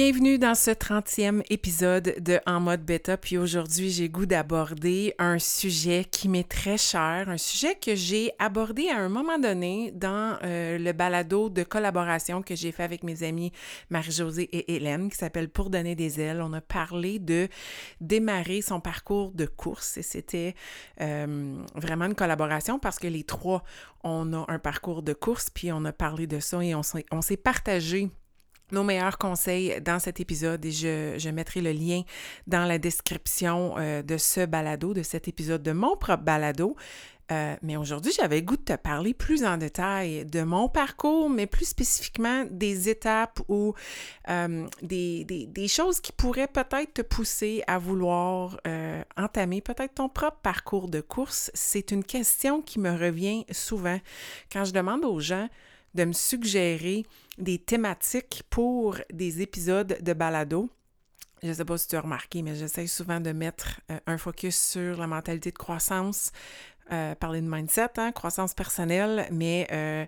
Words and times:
Bienvenue 0.00 0.38
dans 0.38 0.54
ce 0.54 0.70
30e 0.70 1.42
épisode 1.50 2.14
de 2.20 2.38
En 2.46 2.60
mode 2.60 2.84
bêta. 2.84 3.16
Puis 3.16 3.36
aujourd'hui, 3.36 3.90
j'ai 3.90 4.08
goût 4.08 4.26
d'aborder 4.26 5.12
un 5.18 5.40
sujet 5.40 6.04
qui 6.08 6.28
m'est 6.28 6.48
très 6.48 6.78
cher, 6.78 7.28
un 7.28 7.36
sujet 7.36 7.74
que 7.74 7.96
j'ai 7.96 8.30
abordé 8.38 8.90
à 8.90 8.98
un 8.98 9.08
moment 9.08 9.40
donné 9.40 9.90
dans 9.90 10.38
euh, 10.44 10.78
le 10.78 10.92
balado 10.92 11.48
de 11.48 11.64
collaboration 11.64 12.42
que 12.42 12.54
j'ai 12.54 12.70
fait 12.70 12.84
avec 12.84 13.02
mes 13.02 13.24
amis 13.24 13.50
Marie-Josée 13.90 14.44
et 14.52 14.76
Hélène 14.76 15.10
qui 15.10 15.16
s'appelle 15.16 15.48
Pour 15.48 15.68
donner 15.68 15.96
des 15.96 16.20
ailes. 16.20 16.42
On 16.42 16.52
a 16.52 16.60
parlé 16.60 17.18
de 17.18 17.48
démarrer 18.00 18.62
son 18.62 18.78
parcours 18.78 19.32
de 19.32 19.46
course 19.46 19.96
et 19.96 20.02
c'était 20.02 20.54
euh, 21.00 21.56
vraiment 21.74 22.04
une 22.04 22.14
collaboration 22.14 22.78
parce 22.78 23.00
que 23.00 23.08
les 23.08 23.24
trois, 23.24 23.64
on 24.04 24.32
a 24.32 24.44
un 24.46 24.60
parcours 24.60 25.02
de 25.02 25.12
course, 25.12 25.50
puis 25.50 25.72
on 25.72 25.84
a 25.84 25.92
parlé 25.92 26.28
de 26.28 26.38
ça 26.38 26.62
et 26.62 26.72
on 26.76 26.82
s'est 26.84 27.36
partagé 27.36 28.12
nos 28.72 28.84
meilleurs 28.84 29.18
conseils 29.18 29.80
dans 29.80 29.98
cet 29.98 30.20
épisode 30.20 30.64
et 30.64 30.70
je, 30.70 31.30
mettrai 31.30 31.60
le 31.60 31.72
lien 31.72 32.02
dans 32.46 32.64
la 32.64 32.78
description 32.78 33.74
euh, 33.78 34.02
de 34.02 34.16
ce 34.16 34.44
balado, 34.46 34.94
de 34.94 35.02
cet 35.02 35.28
épisode 35.28 35.62
de 35.62 35.72
mon 35.72 35.96
propre 35.96 36.22
balado. 36.22 36.76
Euh, 37.30 37.56
mais 37.60 37.76
aujourd'hui, 37.76 38.10
j'avais 38.16 38.40
goût 38.40 38.56
de 38.56 38.62
te 38.62 38.76
parler 38.76 39.12
plus 39.12 39.44
en 39.44 39.58
détail 39.58 40.24
de 40.24 40.42
mon 40.42 40.70
parcours, 40.70 41.28
mais 41.28 41.46
plus 41.46 41.66
spécifiquement 41.66 42.46
des 42.50 42.88
étapes 42.88 43.40
ou 43.48 43.74
euh, 44.30 44.66
des, 44.80 45.68
choses 45.68 46.00
qui 46.00 46.12
pourraient 46.12 46.48
peut-être 46.48 46.94
te 46.94 47.02
pousser 47.02 47.62
à 47.66 47.78
vouloir 47.78 48.58
entamer 49.18 49.60
peut-être 49.60 49.96
ton 49.96 50.08
propre 50.08 50.38
parcours 50.42 50.88
de 50.88 51.02
course. 51.02 51.50
C'est 51.52 51.90
une 51.90 52.02
question 52.02 52.62
qui 52.62 52.80
me 52.80 52.90
revient 52.90 53.44
souvent 53.50 54.00
quand 54.50 54.64
je 54.64 54.72
demande 54.72 55.04
aux 55.04 55.20
gens 55.20 55.48
de 55.98 56.04
me 56.04 56.12
suggérer 56.12 57.04
des 57.38 57.58
thématiques 57.58 58.44
pour 58.50 58.96
des 59.12 59.42
épisodes 59.42 59.98
de 60.00 60.12
balado. 60.12 60.70
Je 61.42 61.48
ne 61.48 61.52
sais 61.52 61.64
pas 61.64 61.76
si 61.76 61.88
tu 61.88 61.96
as 61.96 62.00
remarqué, 62.00 62.42
mais 62.42 62.54
j'essaie 62.54 62.86
souvent 62.86 63.20
de 63.20 63.32
mettre 63.32 63.80
euh, 63.90 63.98
un 64.06 64.16
focus 64.16 64.56
sur 64.56 64.96
la 64.96 65.08
mentalité 65.08 65.50
de 65.50 65.58
croissance, 65.58 66.30
euh, 66.92 67.16
parler 67.16 67.40
de 67.40 67.48
mindset, 67.48 67.90
hein, 67.96 68.12
croissance 68.12 68.54
personnelle, 68.54 69.26
mais 69.32 69.66
euh, 69.72 70.06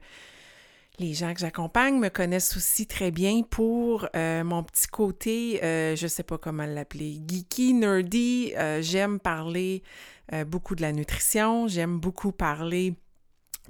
les 1.01 1.13
gens 1.13 1.35
que 1.35 1.41
j'accompagne 1.41 1.99
me 1.99 2.09
connaissent 2.09 2.57
aussi 2.57 2.87
très 2.87 3.11
bien 3.11 3.43
pour 3.43 4.09
mon 4.15 4.63
petit 4.63 4.87
côté, 4.87 5.59
je 5.63 6.03
ne 6.03 6.09
sais 6.09 6.23
pas 6.23 6.37
comment 6.37 6.67
l'appeler, 6.67 7.23
geeky, 7.27 7.73
nerdy. 7.73 8.53
j'aime 8.81 9.19
parler 9.19 9.83
beaucoup 10.47 10.75
de 10.75 10.83
la 10.83 10.93
nutrition, 10.93 11.69
j'aime 11.69 11.99
beaucoup 11.99 12.33
parler 12.33 12.97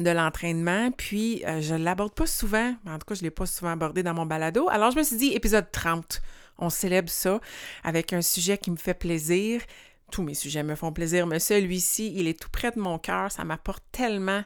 de 0.02 0.10
l'entraînement, 0.10 0.90
puis 0.90 1.42
euh, 1.46 1.60
je 1.60 1.74
l'aborde 1.74 2.12
pas 2.12 2.26
souvent, 2.26 2.74
en 2.86 2.98
tout 2.98 3.06
cas, 3.06 3.14
je 3.14 3.20
ne 3.20 3.24
l'ai 3.24 3.30
pas 3.30 3.46
souvent 3.46 3.72
abordé 3.72 4.02
dans 4.02 4.14
mon 4.14 4.26
balado. 4.26 4.68
Alors, 4.68 4.90
je 4.90 4.98
me 4.98 5.02
suis 5.02 5.16
dit, 5.16 5.32
épisode 5.32 5.70
30, 5.70 6.20
on 6.58 6.70
célèbre 6.70 7.10
ça 7.10 7.40
avec 7.84 8.12
un 8.12 8.22
sujet 8.22 8.58
qui 8.58 8.70
me 8.70 8.76
fait 8.76 8.94
plaisir. 8.94 9.62
Tous 10.10 10.22
mes 10.22 10.34
sujets 10.34 10.64
me 10.64 10.74
font 10.74 10.92
plaisir, 10.92 11.26
mais 11.26 11.38
celui-ci, 11.38 12.12
il 12.16 12.26
est 12.26 12.38
tout 12.38 12.48
près 12.50 12.72
de 12.72 12.80
mon 12.80 12.98
cœur. 12.98 13.30
Ça 13.30 13.44
m'apporte 13.44 13.84
tellement 13.92 14.42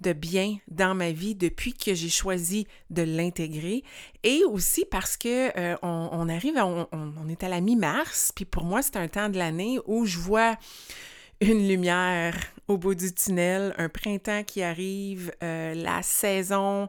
de 0.00 0.12
bien 0.12 0.58
dans 0.68 0.94
ma 0.94 1.10
vie 1.10 1.34
depuis 1.34 1.74
que 1.74 1.92
j'ai 1.92 2.08
choisi 2.08 2.68
de 2.90 3.02
l'intégrer. 3.02 3.82
Et 4.22 4.44
aussi 4.44 4.84
parce 4.88 5.16
que 5.16 5.50
euh, 5.58 5.76
on, 5.82 6.28
arrive, 6.28 6.54
on, 6.56 6.86
on 6.92 7.28
est 7.28 7.42
à 7.42 7.48
la 7.48 7.60
mi-mars, 7.60 8.30
puis 8.34 8.44
pour 8.44 8.64
moi, 8.64 8.80
c'est 8.80 8.96
un 8.96 9.08
temps 9.08 9.28
de 9.28 9.38
l'année 9.38 9.80
où 9.86 10.06
je 10.06 10.18
vois 10.18 10.56
une 11.40 11.68
lumière 11.68 12.34
au 12.66 12.76
bout 12.76 12.94
du 12.94 13.12
tunnel, 13.12 13.74
un 13.78 13.88
printemps 13.88 14.42
qui 14.44 14.62
arrive, 14.62 15.32
euh, 15.42 15.74
la 15.74 16.02
saison 16.02 16.88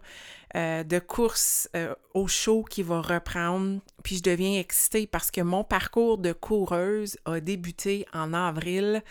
euh, 0.56 0.84
de 0.84 0.98
course 1.00 1.70
euh, 1.76 1.94
au 2.14 2.28
chaud 2.28 2.66
qui 2.70 2.82
va 2.82 3.02
reprendre. 3.02 3.80
Puis 4.04 4.18
je 4.18 4.24
deviens 4.24 4.60
excitée 4.60 5.08
parce 5.08 5.30
que 5.30 5.42
mon 5.42 5.64
parcours 5.64 6.18
de 6.18 6.34
coureuse 6.34 7.18
a 7.26 7.40
débuté 7.40 8.06
en 8.12 8.34
avril 8.34 9.04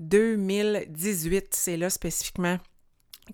2018. 0.00 1.48
C'est 1.50 1.76
là 1.76 1.90
spécifiquement 1.90 2.58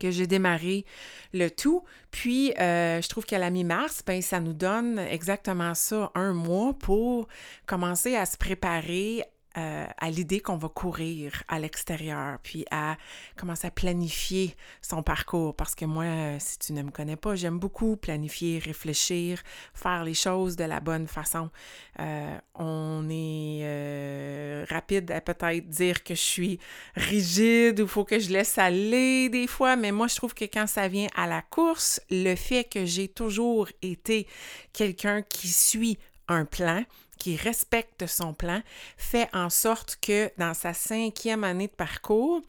que 0.01 0.11
j'ai 0.11 0.27
démarré 0.27 0.87
le 1.33 1.49
tout. 1.49 1.83
Puis, 2.13 2.53
je 2.57 3.09
trouve 3.09 3.27
qu'à 3.27 3.39
la 3.39 3.51
mi-mars, 3.51 4.03
ben, 4.07 4.23
ça 4.23 4.39
nous 4.39 4.53
donne 4.53 5.01
exactement 5.01 5.75
ça, 5.75 6.13
un 6.15 6.33
mois 6.33 6.75
pour 6.75 7.27
commencer 7.67 8.15
à 8.15 8.25
se 8.25 8.37
préparer 8.37 9.25
euh, 9.57 9.87
à 9.99 10.11
l'idée 10.11 10.39
qu'on 10.39 10.57
va 10.57 10.69
courir 10.69 11.43
à 11.49 11.59
l'extérieur, 11.59 12.39
puis 12.43 12.65
à 12.71 12.97
commencer 13.37 13.67
à 13.67 13.71
planifier 13.73 14.55
son 14.81 15.03
parcours. 15.03 15.57
Parce 15.57 15.75
que 15.75 15.85
moi, 15.85 16.05
euh, 16.05 16.37
si 16.39 16.59
tu 16.59 16.73
ne 16.73 16.83
me 16.83 16.91
connais 16.91 17.17
pas, 17.17 17.35
j'aime 17.35 17.59
beaucoup 17.59 17.97
planifier, 17.97 18.61
réfléchir, 18.61 19.43
faire 19.75 20.05
les 20.05 20.15
choses 20.15 20.55
de 20.55 20.63
la 20.63 20.79
bonne 20.79 21.09
façon. 21.09 21.51
Euh, 21.99 22.39
on 22.55 23.09
est 23.11 24.65
rapide 24.71 25.11
à 25.11 25.21
peut-être 25.21 25.69
dire 25.69 26.05
que 26.05 26.15
je 26.15 26.21
suis 26.21 26.59
rigide 26.95 27.81
ou 27.81 27.89
faut 27.89 28.05
que 28.05 28.21
je 28.21 28.31
laisse 28.31 28.57
aller 28.57 29.29
des 29.31 29.49
fois, 29.49 29.75
mais 29.75 29.91
moi, 29.91 30.07
je 30.07 30.15
trouve 30.15 30.35
que 30.35 30.45
quand 30.45 30.69
ça 30.69 30.87
vient 30.87 31.09
à 31.17 31.27
la 31.27 31.43
course, 31.43 32.01
le 32.11 32.37
fait 32.37 32.65
que 32.65 32.85
j'ai 32.85 33.09
toujours 33.09 33.69
été 33.83 34.29
quelqu'un 34.73 35.23
qui 35.23 35.49
suit 35.49 35.99
un 36.29 36.45
plan, 36.45 36.85
qui 37.21 37.37
respecte 37.37 38.07
son 38.07 38.33
plan, 38.35 38.63
fait 38.97 39.29
en 39.33 39.51
sorte 39.51 39.99
que 40.03 40.31
dans 40.39 40.55
sa 40.55 40.73
cinquième 40.73 41.45
année 41.45 41.69
de 41.69 41.73
parcours, 41.73 42.41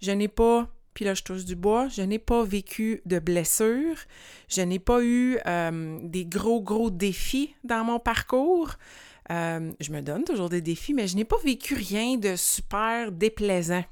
je 0.00 0.12
n'ai 0.12 0.28
pas, 0.28 0.68
puis 0.94 1.04
là 1.04 1.12
je 1.12 1.22
touche 1.22 1.44
du 1.44 1.56
bois, 1.56 1.88
je 1.88 2.00
n'ai 2.00 2.20
pas 2.20 2.44
vécu 2.44 3.02
de 3.04 3.18
blessures, 3.18 3.96
je 4.48 4.62
n'ai 4.62 4.78
pas 4.78 5.02
eu 5.02 5.38
euh, 5.46 5.98
des 6.02 6.24
gros, 6.24 6.62
gros 6.62 6.90
défis 6.90 7.54
dans 7.64 7.84
mon 7.84 7.98
parcours. 7.98 8.70
Euh, 9.30 9.70
je 9.80 9.92
me 9.92 10.00
donne 10.00 10.24
toujours 10.24 10.48
des 10.48 10.62
défis, 10.62 10.94
mais 10.94 11.06
je 11.06 11.16
n'ai 11.16 11.24
pas 11.24 11.38
vécu 11.44 11.74
rien 11.74 12.16
de 12.16 12.36
super 12.36 13.12
déplaisant 13.12 13.84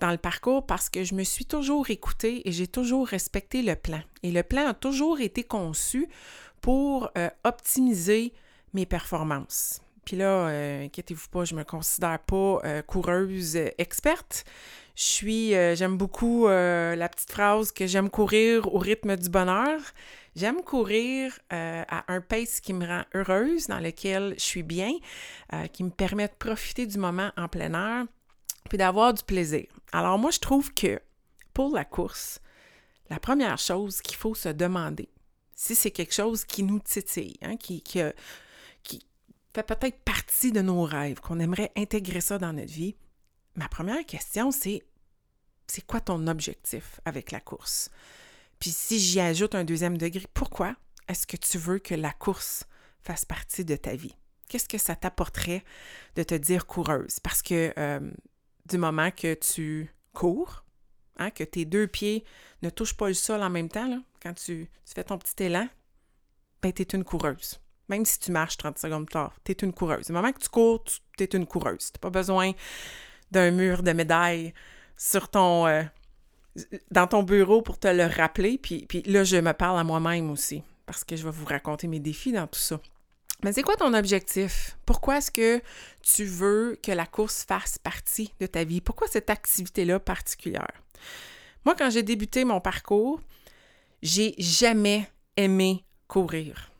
dans 0.00 0.10
le 0.10 0.18
parcours 0.18 0.66
parce 0.66 0.88
que 0.88 1.04
je 1.04 1.14
me 1.14 1.24
suis 1.24 1.44
toujours 1.44 1.90
écoutée 1.90 2.46
et 2.48 2.52
j'ai 2.52 2.66
toujours 2.66 3.06
respecté 3.06 3.62
le 3.62 3.76
plan. 3.76 4.00
Et 4.22 4.30
le 4.30 4.42
plan 4.42 4.66
a 4.68 4.74
toujours 4.74 5.20
été 5.20 5.44
conçu 5.44 6.08
pour 6.60 7.10
euh, 7.16 7.30
optimiser 7.44 8.32
mes 8.72 8.86
performances. 8.86 9.80
Puis 10.06 10.16
là, 10.16 10.48
euh, 10.48 10.84
inquiétez-vous 10.84 11.28
pas, 11.28 11.44
je 11.44 11.56
me 11.56 11.64
considère 11.64 12.20
pas 12.20 12.60
euh, 12.64 12.80
coureuse 12.82 13.56
experte. 13.76 14.44
Je 14.94 15.02
suis, 15.02 15.54
euh, 15.54 15.74
j'aime 15.74 15.98
beaucoup 15.98 16.46
la 16.46 17.08
petite 17.08 17.32
phrase 17.32 17.72
que 17.72 17.86
j'aime 17.86 18.08
courir 18.08 18.72
au 18.72 18.78
rythme 18.78 19.16
du 19.16 19.28
bonheur. 19.28 19.80
J'aime 20.36 20.62
courir 20.62 21.38
à 21.50 22.04
un 22.12 22.20
pace 22.20 22.60
qui 22.60 22.72
me 22.72 22.86
rend 22.86 23.04
heureuse, 23.14 23.66
dans 23.66 23.80
lequel 23.80 24.34
je 24.38 24.44
suis 24.44 24.62
bien, 24.62 24.92
qui 25.72 25.82
me 25.82 25.90
permet 25.90 26.28
de 26.28 26.34
profiter 26.38 26.86
du 26.86 26.98
moment 26.98 27.30
en 27.36 27.48
plein 27.48 27.72
air, 27.72 28.06
puis 28.68 28.76
d'avoir 28.76 29.14
du 29.14 29.22
plaisir. 29.22 29.66
Alors 29.92 30.18
moi, 30.18 30.30
je 30.30 30.40
trouve 30.40 30.72
que 30.74 31.00
pour 31.54 31.74
la 31.74 31.86
course, 31.86 32.40
la 33.08 33.18
première 33.18 33.58
chose 33.58 34.02
qu'il 34.02 34.16
faut 34.16 34.34
se 34.34 34.50
demander, 34.50 35.08
si 35.54 35.74
c'est 35.74 35.90
quelque 35.90 36.14
chose 36.14 36.44
qui 36.44 36.62
nous 36.62 36.80
titille, 36.80 37.36
hein, 37.40 37.56
qui, 37.56 37.80
qui, 37.80 38.00
fait 39.54 39.62
peut-être 39.62 39.98
partie 40.00 40.52
de 40.52 40.60
nos 40.60 40.82
rêves, 40.82 41.20
qu'on 41.20 41.40
aimerait 41.40 41.72
intégrer 41.76 42.20
ça 42.20 42.38
dans 42.38 42.52
notre 42.52 42.72
vie, 42.72 42.94
ma 43.54 43.68
première 43.68 44.04
question, 44.04 44.50
c'est 44.50 44.82
c'est 45.66 45.84
quoi 45.84 46.00
ton 46.00 46.26
objectif 46.28 47.00
avec 47.04 47.32
la 47.32 47.40
course? 47.40 47.90
Puis 48.60 48.70
si 48.70 49.00
j'y 49.00 49.18
ajoute 49.18 49.54
un 49.54 49.64
deuxième 49.64 49.98
degré, 49.98 50.24
pourquoi 50.32 50.76
est-ce 51.08 51.26
que 51.26 51.36
tu 51.36 51.58
veux 51.58 51.78
que 51.78 51.94
la 51.94 52.12
course 52.12 52.64
fasse 53.02 53.24
partie 53.24 53.64
de 53.64 53.76
ta 53.76 53.96
vie? 53.96 54.14
Qu'est-ce 54.48 54.68
que 54.68 54.78
ça 54.78 54.94
t'apporterait 54.94 55.64
de 56.14 56.22
te 56.22 56.34
dire 56.34 56.66
coureuse? 56.66 57.18
Parce 57.20 57.42
que 57.42 57.72
euh, 57.78 58.12
du 58.66 58.78
moment 58.78 59.10
que 59.10 59.34
tu 59.34 59.92
cours, 60.12 60.64
hein, 61.16 61.30
que 61.30 61.44
tes 61.44 61.64
deux 61.64 61.88
pieds 61.88 62.24
ne 62.62 62.70
touchent 62.70 62.96
pas 62.96 63.08
le 63.08 63.14
sol 63.14 63.42
en 63.42 63.50
même 63.50 63.68
temps, 63.68 64.02
quand 64.22 64.34
tu, 64.34 64.70
fais 64.84 65.04
ton 65.04 65.18
petit 65.18 65.44
élan, 65.44 65.68
ben, 66.62 66.72
tu 66.72 66.82
es 66.82 66.86
une 66.94 67.04
coureuse. 67.04 67.58
Même 67.88 68.04
si 68.04 68.18
tu 68.18 68.32
marches 68.32 68.56
30 68.56 68.78
secondes 68.78 69.06
plus 69.06 69.12
tard, 69.12 69.34
tu 69.44 69.52
es 69.52 69.54
une 69.54 69.72
coureuse. 69.72 70.06
Du 70.06 70.12
moment 70.12 70.32
que 70.32 70.40
tu 70.40 70.48
cours, 70.48 70.82
tu 70.84 71.22
es 71.22 71.26
une 71.26 71.46
coureuse. 71.46 71.92
Tu 71.92 71.98
pas 72.00 72.10
besoin 72.10 72.52
d'un 73.30 73.50
mur 73.50 73.82
de 73.82 73.92
médailles 73.92 74.54
sur 74.96 75.28
ton, 75.28 75.66
euh, 75.66 75.82
dans 76.90 77.06
ton 77.06 77.22
bureau 77.22 77.62
pour 77.62 77.78
te 77.78 77.88
le 77.88 78.06
rappeler. 78.06 78.58
Puis, 78.58 78.86
puis 78.86 79.02
là, 79.02 79.24
je 79.24 79.36
me 79.36 79.52
parle 79.52 79.78
à 79.78 79.84
moi-même 79.84 80.30
aussi, 80.30 80.62
parce 80.86 81.04
que 81.04 81.16
je 81.16 81.24
vais 81.24 81.30
vous 81.30 81.44
raconter 81.44 81.86
mes 81.86 82.00
défis 82.00 82.32
dans 82.32 82.46
tout 82.46 82.60
ça. 82.60 82.80
Mais 83.44 83.52
c'est 83.52 83.62
quoi 83.62 83.76
ton 83.76 83.92
objectif? 83.92 84.78
Pourquoi 84.86 85.18
est-ce 85.18 85.30
que 85.30 85.60
tu 86.02 86.24
veux 86.24 86.78
que 86.82 86.92
la 86.92 87.06
course 87.06 87.44
fasse 87.44 87.78
partie 87.78 88.32
de 88.40 88.46
ta 88.46 88.64
vie? 88.64 88.80
Pourquoi 88.80 89.08
cette 89.08 89.28
activité-là 89.28 90.00
particulière? 90.00 90.82
Moi, 91.64 91.74
quand 91.76 91.90
j'ai 91.90 92.02
débuté 92.02 92.44
mon 92.44 92.60
parcours, 92.60 93.20
j'ai 94.02 94.34
jamais 94.38 95.10
aimé 95.36 95.84
courir. 96.08 96.70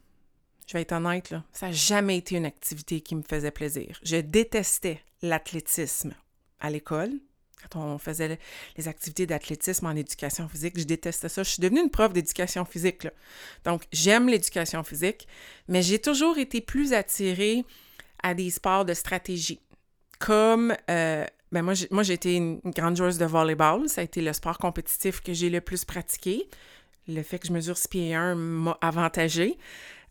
Je 0.66 0.72
vais 0.72 0.82
être 0.82 0.92
honnête, 0.92 1.30
là, 1.30 1.44
ça 1.52 1.66
n'a 1.66 1.72
jamais 1.72 2.16
été 2.16 2.36
une 2.36 2.46
activité 2.46 3.00
qui 3.00 3.14
me 3.14 3.22
faisait 3.22 3.52
plaisir. 3.52 3.98
Je 4.02 4.16
détestais 4.16 5.00
l'athlétisme 5.22 6.14
à 6.60 6.70
l'école. 6.70 7.12
Quand 7.70 7.80
on 7.80 7.98
faisait 7.98 8.38
les 8.76 8.88
activités 8.88 9.26
d'athlétisme 9.26 9.86
en 9.86 9.92
éducation 9.92 10.48
physique, 10.48 10.78
je 10.78 10.84
détestais 10.84 11.28
ça. 11.28 11.42
Je 11.42 11.50
suis 11.50 11.60
devenue 11.60 11.80
une 11.80 11.90
prof 11.90 12.12
d'éducation 12.12 12.64
physique. 12.64 13.06
Donc, 13.64 13.84
j'aime 13.92 14.28
l'éducation 14.28 14.82
physique, 14.82 15.26
mais 15.68 15.82
j'ai 15.82 15.98
toujours 15.98 16.38
été 16.38 16.60
plus 16.60 16.92
attirée 16.92 17.64
à 18.22 18.34
des 18.34 18.50
sports 18.50 18.84
de 18.84 18.94
stratégie, 18.94 19.60
comme 20.18 20.74
euh, 20.90 21.24
ben 21.52 21.62
moi, 21.62 21.74
j'ai, 21.74 22.12
été 22.12 22.34
une, 22.34 22.60
grande 22.64 22.96
joueuse 22.96 23.18
de 23.18 23.24
volleyball. 23.24 23.88
Ça 23.88 24.00
a 24.00 24.04
été 24.04 24.20
le 24.20 24.32
sport 24.32 24.58
compétitif 24.58 25.20
que 25.20 25.32
j'ai 25.32 25.48
le 25.48 25.60
plus 25.60 25.84
pratiqué. 25.84 26.48
Le 27.08 27.22
fait 27.22 27.38
que 27.38 27.46
je 27.46 27.52
mesure 27.52 27.76
6 27.76 27.88
pieds 27.88 28.14
1 28.14 28.34
m'a 28.34 28.76
avantagé. 28.80 29.56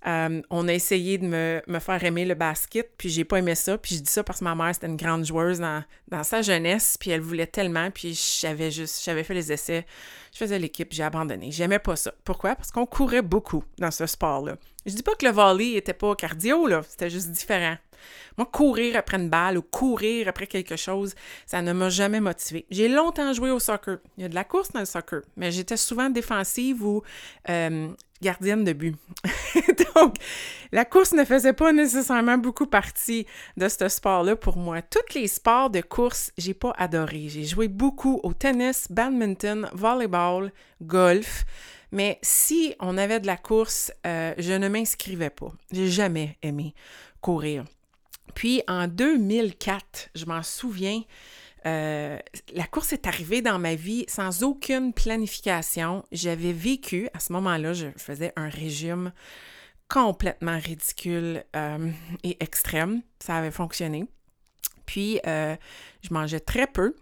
Euh, 0.08 0.42
on 0.52 0.68
a 0.68 0.74
essayé 0.74 1.18
de 1.18 1.26
me, 1.26 1.80
faire 1.80 2.04
aimer 2.04 2.26
le 2.26 2.36
basket, 2.36 2.92
puis 2.98 3.10
j'ai 3.10 3.24
pas 3.24 3.40
aimé 3.40 3.56
ça. 3.56 3.78
Puis 3.78 3.96
je 3.96 4.02
dis 4.02 4.12
ça 4.12 4.24
parce 4.24 4.40
que 4.40 4.44
ma 4.44 4.56
mère, 4.56 4.74
c'était 4.74 4.88
une 4.88 4.98
grande 4.98 5.26
joueuse 5.26 5.60
dans, 5.60 5.84
sa 6.24 6.42
jeunesse, 6.42 6.98
puis 7.00 7.12
elle 7.12 7.22
voulait 7.22 7.48
tellement, 7.48 7.90
puis 7.92 8.14
j'avais 8.40 8.72
juste, 8.72 9.04
j'avais 9.04 9.24
fait 9.24 9.34
les 9.34 9.52
essais, 9.52 9.86
je 10.32 10.38
faisais 10.38 10.60
l'équipe, 10.60 10.92
j'ai 10.92 11.04
abandonné. 11.04 11.52
J'aimais 11.52 11.80
pas 11.80 11.96
ça. 11.96 12.14
Pourquoi? 12.24 12.56
Parce 12.56 12.72
qu'on 12.72 12.86
courait 12.86 13.22
beaucoup 13.22 13.64
dans 13.80 13.92
ce 13.92 14.06
sport-là. 14.06 14.58
Je 14.86 14.94
dis 14.94 15.04
pas 15.04 15.16
que 15.16 15.26
le 15.26 15.32
volley 15.32 15.74
était 15.74 15.94
pas 15.94 16.16
cardio, 16.16 16.68
là, 16.68 16.84
c'était 16.88 17.10
juste 17.10 17.32
différent. 17.32 17.78
Moi, 18.38 18.48
courir 18.52 18.98
après 18.98 19.18
une 19.18 19.30
balle 19.30 19.58
ou 19.58 19.62
courir 19.62 20.28
après 20.28 20.48
quelque 20.48 20.76
chose, 20.76 21.16
ça 21.46 21.62
ne 21.62 21.74
m'a 21.74 21.90
jamais 21.90 22.20
motivé. 22.20 22.66
J'ai 22.70 22.88
longtemps 22.88 23.34
joué 23.34 23.50
au 23.50 23.60
soccer. 23.60 23.98
Il 24.18 24.24
y 24.24 24.26
a 24.26 24.30
de 24.30 24.36
la 24.36 24.44
course 24.44 24.72
dans 24.72 24.82
le 24.82 24.86
soccer, 24.86 25.22
mais 25.38 25.52
j'étais 25.52 25.78
souvent 25.78 26.10
défensive 26.10 26.84
ou 26.84 27.02
euh, 27.50 27.88
gardienne 28.22 28.64
de 28.64 28.74
but. 28.74 28.96
Donc, 29.96 30.16
la 30.72 30.86
course 30.86 31.14
ne 31.14 31.24
faisait 31.24 31.54
pas 31.54 31.72
nécessairement 31.72 32.38
beaucoup 32.38 32.66
partie 32.66 33.26
de 33.58 33.68
ce 33.68 33.88
sport-là 33.88 34.36
pour 34.36 34.58
moi. 34.58 34.82
Tous 34.82 35.14
les 35.16 35.28
sports 35.28 35.70
de 35.70 35.82
course, 35.82 36.32
j'ai 36.38 36.54
pas 36.54 36.74
adoré. 36.78 37.28
J'ai 37.30 37.44
joué 37.44 37.68
beaucoup 37.68 38.20
au 38.24 38.34
tennis, 38.34 38.88
badminton, 38.90 39.70
volleyball, 39.74 40.52
golf. 40.82 41.46
Mais 41.92 42.20
si 42.22 42.76
on 42.80 42.98
avait 42.98 43.20
de 43.20 43.28
la 43.28 43.38
course, 43.38 43.92
euh, 44.06 44.34
je 44.38 44.54
ne 44.54 44.68
m'inscrivais 44.68 45.30
pas. 45.30 45.52
J'ai 45.72 45.88
jamais 45.88 46.38
aimé 46.42 46.74
courir. 47.22 47.64
Puis 48.34 48.62
en 48.68 48.88
2004, 48.88 50.10
je 50.14 50.26
m'en 50.26 50.44
souviens, 50.44 51.02
euh, 51.66 52.20
la 52.54 52.66
course 52.66 52.94
est 52.94 53.08
arrivée 53.08 53.42
dans 53.42 53.60
ma 53.60 53.76
vie 53.76 54.06
sans 54.08 54.44
aucune 54.44 54.94
planification. 54.94 56.06
J'avais 56.12 56.54
vécu, 56.54 57.10
à 57.14 57.20
ce 57.20 57.34
moment-là, 57.34 57.74
je 57.74 57.88
faisais 57.98 58.32
un 58.36 58.50
régime 58.50 59.12
complètement 59.90 60.60
ridicule 60.60 61.44
euh, 61.56 61.92
et 62.24 62.38
extrême. 62.40 63.02
Ça 63.20 63.38
avait 63.38 63.52
fonctionné. 63.52 64.06
Puis, 64.86 65.20
euh, 65.26 65.56
je 66.02 66.14
mangeais 66.14 66.40
très 66.40 66.68
peu. 66.68 66.96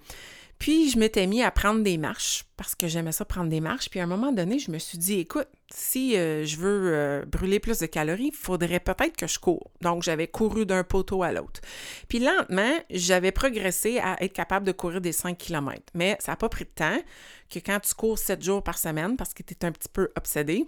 Puis, 0.63 0.89
je 0.89 0.97
m'étais 0.97 1.27
mis 1.27 1.43
à 1.43 1.51
prendre 1.51 1.83
des 1.83 1.97
marches 1.97 2.45
parce 2.55 2.73
que 2.73 2.87
j'aimais 2.87 3.11
ça 3.11 3.25
prendre 3.25 3.49
des 3.49 3.59
marches. 3.59 3.89
Puis, 3.89 3.99
à 3.99 4.03
un 4.03 4.07
moment 4.07 4.31
donné, 4.31 4.59
je 4.59 4.71
me 4.71 4.79
suis 4.79 4.97
dit, 4.97 5.19
écoute, 5.19 5.49
si 5.69 6.15
euh, 6.15 6.45
je 6.45 6.55
veux 6.55 6.93
euh, 6.93 7.25
brûler 7.25 7.59
plus 7.59 7.79
de 7.79 7.85
calories, 7.85 8.27
il 8.27 8.33
faudrait 8.33 8.79
peut-être 8.79 9.17
que 9.17 9.27
je 9.27 9.39
cours. 9.39 9.71
Donc, 9.81 10.03
j'avais 10.03 10.29
couru 10.29 10.65
d'un 10.65 10.85
poteau 10.85 11.21
à 11.21 11.33
l'autre. 11.33 11.59
Puis, 12.07 12.19
lentement, 12.19 12.79
j'avais 12.89 13.33
progressé 13.33 13.99
à 13.99 14.15
être 14.23 14.31
capable 14.31 14.65
de 14.65 14.71
courir 14.71 15.01
des 15.01 15.11
5 15.11 15.37
km. 15.37 15.83
Mais 15.95 16.15
ça 16.21 16.31
n'a 16.31 16.35
pas 16.37 16.47
pris 16.47 16.63
de 16.63 16.69
temps 16.69 16.97
que 17.49 17.59
quand 17.59 17.81
tu 17.81 17.93
cours 17.93 18.17
7 18.17 18.41
jours 18.41 18.63
par 18.63 18.77
semaine, 18.77 19.17
parce 19.17 19.33
que 19.33 19.43
tu 19.43 19.55
es 19.55 19.65
un 19.65 19.71
petit 19.73 19.89
peu 19.91 20.13
obsédé 20.15 20.65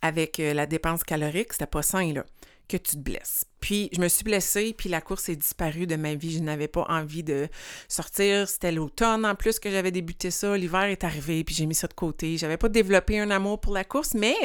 avec 0.00 0.40
euh, 0.40 0.54
la 0.54 0.64
dépense 0.64 1.04
calorique, 1.04 1.52
c'était 1.52 1.66
pas 1.66 1.82
sain, 1.82 2.10
là 2.14 2.24
que 2.68 2.76
tu 2.76 2.92
te 2.92 2.98
blesses. 2.98 3.44
Puis 3.60 3.90
je 3.92 4.00
me 4.00 4.08
suis 4.08 4.24
blessée, 4.24 4.74
puis 4.76 4.88
la 4.88 5.00
course 5.00 5.28
est 5.28 5.36
disparue 5.36 5.86
de 5.86 5.96
ma 5.96 6.14
vie. 6.14 6.32
Je 6.32 6.42
n'avais 6.42 6.68
pas 6.68 6.86
envie 6.88 7.22
de 7.22 7.48
sortir. 7.88 8.48
C'était 8.48 8.72
l'automne 8.72 9.24
en 9.24 9.34
plus 9.34 9.58
que 9.58 9.70
j'avais 9.70 9.90
débuté 9.90 10.30
ça. 10.30 10.56
L'hiver 10.56 10.84
est 10.84 11.04
arrivé, 11.04 11.44
puis 11.44 11.54
j'ai 11.54 11.66
mis 11.66 11.74
ça 11.74 11.86
de 11.86 11.94
côté. 11.94 12.36
J'avais 12.36 12.56
pas 12.56 12.68
développé 12.68 13.20
un 13.20 13.30
amour 13.30 13.60
pour 13.60 13.72
la 13.72 13.84
course, 13.84 14.14
mais 14.14 14.36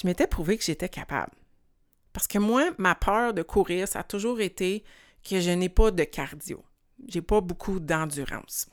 je 0.00 0.06
m'étais 0.06 0.26
prouvé 0.26 0.56
que 0.58 0.64
j'étais 0.64 0.88
capable. 0.88 1.32
Parce 2.12 2.26
que 2.26 2.38
moi, 2.38 2.70
ma 2.78 2.94
peur 2.94 3.34
de 3.34 3.42
courir, 3.42 3.88
ça 3.88 4.00
a 4.00 4.04
toujours 4.04 4.40
été 4.40 4.84
que 5.28 5.40
je 5.40 5.50
n'ai 5.50 5.68
pas 5.68 5.90
de 5.90 6.04
cardio. 6.04 6.64
J'ai 7.08 7.20
pas 7.20 7.40
beaucoup 7.40 7.78
d'endurance 7.78 8.66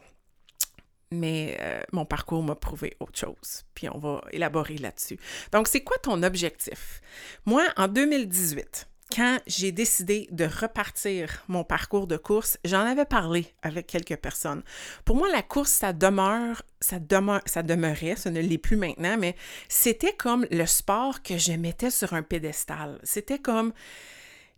mais 1.14 1.58
euh, 1.60 1.82
mon 1.92 2.06
parcours 2.06 2.44
m'a 2.44 2.56
prouvé 2.56 2.96
autre 3.00 3.18
chose. 3.18 3.64
Puis 3.74 3.88
on 3.90 3.98
va 3.98 4.22
élaborer 4.32 4.78
là-dessus. 4.78 5.18
Donc, 5.52 5.68
c'est 5.68 5.82
quoi 5.82 5.98
ton 6.02 6.24
objectif? 6.24 7.02
Moi, 7.46 7.64
en 7.78 7.88
2018, 7.88 8.88
quand 9.16 9.40
j'ai 9.46 9.72
décidé 9.72 10.28
de 10.32 10.46
repartir 10.46 11.44
mon 11.48 11.64
parcours 11.64 12.08
de 12.08 12.18
course, 12.18 12.58
j'en 12.66 12.80
avais 12.80 13.06
parlé 13.06 13.46
avec 13.62 13.88
quelques 13.88 14.16
personnes. 14.16 14.64
Pour 15.06 15.16
moi, 15.16 15.30
la 15.32 15.44
course, 15.44 15.72
ça 15.72 15.94
demeure, 15.94 16.64
ça 16.80 17.00
demeure, 17.00 17.42
ça 17.46 17.62
demeurait, 17.62 18.16
ce 18.16 18.30
ne 18.30 18.42
l'est 18.42 18.58
plus 18.58 18.78
maintenant, 18.78 19.18
mais 19.18 19.36
c'était 19.70 20.14
comme 20.14 20.48
le 20.50 20.66
sport 20.66 21.22
que 21.22 21.38
je 21.38 21.54
mettais 21.54 21.92
sur 21.92 22.14
un 22.14 22.24
pédestal. 22.24 23.00
C'était 23.04 23.40
comme 23.40 23.74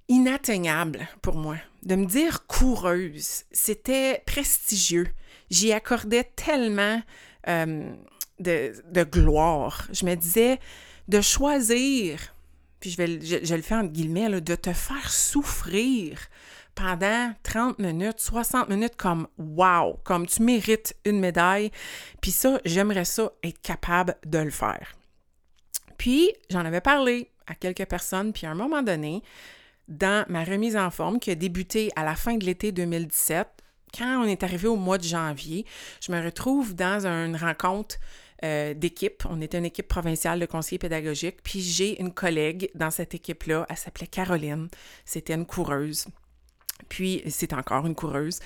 inatteignable 0.08 1.08
pour 1.22 1.36
moi. 1.36 1.58
De 1.84 1.96
me 1.96 2.06
dire 2.06 2.46
coureuse, 2.48 3.44
c'était 3.52 4.24
prestigieux 4.26 5.08
j'y 5.50 5.72
accordais 5.72 6.24
tellement 6.36 7.02
euh, 7.48 7.94
de, 8.40 9.04
gloire. 9.04 9.88
Je 9.92 10.06
me 10.06 10.16
disais 10.16 10.60
de 11.08 11.22
choisir, 11.22 12.34
puis 12.80 12.90
je, 12.90 12.98
vais, 12.98 13.22
je, 13.22 13.56
le 13.56 13.62
fais 13.62 13.76
entre 13.76 13.92
guillemets, 13.92 14.42
de 14.42 14.56
te 14.56 14.74
faire 14.74 15.12
souffrir 15.12 16.20
pendant 16.74 17.34
30 17.44 17.80
minutes, 17.80 18.20
60 18.20 18.70
minutes 18.70 18.96
comme 18.98 19.28
wow, 19.38 20.00
comme 20.04 20.28
tu 20.28 20.42
mérites 20.42 20.96
une 21.06 21.20
médaille. 21.20 21.72
Puis 22.22 22.32
ça, 22.32 22.60
j'aimerais 22.66 23.06
ça 23.06 23.32
être 23.44 23.62
capable 23.62 24.16
de 24.26 24.40
le 24.40 24.52
faire. 24.52 24.94
Puis 25.98 26.34
j'en 26.50 26.66
avais 26.66 26.82
parlé 26.82 27.32
à 27.48 27.56
quelques 27.56 27.86
personnes, 27.86 28.34
puis 28.34 28.46
à 28.46 28.52
un 28.52 28.56
moment 28.56 28.82
donné, 28.82 29.24
dans 29.88 30.26
ma 30.30 30.44
remise 30.44 30.76
en 30.76 30.90
forme 30.90 31.20
qui 31.20 31.32
a 31.32 31.36
débuté 31.36 31.92
à 31.96 32.04
la 32.04 32.16
fin 32.16 32.36
de 32.36 32.46
l'été 32.46 32.72
2017, 32.72 33.55
quand 33.98 34.24
on 34.24 34.28
est 34.28 34.44
arrivé 34.44 34.68
au 34.68 34.76
mois 34.76 34.98
de 34.98 35.04
janvier, 35.04 35.66
je 36.02 36.12
me 36.12 36.24
retrouve 36.24 36.76
dans 36.76 37.06
une 37.06 37.36
rencontre 37.36 37.96
euh, 38.44 38.74
d'équipe. 38.74 39.24
On 39.30 39.42
était 39.42 39.58
une 39.58 39.66
équipe 39.66 39.88
provinciale 39.88 40.40
de 40.40 40.46
conseillers 40.46 40.80
pédagogiques. 40.80 41.42
Puis 41.42 41.62
j'ai 41.62 42.02
une 42.02 42.14
collègue 42.14 42.70
dans 42.76 42.92
cette 42.92 43.16
équipe-là. 43.16 43.66
Elle 43.70 43.78
s'appelait 43.78 44.08
Caroline. 44.08 44.68
C'était 45.06 45.34
une 45.34 45.46
coureuse. 45.46 46.06
Puis 46.90 47.24
c'est 47.30 47.54
encore 47.54 47.86
une 47.88 47.96
coureuse 47.96 48.40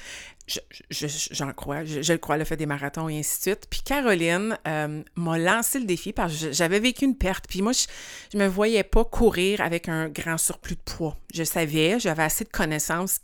j'en 1.32 1.54
crois, 1.54 1.86
je, 1.86 2.12
le 2.12 2.18
crois, 2.18 2.38
le 2.38 2.44
fait 2.44 2.58
des 2.58 2.66
marathons 2.66 3.10
et 3.10 3.20
ainsi 3.20 3.38
de 3.38 3.42
suite. 3.42 3.68
Puis 3.70 3.82
Caroline 3.84 4.58
euh, 4.68 5.04
m'a 5.16 5.38
lancé 5.38 5.80
le 5.80 5.86
défi 5.86 6.14
parce 6.14 6.36
que 6.36 6.52
j'avais 6.52 6.80
vécu 6.80 7.06
une 7.06 7.16
perte. 7.16 7.46
Puis 7.48 7.62
moi, 7.62 7.72
je, 7.74 8.38
ne 8.38 8.44
me 8.44 8.50
voyais 8.50 8.84
pas 8.84 9.06
courir 9.06 9.62
avec 9.62 9.90
un 9.90 10.10
grand 10.10 10.38
surplus 10.38 10.76
de 10.76 10.82
poids. 10.82 11.16
Je 11.34 11.44
savais, 11.44 12.00
j'avais 12.00 12.24
assez 12.24 12.44
de 12.44 12.50
connaissances 12.50 13.20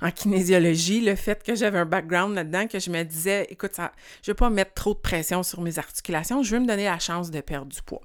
en 0.00 0.10
kinésiologie, 0.10 1.00
le 1.00 1.14
fait 1.16 1.42
que 1.42 1.54
j'avais 1.54 1.78
un 1.78 1.84
background 1.84 2.34
là-dedans, 2.34 2.66
que 2.66 2.78
je 2.78 2.90
me 2.90 3.02
disais, 3.02 3.46
écoute, 3.50 3.74
ça, 3.74 3.92
je 4.22 4.30
ne 4.30 4.32
veux 4.32 4.36
pas 4.36 4.48
mettre 4.48 4.72
trop 4.72 4.94
de 4.94 4.98
pression 4.98 5.42
sur 5.42 5.60
mes 5.60 5.78
articulations, 5.78 6.42
je 6.42 6.54
veux 6.54 6.60
me 6.60 6.66
donner 6.66 6.84
la 6.84 6.98
chance 6.98 7.30
de 7.30 7.40
perdre 7.40 7.66
du 7.66 7.82
poids. 7.82 8.00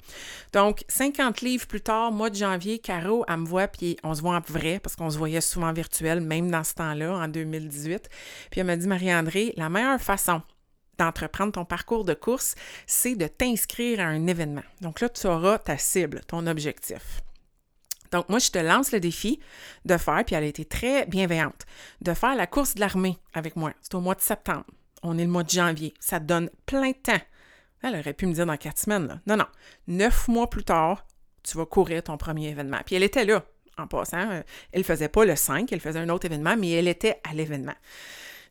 Donc, 0.51 0.83
50 0.89 1.41
livres 1.41 1.65
plus 1.67 1.81
tard, 1.81 2.11
mois 2.11 2.29
de 2.29 2.35
janvier, 2.35 2.79
Caro, 2.79 3.23
elle 3.27 3.37
me 3.37 3.45
voit, 3.45 3.67
puis 3.67 3.97
on 4.03 4.13
se 4.13 4.21
voit 4.21 4.35
en 4.35 4.41
vrai, 4.41 4.79
parce 4.79 4.95
qu'on 4.95 5.09
se 5.09 5.17
voyait 5.17 5.41
souvent 5.41 5.71
virtuel, 5.71 6.19
même 6.19 6.51
dans 6.51 6.63
ce 6.63 6.73
temps-là, 6.73 7.13
en 7.13 7.27
2018. 7.29 8.09
Puis 8.51 8.56
elle 8.59 8.65
m'a 8.65 8.77
dit, 8.77 8.87
Marie-André, 8.87 9.53
la 9.57 9.69
meilleure 9.69 10.01
façon 10.01 10.41
d'entreprendre 10.97 11.51
ton 11.51 11.65
parcours 11.65 12.05
de 12.05 12.13
course, 12.13 12.55
c'est 12.85 13.15
de 13.15 13.27
t'inscrire 13.27 13.99
à 13.99 14.05
un 14.05 14.27
événement. 14.27 14.63
Donc 14.81 14.99
là, 14.99 15.09
tu 15.09 15.27
auras 15.27 15.59
ta 15.59 15.77
cible, 15.77 16.21
ton 16.27 16.47
objectif. 16.47 17.21
Donc, 18.11 18.29
moi, 18.29 18.39
je 18.39 18.49
te 18.51 18.57
lance 18.57 18.91
le 18.91 18.99
défi 18.99 19.39
de 19.85 19.97
faire, 19.97 20.23
puis 20.25 20.35
elle 20.35 20.43
a 20.43 20.47
été 20.47 20.65
très 20.65 21.05
bienveillante, 21.05 21.65
de 22.01 22.13
faire 22.13 22.35
la 22.35 22.47
course 22.47 22.75
de 22.75 22.79
l'armée 22.79 23.17
avec 23.33 23.55
moi. 23.55 23.73
C'est 23.81 23.95
au 23.95 24.01
mois 24.01 24.15
de 24.15 24.21
septembre. 24.21 24.65
On 25.03 25.17
est 25.17 25.25
le 25.25 25.29
mois 25.29 25.43
de 25.43 25.49
janvier. 25.49 25.93
Ça 25.99 26.19
te 26.19 26.25
donne 26.25 26.49
plein 26.65 26.91
de 26.91 26.95
temps. 26.95 27.21
Elle 27.83 27.95
aurait 27.99 28.13
pu 28.13 28.25
me 28.25 28.33
dire 28.33 28.45
dans 28.45 28.57
quatre 28.57 28.79
semaines. 28.79 29.21
Non, 29.27 29.37
non. 29.37 29.45
Neuf 29.87 30.27
mois 30.27 30.49
plus 30.49 30.63
tard, 30.63 31.05
tu 31.43 31.57
vas 31.57 31.65
courir 31.65 32.03
ton 32.03 32.17
premier 32.17 32.49
événement. 32.49 32.79
Puis 32.85 32.95
elle 32.95 33.03
était 33.03 33.25
là, 33.25 33.43
en 33.77 33.87
passant. 33.87 34.41
Elle 34.71 34.79
ne 34.79 34.83
faisait 34.83 35.09
pas 35.09 35.25
le 35.25 35.35
5, 35.35 35.71
elle 35.71 35.79
faisait 35.79 35.99
un 35.99 36.09
autre 36.09 36.25
événement, 36.25 36.55
mais 36.57 36.71
elle 36.71 36.87
était 36.87 37.19
à 37.29 37.33
l'événement. 37.33 37.75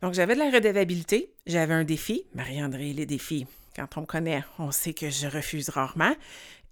Donc, 0.02 0.14
j'avais 0.14 0.34
de 0.34 0.40
la 0.40 0.50
redevabilité, 0.50 1.30
j'avais 1.46 1.74
un 1.74 1.84
défi. 1.84 2.24
Marie-André, 2.34 2.92
les 2.92 3.06
défis, 3.06 3.46
quand 3.74 3.86
on 3.96 4.00
me 4.02 4.06
connaît, 4.06 4.44
on 4.58 4.70
sait 4.70 4.94
que 4.94 5.10
je 5.10 5.26
refuse 5.26 5.68
rarement. 5.68 6.14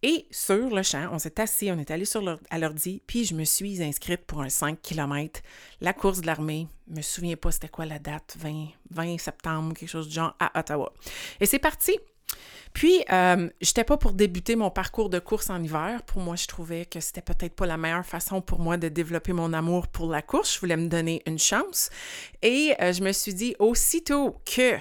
Et 0.02 0.26
sur 0.30 0.68
le 0.68 0.82
champ, 0.82 1.08
on 1.12 1.18
s'est 1.18 1.40
assis, 1.40 1.70
on 1.72 1.78
est 1.78 1.90
allé 1.90 2.04
sur 2.04 2.38
à 2.50 2.58
l'ordi, 2.58 3.00
puis 3.06 3.24
je 3.24 3.34
me 3.34 3.44
suis 3.44 3.82
inscrite 3.82 4.26
pour 4.26 4.42
un 4.42 4.50
5 4.50 4.82
km, 4.82 5.40
la 5.80 5.94
course 5.94 6.20
de 6.20 6.26
l'armée. 6.26 6.68
Je 6.90 6.96
me 6.96 7.00
souviens 7.00 7.36
pas 7.36 7.50
c'était 7.50 7.68
quoi 7.68 7.86
la 7.86 7.98
date, 7.98 8.36
20, 8.38 8.66
20 8.90 9.18
septembre, 9.18 9.72
quelque 9.72 9.88
chose 9.88 10.08
du 10.08 10.14
genre, 10.14 10.36
à 10.38 10.60
Ottawa. 10.60 10.92
Et 11.40 11.46
c'est 11.46 11.58
parti. 11.58 11.98
Puis, 12.74 13.04
euh, 13.10 13.48
je 13.62 13.70
n'étais 13.70 13.84
pas 13.84 13.96
pour 13.96 14.12
débuter 14.12 14.56
mon 14.56 14.68
parcours 14.68 15.08
de 15.08 15.20
course 15.20 15.48
en 15.48 15.62
hiver. 15.62 16.02
Pour 16.02 16.20
moi, 16.20 16.34
je 16.34 16.46
trouvais 16.46 16.84
que 16.84 16.98
c'était 17.00 17.22
peut-être 17.22 17.54
pas 17.54 17.66
la 17.66 17.76
meilleure 17.76 18.04
façon 18.04 18.40
pour 18.42 18.58
moi 18.58 18.76
de 18.76 18.88
développer 18.88 19.32
mon 19.32 19.52
amour 19.52 19.86
pour 19.86 20.10
la 20.10 20.22
course. 20.22 20.54
Je 20.54 20.60
voulais 20.60 20.76
me 20.76 20.88
donner 20.88 21.22
une 21.26 21.38
chance. 21.38 21.88
Et 22.42 22.74
euh, 22.80 22.92
je 22.92 23.02
me 23.02 23.12
suis 23.12 23.32
dit, 23.32 23.54
aussitôt 23.60 24.40
que 24.44 24.74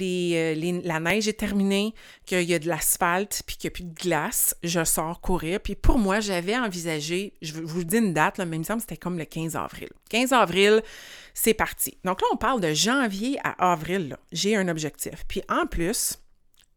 euh, 0.00 0.80
la 0.84 0.98
neige 0.98 1.28
est 1.28 1.38
terminée, 1.38 1.94
qu'il 2.26 2.42
y 2.42 2.54
a 2.54 2.58
de 2.58 2.66
l'asphalte, 2.66 3.44
puis 3.46 3.56
qu'il 3.56 3.68
n'y 3.68 3.72
a 3.72 3.74
plus 3.74 3.84
de 3.84 3.94
glace, 3.94 4.56
je 4.64 4.82
sors 4.82 5.20
courir. 5.20 5.60
Puis 5.60 5.76
pour 5.76 5.98
moi, 5.98 6.18
j'avais 6.18 6.56
envisagé, 6.56 7.34
je 7.40 7.52
vous 7.52 7.84
dis 7.84 7.98
une 7.98 8.14
date, 8.14 8.38
là, 8.38 8.46
mais 8.46 8.56
il 8.56 8.60
me 8.60 8.64
semble 8.64 8.78
que 8.78 8.88
c'était 8.88 8.96
comme 8.96 9.16
le 9.16 9.26
15 9.26 9.54
avril. 9.54 9.90
15 10.10 10.32
avril, 10.32 10.82
c'est 11.34 11.54
parti. 11.54 11.98
Donc 12.04 12.20
là, 12.20 12.26
on 12.32 12.36
parle 12.36 12.60
de 12.60 12.72
janvier 12.72 13.38
à 13.44 13.72
avril. 13.72 14.16
J'ai 14.32 14.56
un 14.56 14.66
objectif. 14.66 15.24
Puis 15.28 15.42
en 15.48 15.66
plus, 15.66 16.18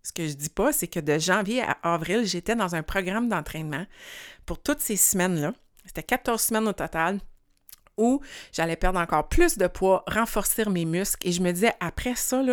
ce 0.05 0.13
que 0.13 0.27
je 0.27 0.33
dis 0.33 0.49
pas, 0.49 0.71
c'est 0.71 0.87
que 0.87 0.99
de 0.99 1.17
janvier 1.17 1.63
à 1.63 1.77
avril, 1.81 2.25
j'étais 2.25 2.55
dans 2.55 2.75
un 2.75 2.83
programme 2.83 3.27
d'entraînement 3.27 3.85
pour 4.45 4.61
toutes 4.61 4.79
ces 4.79 4.97
semaines-là. 4.97 5.51
C'était 5.83 6.03
14 6.03 6.39
semaines 6.39 6.67
au 6.67 6.73
total 6.73 7.19
où 7.97 8.21
j'allais 8.53 8.75
perdre 8.75 8.99
encore 8.99 9.27
plus 9.27 9.57
de 9.57 9.65
poids, 9.65 10.03
renforcer 10.05 10.65
mes 10.65 10.85
muscles 10.85 11.27
et 11.27 11.31
je 11.31 11.41
me 11.41 11.51
disais 11.51 11.73
après 11.79 12.13
ça, 12.13 12.43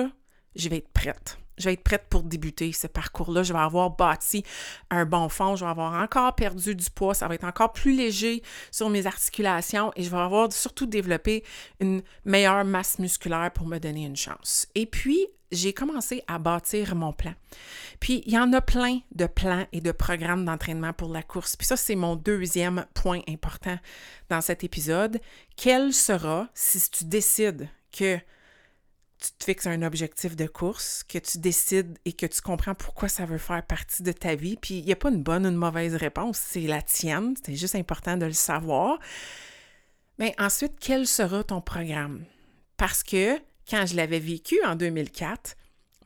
je 0.55 0.69
vais 0.71 0.79
être 0.79 0.93
prête. 0.95 1.37
Je 1.59 1.65
vais 1.65 1.75
être 1.75 1.85
prête 1.85 2.07
pour 2.09 2.23
débuter 2.23 2.73
ce 2.73 2.87
parcours-là. 2.87 3.43
Je 3.43 3.53
vais 3.53 3.59
avoir 3.59 3.91
bâti 3.91 4.43
un 4.89 5.05
bon 5.05 5.29
fond. 5.29 5.55
Je 5.55 5.65
vais 5.65 5.71
avoir 5.71 6.03
encore 6.03 6.35
perdu 6.35 6.75
du 6.75 6.91
poids. 6.91 7.13
Ça 7.13 7.29
va 7.29 7.35
être 7.35 7.45
encore 7.45 7.75
plus 7.75 7.95
léger 7.95 8.43
sur 8.71 8.89
mes 8.89 9.07
articulations 9.07 9.93
et 9.95 10.03
je 10.03 10.11
vais 10.11 10.17
avoir 10.17 10.51
surtout 10.51 10.87
développé 10.87 11.45
une 11.81 12.03
meilleure 12.25 12.65
masse 12.65 12.99
musculaire 12.99 13.51
pour 13.55 13.67
me 13.67 13.79
donner 13.79 14.07
une 14.07 14.17
chance. 14.17 14.67
Et 14.75 14.87
puis, 14.87 15.29
j'ai 15.53 15.73
commencé 15.73 16.25
à 16.27 16.39
bâtir 16.39 16.95
mon 16.95 17.13
plan. 17.13 17.35
Puis, 18.01 18.23
il 18.27 18.33
y 18.33 18.39
en 18.39 18.53
a 18.53 18.61
plein 18.61 19.01
de 19.15 19.27
plans 19.27 19.67
et 19.73 19.81
de 19.81 19.93
programmes 19.93 20.45
d'entraînement 20.45 20.93
pour 20.93 21.13
la 21.13 21.23
course. 21.23 21.57
Puis 21.57 21.67
ça, 21.67 21.77
c'est 21.77 21.95
mon 21.95 22.17
deuxième 22.17 22.87
point 22.95 23.21
important 23.29 23.79
dans 24.29 24.41
cet 24.41 24.65
épisode. 24.65 25.21
Quel 25.57 25.93
sera, 25.93 26.49
si 26.55 26.91
tu 26.91 27.05
décides 27.05 27.69
que 27.93 28.19
tu 29.23 29.31
te 29.39 29.45
fixes 29.45 29.69
un 29.69 29.83
objectif 29.83 30.35
de 30.35 30.47
course, 30.47 31.05
que 31.05 31.19
tu 31.19 31.39
décides 31.39 31.97
et 32.05 32.13
que 32.13 32.27
tu 32.27 32.41
comprends 32.41 32.75
pourquoi 32.75 33.09
ça 33.09 33.25
veut 33.25 33.39
faire 33.39 33.65
partie 33.65 34.03
de 34.03 34.11
ta 34.11 34.35
vie. 34.35 34.57
Puis 34.61 34.79
il 34.79 34.85
n'y 34.85 34.93
a 34.93 34.97
pas 34.97 35.11
une 35.11 35.23
bonne 35.23 35.47
ou 35.47 35.49
une 35.49 35.57
mauvaise 35.57 35.95
réponse, 35.95 36.39
c'est 36.39 36.63
la 36.63 36.83
tienne, 36.83 37.35
c'est 37.45 37.55
juste 37.55 37.77
important 37.77 38.17
de 38.17 38.27
le 38.27 38.33
savoir. 38.33 38.99
Mais 40.19 40.35
ensuite, 40.39 40.75
quel 40.81 41.07
sera 41.07 41.45
ton 41.45 41.61
programme? 41.61 42.25
Parce 42.77 43.05
que 43.05 43.39
quand 43.69 43.87
je 43.87 43.97
l'avais 43.97 44.19
vécu 44.19 44.63
en 44.65 44.77
2004, 44.77 45.57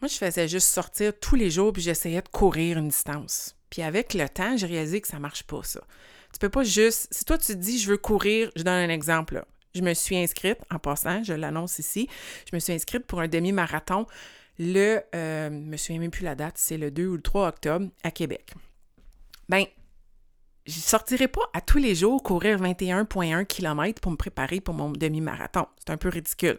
moi, 0.00 0.08
je 0.08 0.16
faisais 0.16 0.46
juste 0.48 0.68
sortir 0.68 1.12
tous 1.18 1.36
les 1.36 1.50
jours 1.50 1.72
puis 1.72 1.82
j'essayais 1.82 2.22
de 2.22 2.28
courir 2.28 2.78
une 2.78 2.88
distance. 2.88 3.56
Puis 3.70 3.82
avec 3.82 4.14
le 4.14 4.28
temps, 4.28 4.56
j'ai 4.56 4.66
réalisé 4.66 5.00
que 5.00 5.08
ça 5.08 5.18
marche 5.18 5.44
pas, 5.44 5.62
ça. 5.62 5.80
Tu 6.32 6.38
peux 6.38 6.48
pas 6.48 6.64
juste. 6.64 7.08
Si 7.10 7.24
toi, 7.24 7.38
tu 7.38 7.46
te 7.46 7.58
dis, 7.58 7.78
je 7.78 7.90
veux 7.90 7.96
courir, 7.96 8.50
je 8.56 8.62
donne 8.62 8.74
un 8.74 8.90
exemple. 8.90 9.44
Je 9.74 9.80
me 9.80 9.94
suis 9.94 10.16
inscrite, 10.16 10.58
en 10.70 10.78
passant, 10.78 11.22
je 11.22 11.32
l'annonce 11.32 11.78
ici, 11.78 12.08
je 12.50 12.54
me 12.54 12.60
suis 12.60 12.72
inscrite 12.72 13.06
pour 13.06 13.20
un 13.20 13.28
demi-marathon 13.28 14.06
le, 14.58 15.02
euh, 15.14 15.48
je 15.50 15.54
me 15.54 15.76
souviens 15.76 16.00
même 16.00 16.10
plus 16.10 16.24
la 16.24 16.34
date, 16.34 16.54
c'est 16.56 16.78
le 16.78 16.90
2 16.90 17.06
ou 17.06 17.16
le 17.16 17.22
3 17.22 17.48
octobre 17.48 17.88
à 18.02 18.10
Québec. 18.10 18.54
Ben, 19.48 19.64
je 20.66 20.72
sortirai 20.72 21.28
pas 21.28 21.42
à 21.52 21.60
tous 21.60 21.78
les 21.78 21.94
jours 21.94 22.22
courir 22.22 22.58
21,1 22.60 23.46
km 23.46 24.00
pour 24.00 24.12
me 24.12 24.16
préparer 24.16 24.60
pour 24.60 24.74
mon 24.74 24.90
demi-marathon. 24.90 25.66
C'est 25.78 25.92
un 25.92 25.96
peu 25.96 26.08
ridicule. 26.08 26.58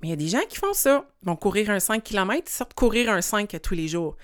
Mais 0.00 0.08
il 0.08 0.10
y 0.10 0.14
a 0.14 0.16
des 0.16 0.28
gens 0.28 0.44
qui 0.48 0.56
font 0.56 0.72
ça. 0.72 1.04
Ils 1.22 1.26
vont 1.26 1.36
courir 1.36 1.70
un 1.70 1.80
5 1.80 2.02
km, 2.02 2.42
ils 2.46 2.50
sortent 2.50 2.74
courir 2.74 3.10
un 3.10 3.20
5 3.20 3.56
tous 3.62 3.74
les 3.74 3.88
jours. 3.88 4.16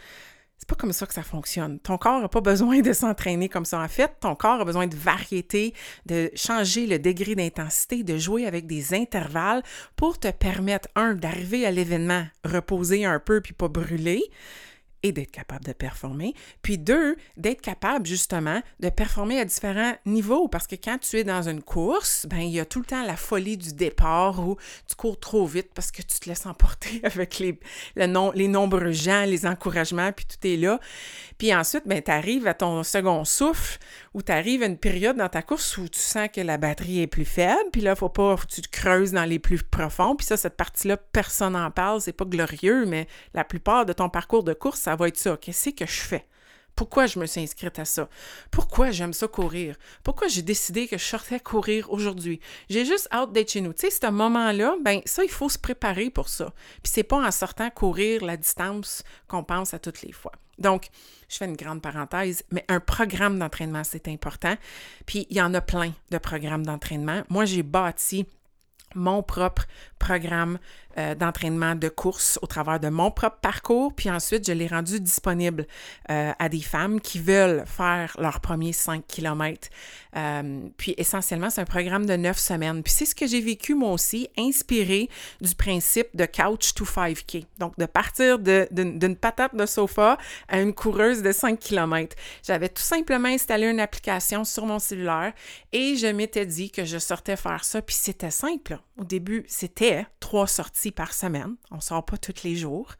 C'est 0.60 0.68
pas 0.68 0.74
comme 0.74 0.92
ça 0.92 1.06
que 1.06 1.14
ça 1.14 1.22
fonctionne. 1.22 1.78
Ton 1.80 1.96
corps 1.96 2.20
n'a 2.20 2.28
pas 2.28 2.42
besoin 2.42 2.80
de 2.80 2.92
s'entraîner 2.92 3.48
comme 3.48 3.64
ça. 3.64 3.80
En 3.80 3.88
fait, 3.88 4.12
ton 4.20 4.34
corps 4.34 4.60
a 4.60 4.64
besoin 4.66 4.86
de 4.86 4.94
variété, 4.94 5.72
de 6.04 6.30
changer 6.34 6.86
le 6.86 6.98
degré 6.98 7.34
d'intensité, 7.34 8.02
de 8.04 8.18
jouer 8.18 8.46
avec 8.46 8.66
des 8.66 8.92
intervalles 8.92 9.62
pour 9.96 10.18
te 10.18 10.30
permettre, 10.30 10.88
un, 10.96 11.14
d'arriver 11.14 11.64
à 11.64 11.70
l'événement, 11.70 12.26
reposer 12.44 13.06
un 13.06 13.18
peu 13.18 13.40
puis 13.40 13.54
pas 13.54 13.68
brûler, 13.68 14.22
et 15.02 15.12
d'être 15.12 15.30
capable 15.30 15.64
de 15.64 15.72
performer. 15.72 16.34
Puis 16.62 16.78
deux, 16.78 17.16
d'être 17.36 17.60
capable 17.60 18.06
justement 18.06 18.62
de 18.80 18.88
performer 18.88 19.40
à 19.40 19.44
différents 19.44 19.94
niveaux 20.06 20.48
parce 20.48 20.66
que 20.66 20.76
quand 20.76 20.98
tu 20.98 21.18
es 21.18 21.24
dans 21.24 21.48
une 21.48 21.62
course, 21.62 22.26
ben 22.28 22.40
il 22.40 22.50
y 22.50 22.60
a 22.60 22.64
tout 22.64 22.80
le 22.80 22.84
temps 22.84 23.04
la 23.04 23.16
folie 23.16 23.56
du 23.56 23.72
départ 23.72 24.40
où 24.40 24.56
tu 24.86 24.94
cours 24.94 25.18
trop 25.18 25.46
vite 25.46 25.70
parce 25.74 25.90
que 25.90 26.02
tu 26.02 26.20
te 26.20 26.28
laisses 26.28 26.46
emporter 26.46 27.00
avec 27.04 27.38
les, 27.38 27.58
le 27.96 28.10
les 28.34 28.48
nombreux 28.48 28.92
gens, 28.92 29.24
les 29.24 29.46
encouragements, 29.46 30.12
puis 30.12 30.26
tout 30.26 30.46
est 30.46 30.56
là. 30.56 30.80
Puis 31.38 31.54
ensuite, 31.54 31.86
ben 31.86 32.02
tu 32.02 32.10
arrives 32.10 32.46
à 32.46 32.54
ton 32.54 32.82
second 32.82 33.24
souffle 33.24 33.78
où 34.12 34.22
tu 34.22 34.32
arrives 34.32 34.62
à 34.62 34.66
une 34.66 34.76
période 34.76 35.16
dans 35.16 35.28
ta 35.28 35.42
course 35.42 35.78
où 35.78 35.88
tu 35.88 35.98
sens 35.98 36.28
que 36.34 36.40
la 36.40 36.58
batterie 36.58 37.00
est 37.00 37.06
plus 37.06 37.24
faible, 37.24 37.70
puis 37.72 37.80
là, 37.80 37.94
faut 37.94 38.08
pas, 38.08 38.36
faut 38.36 38.46
que 38.46 38.52
tu 38.52 38.62
te 38.62 38.68
creuses 38.68 39.12
dans 39.12 39.24
les 39.24 39.38
plus 39.38 39.62
profonds. 39.62 40.16
Puis 40.16 40.26
ça, 40.26 40.36
cette 40.36 40.56
partie-là, 40.56 40.96
personne 40.96 41.54
n'en 41.54 41.70
parle, 41.70 42.00
c'est 42.00 42.12
pas 42.12 42.24
glorieux, 42.24 42.84
mais 42.86 43.06
la 43.34 43.44
plupart 43.44 43.86
de 43.86 43.92
ton 43.92 44.08
parcours 44.08 44.44
de 44.44 44.52
course, 44.52 44.80
ça 44.90 44.96
va 44.96 45.06
être 45.06 45.16
ça. 45.16 45.36
Qu'est-ce 45.36 45.70
que 45.70 45.86
je 45.86 46.00
fais? 46.00 46.26
Pourquoi 46.74 47.06
je 47.06 47.20
me 47.20 47.26
suis 47.26 47.40
inscrite 47.40 47.78
à 47.78 47.84
ça? 47.84 48.08
Pourquoi 48.50 48.90
j'aime 48.90 49.12
ça 49.12 49.28
courir? 49.28 49.76
Pourquoi 50.02 50.26
j'ai 50.26 50.42
décidé 50.42 50.88
que 50.88 50.98
je 50.98 51.04
sortais 51.04 51.38
courir 51.38 51.92
aujourd'hui? 51.92 52.40
J'ai 52.68 52.84
juste 52.84 53.06
hâte 53.12 53.32
d'être 53.32 53.52
chez 53.52 53.60
nous. 53.60 53.72
Tu 53.72 53.88
sais, 53.88 53.90
ce 53.90 54.10
moment-là, 54.10 54.74
ben 54.82 55.00
ça, 55.04 55.22
il 55.22 55.30
faut 55.30 55.48
se 55.48 55.58
préparer 55.58 56.10
pour 56.10 56.28
ça. 56.28 56.52
Puis 56.82 56.92
c'est 56.92 57.04
pas 57.04 57.24
en 57.24 57.30
sortant 57.30 57.70
courir 57.70 58.24
la 58.24 58.36
distance 58.36 59.04
qu'on 59.28 59.44
pense 59.44 59.74
à 59.74 59.78
toutes 59.78 60.02
les 60.02 60.10
fois. 60.10 60.32
Donc, 60.58 60.88
je 61.28 61.36
fais 61.36 61.44
une 61.44 61.56
grande 61.56 61.82
parenthèse, 61.82 62.42
mais 62.50 62.64
un 62.66 62.80
programme 62.80 63.38
d'entraînement, 63.38 63.84
c'est 63.84 64.08
important. 64.08 64.56
Puis 65.06 65.28
il 65.30 65.36
y 65.36 65.40
en 65.40 65.54
a 65.54 65.60
plein 65.60 65.92
de 66.10 66.18
programmes 66.18 66.66
d'entraînement. 66.66 67.22
Moi, 67.28 67.44
j'ai 67.44 67.62
bâti 67.62 68.26
mon 68.96 69.22
propre 69.22 69.66
programme 70.00 70.58
euh, 70.98 71.14
d'entraînement 71.14 71.76
de 71.76 71.88
course 71.88 72.38
au 72.42 72.46
travers 72.46 72.80
de 72.80 72.88
mon 72.88 73.12
propre 73.12 73.38
parcours, 73.40 73.94
puis 73.94 74.10
ensuite 74.10 74.44
je 74.44 74.52
l'ai 74.52 74.66
rendu 74.66 74.98
disponible 74.98 75.68
euh, 76.10 76.32
à 76.36 76.48
des 76.48 76.62
femmes 76.62 77.00
qui 77.00 77.20
veulent 77.20 77.62
faire 77.64 78.16
leur 78.18 78.40
premier 78.40 78.72
5 78.72 79.06
km. 79.06 79.68
Euh, 80.16 80.60
puis 80.76 80.94
essentiellement, 80.98 81.48
c'est 81.48 81.60
un 81.60 81.64
programme 81.64 82.06
de 82.06 82.16
9 82.16 82.36
semaines. 82.36 82.82
Puis 82.82 82.92
c'est 82.92 83.06
ce 83.06 83.14
que 83.14 83.28
j'ai 83.28 83.40
vécu 83.40 83.74
moi 83.74 83.92
aussi, 83.92 84.28
inspiré 84.36 85.08
du 85.40 85.54
principe 85.54 86.08
de 86.14 86.26
Couch 86.26 86.74
to 86.74 86.84
5K. 86.84 87.46
Donc 87.58 87.78
de 87.78 87.86
partir 87.86 88.40
d'une 88.40 89.16
patate 89.16 89.54
de 89.54 89.66
sofa 89.66 90.18
à 90.48 90.60
une 90.60 90.74
coureuse 90.74 91.22
de 91.22 91.30
5 91.30 91.58
km. 91.58 92.16
J'avais 92.42 92.68
tout 92.68 92.82
simplement 92.82 93.28
installé 93.28 93.68
une 93.68 93.80
application 93.80 94.44
sur 94.44 94.66
mon 94.66 94.80
cellulaire 94.80 95.32
et 95.72 95.94
je 95.94 96.08
m'étais 96.08 96.46
dit 96.46 96.72
que 96.72 96.84
je 96.84 96.98
sortais 96.98 97.36
faire 97.36 97.64
ça, 97.64 97.80
puis 97.80 97.94
c'était 97.94 98.32
simple. 98.32 98.80
Au 98.98 99.04
début, 99.04 99.44
c'était 99.46 100.04
trois 100.18 100.46
sorties 100.46 100.79
par 100.90 101.12
semaine. 101.12 101.56
On 101.70 101.76
ne 101.76 101.80
sort 101.80 102.04
pas 102.04 102.16
tous 102.16 102.42
les 102.44 102.56
jours. 102.56 102.94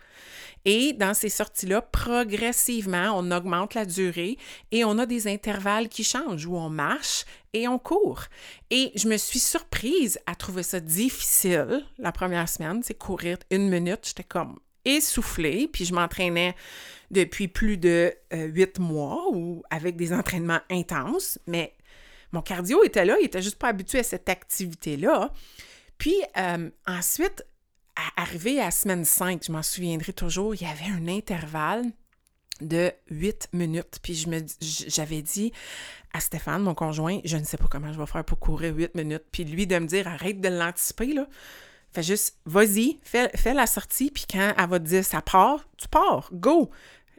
Et 0.66 0.92
dans 0.92 1.14
ces 1.14 1.30
sorties-là, 1.30 1.80
progressivement, 1.80 3.12
on 3.16 3.30
augmente 3.30 3.75
la 3.75 3.87
durée 3.87 4.37
et 4.70 4.84
on 4.84 4.99
a 4.99 5.06
des 5.06 5.26
intervalles 5.26 5.88
qui 5.88 6.04
changent 6.04 6.44
où 6.44 6.56
on 6.56 6.68
marche 6.68 7.25
et 7.54 7.66
on 7.66 7.78
court. 7.78 8.25
Et 8.70 8.92
je 8.94 9.08
me 9.08 9.16
suis 9.16 9.38
surprise 9.38 10.18
à 10.26 10.34
trouver 10.34 10.62
ça 10.62 10.80
difficile 10.80 11.82
la 11.99 12.12
première 12.12 12.49
semaine, 12.49 12.82
c'est 12.82 12.99
courir 12.99 13.38
une 13.50 13.70
minute. 13.70 14.00
J'étais 14.04 14.25
comme 14.25 14.58
essoufflée, 14.84 15.68
puis 15.68 15.84
je 15.84 15.94
m'entraînais 15.94 16.54
depuis 17.10 17.49
plus 17.49 17.76
de 17.76 18.14
euh, 18.32 18.46
huit 18.46 18.78
mois 18.78 19.25
ou 19.32 19.62
avec 19.70 19.96
des 19.96 20.12
entraînements 20.12 20.60
intenses, 20.70 21.38
mais 21.46 21.75
mon 22.32 22.42
cardio 22.42 22.84
était 22.84 23.04
là, 23.04 23.16
il 23.20 23.26
était 23.26 23.42
juste 23.42 23.58
pas 23.58 23.68
habitué 23.68 23.99
à 23.99 24.02
cette 24.02 24.28
activité-là. 24.28 25.32
Puis 25.99 26.16
euh, 26.38 26.70
ensuite, 26.87 27.44
à 28.16 28.23
arriver 28.23 28.61
à 28.61 28.71
semaine 28.71 29.04
5, 29.04 29.42
je 29.47 29.52
m'en 29.52 29.62
souviendrai 29.62 30.12
toujours, 30.12 30.54
il 30.54 30.62
y 30.62 30.66
avait 30.66 30.90
un 30.90 31.09
intervalle 31.09 31.85
de 32.61 32.92
8 33.11 33.49
minutes. 33.52 33.99
Puis 34.02 34.26
j'avais 34.61 35.23
dit 35.23 35.52
à 36.12 36.21
Stéphane, 36.21 36.62
mon 36.62 36.75
conjoint, 36.75 37.21
je 37.25 37.37
ne 37.37 37.45
sais 37.45 37.57
pas 37.57 37.69
comment 37.71 37.92
je 37.92 37.99
vais 37.99 38.07
faire 38.07 38.25
pour 38.25 38.38
courir 38.38 38.75
8 38.75 38.95
minutes. 38.95 39.25
Puis 39.33 39.45
lui 39.45 39.66
de 39.66 39.78
me 39.78 39.87
dire, 39.87 40.09
arrête 40.09 40.40
de 40.40 40.49
l'anticiper, 40.49 41.12
là. 41.12 41.26
Fais 41.92 42.04
juste, 42.04 42.37
vas-y, 42.47 43.00
fais, 43.02 43.30
fais, 43.35 43.52
la 43.52 43.66
sortie, 43.66 44.12
puis 44.12 44.25
quand 44.30 44.54
elle 44.57 44.69
va 44.69 44.78
te 44.78 44.85
dire 44.85 45.04
ça 45.04 45.21
part, 45.23 45.66
tu 45.76 45.88
pars, 45.88 46.28
go! 46.33 46.71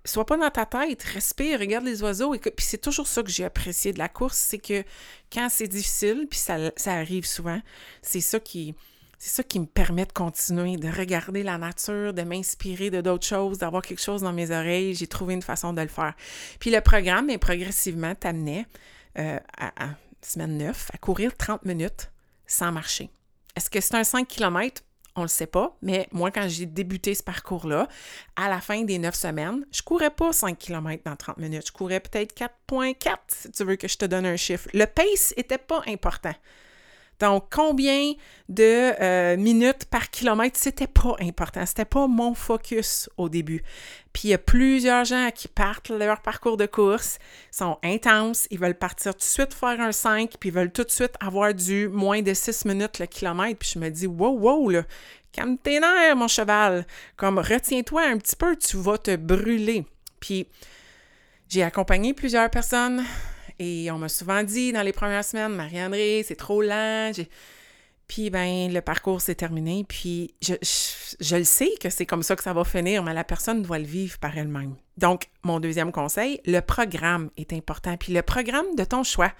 Sois 0.06 0.26
pas 0.26 0.38
dans 0.38 0.50
ta 0.50 0.66
tête, 0.66 1.04
respire, 1.04 1.60
regarde 1.60 1.86
les 1.86 2.02
oiseaux. 2.02 2.34
Et 2.34 2.40
puis 2.40 2.66
c'est 2.66 2.80
toujours 2.80 3.06
ça 3.06 3.22
que 3.22 3.30
j'ai 3.30 3.44
apprécié 3.44 3.92
de 3.92 4.00
la 4.00 4.08
course, 4.10 4.38
c'est 4.38 4.58
que 4.58 4.84
quand 5.32 5.48
c'est 5.50 5.68
difficile, 5.68 6.26
puis 6.30 6.40
ça, 6.40 6.72
ça 6.78 6.94
arrive 6.94 7.26
souvent, 7.26 7.62
c'est 8.02 8.22
ça 8.22 8.40
qui, 8.40 8.74
C'est 9.24 9.30
ça 9.30 9.44
qui 9.44 9.60
me 9.60 9.68
permet 9.68 10.08
de 10.08 10.12
continuer, 10.12 10.78
de 10.78 10.90
regarder 10.90 11.44
la 11.44 11.60
nature, 11.60 12.12
de 12.12 12.24
m'inspirer 12.24 12.90
de 12.90 13.01
d'autres 13.01 13.28
choses, 13.28 13.60
d'avoir 13.60 13.84
quelque 13.84 14.01
chose 14.01 14.24
dans 14.24 14.34
mes 14.34 14.50
oreilles. 14.50 14.96
J'ai 14.96 15.06
trouvé 15.06 15.36
une 15.36 15.44
façon 15.44 15.74
de 15.74 15.82
le 15.82 15.90
faire. 15.90 16.16
Puis 16.60 16.72
le 16.72 16.82
programme, 16.82 17.30
progressivement, 17.38 18.16
t'amenait 18.16 18.66
euh, 19.20 19.38
à, 19.60 19.90
semaine 20.24 20.58
9 20.58 20.90
à 20.96 20.98
courir 20.98 21.38
30 21.38 21.66
minutes 21.66 22.12
sans 22.48 22.72
marcher. 22.72 23.12
Est-ce 23.56 23.70
que 23.70 23.80
c'est 23.80 23.94
un 23.94 24.04
5 24.04 24.28
km? 24.28 24.82
On 25.16 25.22
le 25.22 25.28
sait 25.28 25.46
pas, 25.46 25.78
mais 25.84 26.08
moi, 26.12 26.32
quand 26.32 26.48
j'ai 26.50 26.66
débuté 26.66 27.13
ce 27.13 27.22
parcours-là, 27.22 27.88
à 28.36 28.50
la 28.50 28.60
fin 28.60 28.82
des 28.82 28.98
neuf 28.98 29.13
semaines, 29.13 29.68
je 29.72 29.84
courais 29.84 30.10
pas 30.10 30.34
5 30.34 30.58
km 30.58 31.04
dans 31.06 31.16
30 31.16 31.38
minutes. 31.38 31.68
Je 31.68 31.72
courais 31.72 32.00
peut-être 32.00 32.36
4.4, 32.36 33.18
si 33.28 33.51
tu 33.51 33.66
veux 33.66 33.75
que 33.75 33.88
je 33.88 34.00
te 34.00 34.06
donne 34.06 34.25
un 34.25 34.36
chiffre. 34.36 34.68
Le 34.74 34.86
pace 34.86 35.36
était 35.38 35.60
pas 35.60 35.84
important. 35.86 36.34
Donc, 37.22 37.46
combien 37.51 38.13
de 38.50 39.00
euh, 39.00 39.38
minutes 39.38 39.86
par 39.86 40.10
kilomètre, 40.10 40.58
c'était 40.60 40.88
pas 40.88 41.16
important. 41.20 41.63
C'était 41.68 41.86
pas 41.86 42.08
mon 42.08 42.34
focus 42.34 43.12
au 43.16 43.30
début. 43.30 43.63
Puis 44.12 44.30
il 44.30 44.32
y 44.32 44.34
a 44.34 44.40
plusieurs 44.40 45.06
gens 45.06 45.30
qui 45.34 45.48
partent 45.48 45.90
leur 45.90 46.22
parcours 46.24 46.58
de 46.58 46.66
course, 46.66 47.20
sont 47.51 47.78
intenses, 47.84 48.48
ils 48.50 48.60
veulent 48.60 48.78
partir 48.78 49.13
tout 49.13 49.20
de 49.20 49.24
suite 49.24 49.54
faire 49.54 49.80
un 49.80 49.92
5, 49.92 50.32
puis 50.40 50.50
ils 50.50 50.51
veulent 50.51 50.72
tout 50.72 50.84
de 50.84 50.90
suite 50.90 51.13
avoir 51.20 51.54
du 51.54 51.88
moins 51.90 52.24
de 52.24 52.34
6 52.34 52.66
minutes 52.66 52.98
le 52.98 53.06
kilomètre. 53.06 53.60
Puis 53.60 53.74
je 53.75 53.80
me 53.80 53.90
dis, 53.90 54.08
wow, 54.08 54.38
wow, 54.40 54.70
là, 54.72 54.84
calme 55.32 55.60
tes 55.60 55.80
nerfs, 55.80 56.16
mon 56.16 56.28
cheval. 56.28 56.88
Comme, 57.18 57.38
retiens-toi 57.38 58.01
un 58.01 58.18
petit 58.18 58.36
peu, 58.36 58.56
tu 58.56 58.78
vas 58.78 58.98
te 58.98 59.16
brûler. 59.16 59.86
Puis 60.20 60.48
j'ai 61.50 61.62
accompagné 61.62 62.16
plusieurs 62.16 62.50
personnes 62.50 63.04
et 63.62 63.91
on 63.91 64.00
m'a 64.00 64.10
souvent 64.10 64.41
dit 64.41 64.74
dans 64.74 64.82
les 64.82 64.91
premières 64.91 65.24
semaines, 65.24 65.53
Marie-André, 65.53 66.25
c'est 66.27 66.36
trop 66.36 66.63
lent. 66.63 67.12
Puis, 68.08 68.32
ben, 68.32 68.74
le 68.74 68.82
parcours 68.82 69.22
s'est 69.22 69.36
terminé. 69.36 69.86
Puis, 69.88 70.34
je, 70.41 70.56
je, 71.20 71.36
le 71.36 71.44
sais 71.44 71.70
que 71.80 71.91
c'est 71.91 72.08
comme 72.08 72.24
ça 72.24 72.36
que 72.36 72.41
ça 72.41 72.53
va 72.53 72.63
finir, 72.63 73.03
mais 73.03 73.13
la 73.13 73.24
personne 73.24 73.62
doit 73.62 73.77
le 73.77 73.86
vivre 73.86 74.18
par 74.18 74.36
elle-même. 74.36 74.75
Donc, 74.98 75.27
mon 75.44 75.60
deuxième 75.60 75.91
conseil, 75.91 76.41
le 76.46 76.60
programme 76.62 77.30
est 77.38 77.53
important. 77.53 77.96
Puis, 77.98 78.13
le 78.13 78.24
programme 78.24 78.75
de 78.75 78.84
ton 78.84 79.03
choix. 79.03 79.32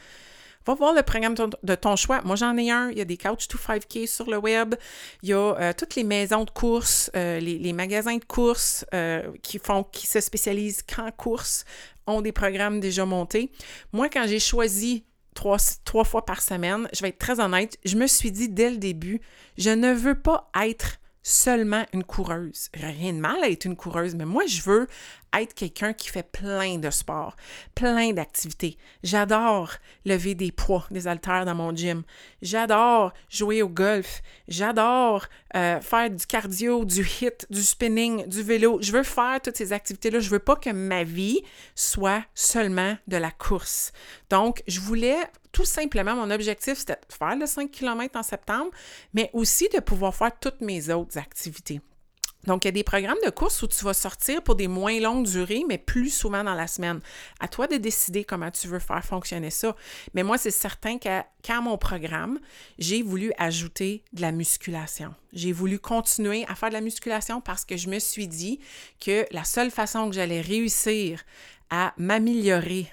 Va 0.68 0.76
voir 0.76 0.94
le 0.94 1.02
programme 1.02 1.34
de 1.34 1.76
ton 1.76 1.96
choix. 1.96 2.22
Moi, 2.24 2.36
j'en 2.36 2.56
ai 2.56 2.70
un. 2.70 2.92
Il 2.92 2.98
y 3.00 3.02
a 3.02 3.06
des 3.06 3.18
Couch 3.18 3.48
to 3.48 3.58
5K 3.58 4.06
sur 4.06 4.30
le 4.30 4.38
web. 4.38 4.76
Il 5.24 5.30
y 5.30 5.34
a 5.34 5.56
euh, 5.60 5.74
toutes 5.76 5.96
les 5.96 6.04
maisons 6.04 6.44
de 6.44 6.52
course, 6.52 7.10
euh, 7.16 7.40
les, 7.40 7.74
magasins 7.74 8.18
de 8.18 8.24
course 8.24 8.86
euh, 8.94 9.32
qui 9.42 9.58
font, 9.58 9.84
qui 9.84 10.06
se 10.06 10.20
spécialisent 10.20 10.84
qu'en 10.84 11.10
course 11.10 11.66
des 12.20 12.34
programmes 12.34 12.82
déjà 12.82 13.06
montés. 13.06 13.50
Moi, 13.94 14.10
quand 14.10 14.26
j'ai 14.28 14.40
choisi 14.40 15.06
trois, 15.34 15.58
trois 15.86 16.04
fois 16.04 16.26
par 16.26 16.42
semaine, 16.42 16.90
je 16.92 17.02
vais 17.02 17.10
être 17.10 17.18
très 17.18 17.40
honnête, 17.40 17.78
je 17.86 17.96
me 17.96 18.08
suis 18.08 18.34
dit 18.34 18.50
dès 18.50 18.70
le 18.70 18.78
début, 18.78 19.22
je 19.58 19.70
ne 19.70 19.94
veux 19.94 20.20
pas 20.20 20.50
être 20.62 20.98
seulement 21.24 21.86
une 21.94 22.04
coureuse. 22.04 22.70
Rien 22.74 23.14
de 23.14 23.20
mal 23.20 23.42
à 23.44 23.50
être 23.50 23.66
une 23.66 23.76
coureuse, 23.76 24.16
mais 24.16 24.26
moi, 24.26 24.46
je 24.46 24.62
veux 24.64 24.88
être 25.34 25.54
quelqu'un 25.54 25.94
qui 25.94 26.10
fait 26.10 26.30
plein 26.30 26.78
de 26.78 26.90
sports, 26.90 27.36
plein 27.76 28.12
d'activités. 28.14 28.78
J'adore 29.04 29.72
lever 30.06 30.36
des 30.36 30.52
poids, 30.52 30.86
des 30.92 31.08
haltères 31.08 31.46
dans 31.46 31.56
mon 31.56 31.76
gym. 31.76 32.04
J'adore 32.42 33.14
jouer 33.30 33.62
au 33.62 33.70
golf. 33.70 34.22
J'adore 34.48 35.26
euh, 35.56 35.80
faire 35.82 36.10
du 36.10 36.26
cardio, 36.26 36.86
du 36.86 37.02
hit, 37.02 37.48
du 37.50 37.62
spinning, 37.62 38.28
du 38.28 38.44
vélo. 38.44 38.80
Je 38.82 38.92
veux 38.92 39.04
faire 39.04 39.42
toutes 39.42 39.58
ces 39.58 39.74
activités-là. 39.74 40.20
Je 40.20 40.30
veux 40.30 40.40
pas 40.40 40.56
que 40.56 40.70
ma 40.70 41.04
vie 41.04 41.42
soit 41.76 42.24
seulement 42.34 42.98
de 43.08 43.18
la 43.18 43.32
course. 43.32 43.92
Donc, 44.30 44.64
je 44.68 44.80
voulais 44.80 45.18
tout 45.52 45.66
simplement, 45.66 46.16
mon 46.16 46.32
objectif, 46.32 46.78
c'était 46.78 46.94
de 46.94 47.14
faire 47.14 47.36
le 47.36 47.46
5 47.46 47.70
km 47.70 48.18
en 48.18 48.24
septembre, 48.24 48.72
mais 49.14 49.30
aussi 49.34 49.68
de 49.74 49.80
pouvoir 49.80 50.16
faire 50.16 50.32
toutes 50.40 50.62
mes 50.62 50.90
autres 50.90 51.18
activités. 51.18 51.82
Donc, 52.48 52.66
il 52.66 52.68
y 52.68 52.70
a 52.70 52.72
des 52.72 52.84
programmes 52.84 53.18
de 53.24 53.30
course 53.30 53.62
où 53.62 53.68
tu 53.68 53.84
vas 53.86 53.94
sortir 53.94 54.42
pour 54.42 54.56
des 54.56 54.68
moins 54.68 55.00
longues 55.00 55.28
durées, 55.28 55.64
mais 55.68 55.78
plus 55.78 56.10
souvent 56.10 56.44
dans 56.44 56.54
la 56.54 56.68
semaine. 56.68 57.00
À 57.40 57.48
toi 57.48 57.68
de 57.68 57.78
décider 57.78 58.24
comment 58.24 58.52
tu 58.52 58.68
veux 58.68 58.80
faire 58.80 59.04
fonctionner 59.04 59.50
ça. 59.50 59.76
Mais 60.14 60.24
moi, 60.24 60.38
c'est 60.38 60.52
certain 60.52 60.98
qu'à 60.98 61.62
mon 61.62 61.78
programme, 61.78 62.40
j'ai 62.80 63.04
voulu 63.04 63.32
ajouter 63.38 64.04
de 64.14 64.22
la 64.22 64.32
musculation. 64.32 65.14
J'ai 65.34 65.52
voulu 65.52 65.80
continuer 65.80 66.46
à 66.48 66.56
faire 66.56 66.70
de 66.70 66.74
la 66.74 66.82
musculation 66.82 67.42
parce 67.42 67.66
que 67.66 67.78
je 67.78 67.90
me 67.90 68.00
suis 68.00 68.28
dit 68.28 68.60
que 69.00 69.26
la 69.32 69.44
seule 69.44 69.72
façon 69.72 70.10
que 70.10 70.16
j'allais 70.16 70.42
réussir 70.42 71.22
à 71.70 71.94
m'améliorer 71.98 72.92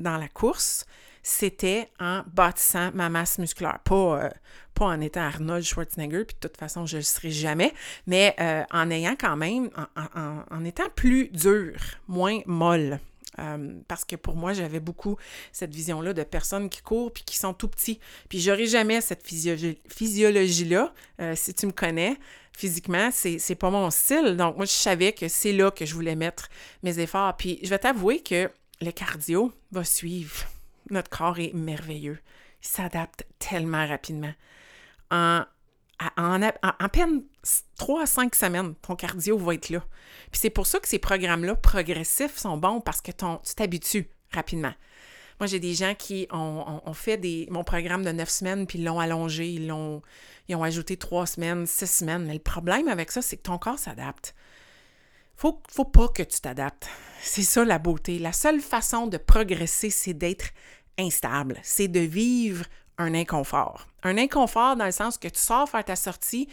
dans 0.00 0.16
la 0.16 0.28
course, 0.28 0.86
c'était 1.22 1.90
en 1.98 2.22
bâtissant 2.32 2.90
ma 2.94 3.08
masse 3.08 3.38
musculaire. 3.38 3.80
Pas, 3.84 4.24
euh, 4.24 4.30
pas 4.76 4.86
en 4.86 5.00
étant 5.00 5.22
Arnold 5.22 5.64
Schwarzenegger, 5.64 6.24
puis 6.24 6.36
de 6.40 6.48
toute 6.48 6.56
façon, 6.56 6.86
je 6.86 6.96
ne 6.96 7.00
le 7.00 7.04
serai 7.04 7.30
jamais, 7.30 7.72
mais 8.06 8.34
euh, 8.40 8.62
en 8.70 8.90
ayant 8.90 9.16
quand 9.18 9.36
même, 9.36 9.70
en, 9.96 10.64
étant 10.64 10.88
plus 10.94 11.28
dur, 11.28 11.74
moins 12.08 12.40
molle. 12.46 13.00
Euh, 13.38 13.74
parce 13.86 14.06
que 14.06 14.16
pour 14.16 14.34
moi, 14.34 14.54
j'avais 14.54 14.80
beaucoup 14.80 15.16
cette 15.52 15.74
vision-là 15.74 16.14
de 16.14 16.22
personnes 16.22 16.70
qui 16.70 16.80
courent 16.80 17.12
puis 17.12 17.22
qui 17.22 17.36
sont 17.36 17.52
tout 17.52 17.68
petits. 17.68 18.00
Puis 18.30 18.40
j'aurai 18.40 18.66
jamais 18.66 19.02
cette 19.02 19.22
physiologie-là. 19.26 20.94
si 21.34 21.52
tu 21.52 21.66
me 21.66 21.72
connais, 21.72 22.16
physiquement, 22.56 23.10
c'est, 23.12 23.38
c'est 23.38 23.54
pas 23.54 23.68
mon 23.68 23.90
style. 23.90 24.36
Donc, 24.38 24.56
moi, 24.56 24.64
je 24.64 24.70
savais 24.70 25.12
que 25.12 25.28
c'est 25.28 25.52
là 25.52 25.70
que 25.70 25.84
je 25.84 25.92
voulais 25.94 26.16
mettre 26.16 26.48
mes 26.82 26.98
efforts. 26.98 27.36
Puis, 27.36 27.58
je 27.62 27.68
vais 27.68 27.78
t'avouer 27.78 28.22
que 28.22 28.50
le 28.80 28.90
cardio 28.90 29.52
va 29.70 29.84
suivre 29.84 30.46
notre 30.90 31.10
corps 31.10 31.38
est 31.38 31.52
merveilleux. 31.52 32.18
Il 32.62 32.68
s'adapte 32.68 33.26
tellement 33.38 33.86
rapidement. 33.86 34.32
En, 35.10 35.44
en, 36.16 36.88
peine 36.92 37.22
3 37.78 38.02
à 38.02 38.06
5 38.06 38.34
semaines, 38.34 38.74
ton 38.76 38.96
cardio 38.96 39.38
va 39.38 39.54
être 39.54 39.70
là. 39.70 39.84
Puis 40.30 40.40
c'est 40.40 40.50
pour 40.50 40.66
ça 40.66 40.78
que 40.78 40.88
ces 40.88 40.98
programmes-là 40.98 41.54
progressifs 41.54 42.36
sont 42.36 42.56
bons 42.56 42.80
parce 42.80 43.00
que 43.00 43.12
ton, 43.12 43.38
tu 43.38 43.54
t'habitues 43.54 44.08
rapidement. 44.32 44.74
Moi, 45.38 45.46
j'ai 45.46 45.60
des 45.60 45.74
gens 45.74 45.94
qui 45.94 46.26
ont, 46.30 46.94
fait 46.94 47.20
mon 47.50 47.62
programme 47.62 48.02
de 48.02 48.10
9 48.10 48.28
semaines, 48.28 48.66
puis 48.66 48.78
ils 48.78 48.84
l'ont 48.84 49.00
allongé, 49.00 49.46
ils, 49.48 49.66
l'ont, 49.66 50.02
ajouté 50.62 50.96
3 50.96 51.26
semaines, 51.26 51.66
6 51.66 51.86
semaines. 51.86 52.24
Mais 52.24 52.34
le 52.34 52.40
problème 52.40 52.88
avec 52.88 53.12
ça, 53.12 53.20
c'est 53.20 53.36
que 53.36 53.42
ton 53.42 53.58
corps 53.58 53.78
s'adapte. 53.78 54.34
Faut, 55.36 55.60
faut 55.70 55.84
pas 55.84 56.08
que 56.08 56.22
tu 56.22 56.40
t'adaptes. 56.40 56.88
C'est 57.20 57.42
ça 57.42 57.64
la 57.64 57.78
beauté. 57.78 58.18
La 58.18 58.32
seule 58.32 58.60
façon 58.60 59.06
de 59.06 59.18
progresser, 59.18 59.90
c'est 59.90 60.14
d'être 60.14 60.46
instable. 60.98 61.58
C'est 61.62 61.88
de 61.88 62.00
vivre 62.00 62.64
un 62.98 63.14
inconfort. 63.14 63.86
Un 64.02 64.18
inconfort 64.18 64.76
dans 64.76 64.84
le 64.84 64.92
sens 64.92 65.18
que 65.18 65.28
tu 65.28 65.38
sors 65.38 65.68
faire 65.68 65.84
ta 65.84 65.96
sortie, 65.96 66.48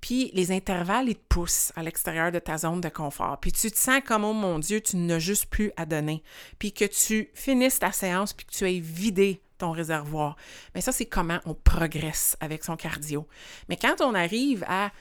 puis 0.00 0.30
les 0.34 0.52
intervalles, 0.52 1.08
ils 1.08 1.16
te 1.16 1.24
poussent 1.28 1.72
à 1.74 1.82
l'extérieur 1.82 2.30
de 2.30 2.38
ta 2.38 2.58
zone 2.58 2.80
de 2.80 2.88
confort. 2.88 3.38
Puis 3.40 3.52
tu 3.52 3.70
te 3.70 3.76
sens 3.76 4.00
comme, 4.06 4.24
oh 4.24 4.32
mon 4.32 4.58
Dieu, 4.58 4.80
tu 4.80 4.96
n'as 4.96 5.18
juste 5.18 5.46
plus 5.46 5.72
à 5.76 5.86
donner. 5.86 6.22
Puis 6.58 6.72
que 6.72 6.84
tu 6.84 7.30
finisses 7.34 7.78
ta 7.78 7.92
séance, 7.92 8.32
puis 8.32 8.46
que 8.46 8.52
tu 8.52 8.70
aies 8.70 8.80
vidé 8.80 9.42
ton 9.58 9.72
réservoir. 9.72 10.36
Mais 10.74 10.80
ça, 10.80 10.92
c'est 10.92 11.06
comment 11.06 11.40
on 11.44 11.54
progresse 11.54 12.36
avec 12.40 12.64
son 12.64 12.76
cardio. 12.76 13.26
Mais 13.68 13.76
quand 13.76 14.00
on 14.00 14.14
arrive 14.14 14.64
à 14.68 14.92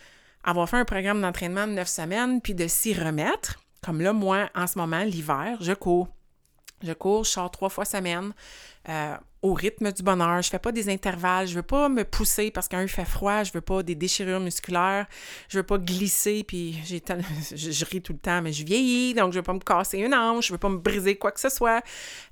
avoir 0.44 0.68
fait 0.68 0.78
un 0.78 0.86
programme 0.86 1.22
d'entraînement 1.22 1.68
de 1.68 1.74
neuf 1.74 1.90
semaines, 1.90 2.42
puis 2.42 2.56
de 2.56 2.68
s'y 2.68 2.94
remettre, 2.94 3.60
comme 3.84 4.02
là, 4.02 4.14
moi, 4.14 4.50
en 4.56 4.66
ce 4.66 4.80
moment, 4.80 5.04
l'hiver, 5.04 5.58
je 5.62 5.74
cours. 5.74 6.08
Je 6.82 6.94
cours, 6.94 7.24
je 7.24 7.32
sors 7.32 7.52
trois 7.52 7.70
fois 7.70 7.86
semaine. 7.86 8.34
Euh, 8.90 9.16
au 9.48 9.54
rythme 9.54 9.92
du 9.92 10.04
bonheur. 10.04 10.42
Je 10.42 10.50
fais 10.50 10.60
pas 10.60 10.72
des 10.72 10.90
intervalles. 10.90 11.48
Je 11.48 11.56
veux 11.56 11.64
pas 11.64 11.90
me 11.90 12.04
pousser 12.04 12.52
parce 12.52 12.68
qu'un 12.68 12.88
fait 12.88 13.06
froid. 13.06 13.44
Je 13.44 13.52
veux 13.54 13.62
pas 13.62 13.84
des 13.84 13.96
déchirures 13.96 14.40
musculaires. 14.40 15.08
Je 15.50 15.60
veux 15.60 15.64
pas 15.64 15.78
glisser. 15.78 16.44
Puis 16.44 16.80
j'ai 16.86 17.02
je, 17.56 17.86
ris 17.86 18.02
tout 18.02 18.14
le 18.14 18.20
temps, 18.20 18.42
mais 18.42 18.52
je 18.52 18.66
vieillis, 18.66 19.14
donc 19.14 19.34
je 19.34 19.40
veux 19.40 19.44
pas 19.44 19.54
me 19.54 19.60
casser 19.60 20.00
une 20.00 20.14
hanche. 20.14 20.48
Je 20.48 20.54
veux 20.54 20.60
pas 20.60 20.70
me 20.70 20.78
briser 20.78 21.16
quoi 21.16 21.32
que 21.32 21.40
ce 21.40 21.50
soit. 21.50 21.82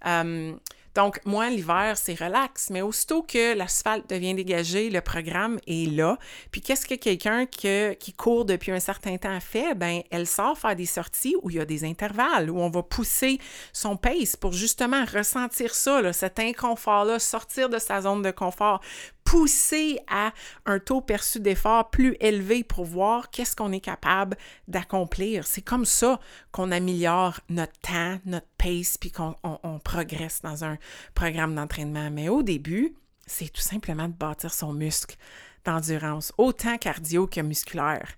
Euh, 0.06 0.54
donc, 0.96 1.20
moi, 1.26 1.50
l'hiver, 1.50 1.98
c'est 1.98 2.16
relax, 2.16 2.70
mais 2.70 2.82
aussitôt 2.82 3.22
que 3.22 3.54
l'asphalte 3.54 4.10
devient 4.10 4.34
dégagé, 4.34 4.90
le 4.90 5.02
programme 5.02 5.60
est 5.68 5.92
là. 5.92 6.18
Puis, 6.52 6.62
qu'est-ce 6.62 6.86
que 6.86 6.96
quelqu'un 6.96 7.46
qui 7.46 8.14
court 8.18 8.46
depuis 8.46 8.72
un 8.72 8.80
certain 8.80 9.18
temps 9.18 9.40
fait? 9.42 9.76
Ben, 9.76 10.02
elle 10.10 10.26
sort 10.26 10.58
faire 10.58 10.76
des 10.76 10.86
sorties 10.86 11.36
où 11.42 11.50
il 11.50 11.58
y 11.58 11.60
a 11.60 11.66
des 11.66 11.84
intervalles, 11.84 12.50
où 12.50 12.60
on 12.60 12.70
va 12.70 12.82
pousser 12.82 13.40
son 13.74 13.98
pace 13.98 14.38
pour 14.38 14.54
justement 14.54 15.04
ressentir 15.06 15.76
ça, 15.76 16.14
cet 16.14 16.40
inconfort-là, 16.40 17.20
sortir 17.20 17.70
de 17.70 17.78
sa 17.78 18.02
zone 18.02 18.22
de 18.22 18.32
confort, 18.32 18.80
pousser 19.26 20.00
à 20.08 20.32
un 20.66 20.80
taux 20.80 21.02
perçu 21.02 21.40
d'effort 21.40 21.90
plus 21.90 22.16
élevé 22.20 22.64
pour 22.64 22.86
voir 22.86 23.32
qu'est-ce 23.32 23.56
qu'on 23.56 23.72
est 23.72 23.80
capable 23.80 24.38
d'accomplir. 24.68 25.48
C'est 25.48 25.64
comme 25.64 25.86
ça 25.86 26.20
qu'on 26.52 26.72
améliore 26.72 27.40
notre 27.50 27.78
temps, 27.80 28.20
notre 28.26 28.48
pace, 28.66 28.98
puis 28.98 29.12
qu'on 29.12 29.36
progresse 29.84 30.42
dans 30.42 30.64
un 30.64 30.78
programme 31.14 31.56
d'entraînement. 31.56 32.10
Mais 32.10 32.30
au 32.30 32.44
début, 32.44 32.96
c'est 33.28 33.52
tout 33.52 33.62
simplement 33.62 34.08
de 34.08 34.14
bâtir 34.14 34.54
son 34.54 34.74
muscle 34.74 35.16
d'endurance, 35.64 36.32
autant 36.38 36.78
cardio 36.78 37.28
que 37.28 37.42
musculaire. 37.42 38.14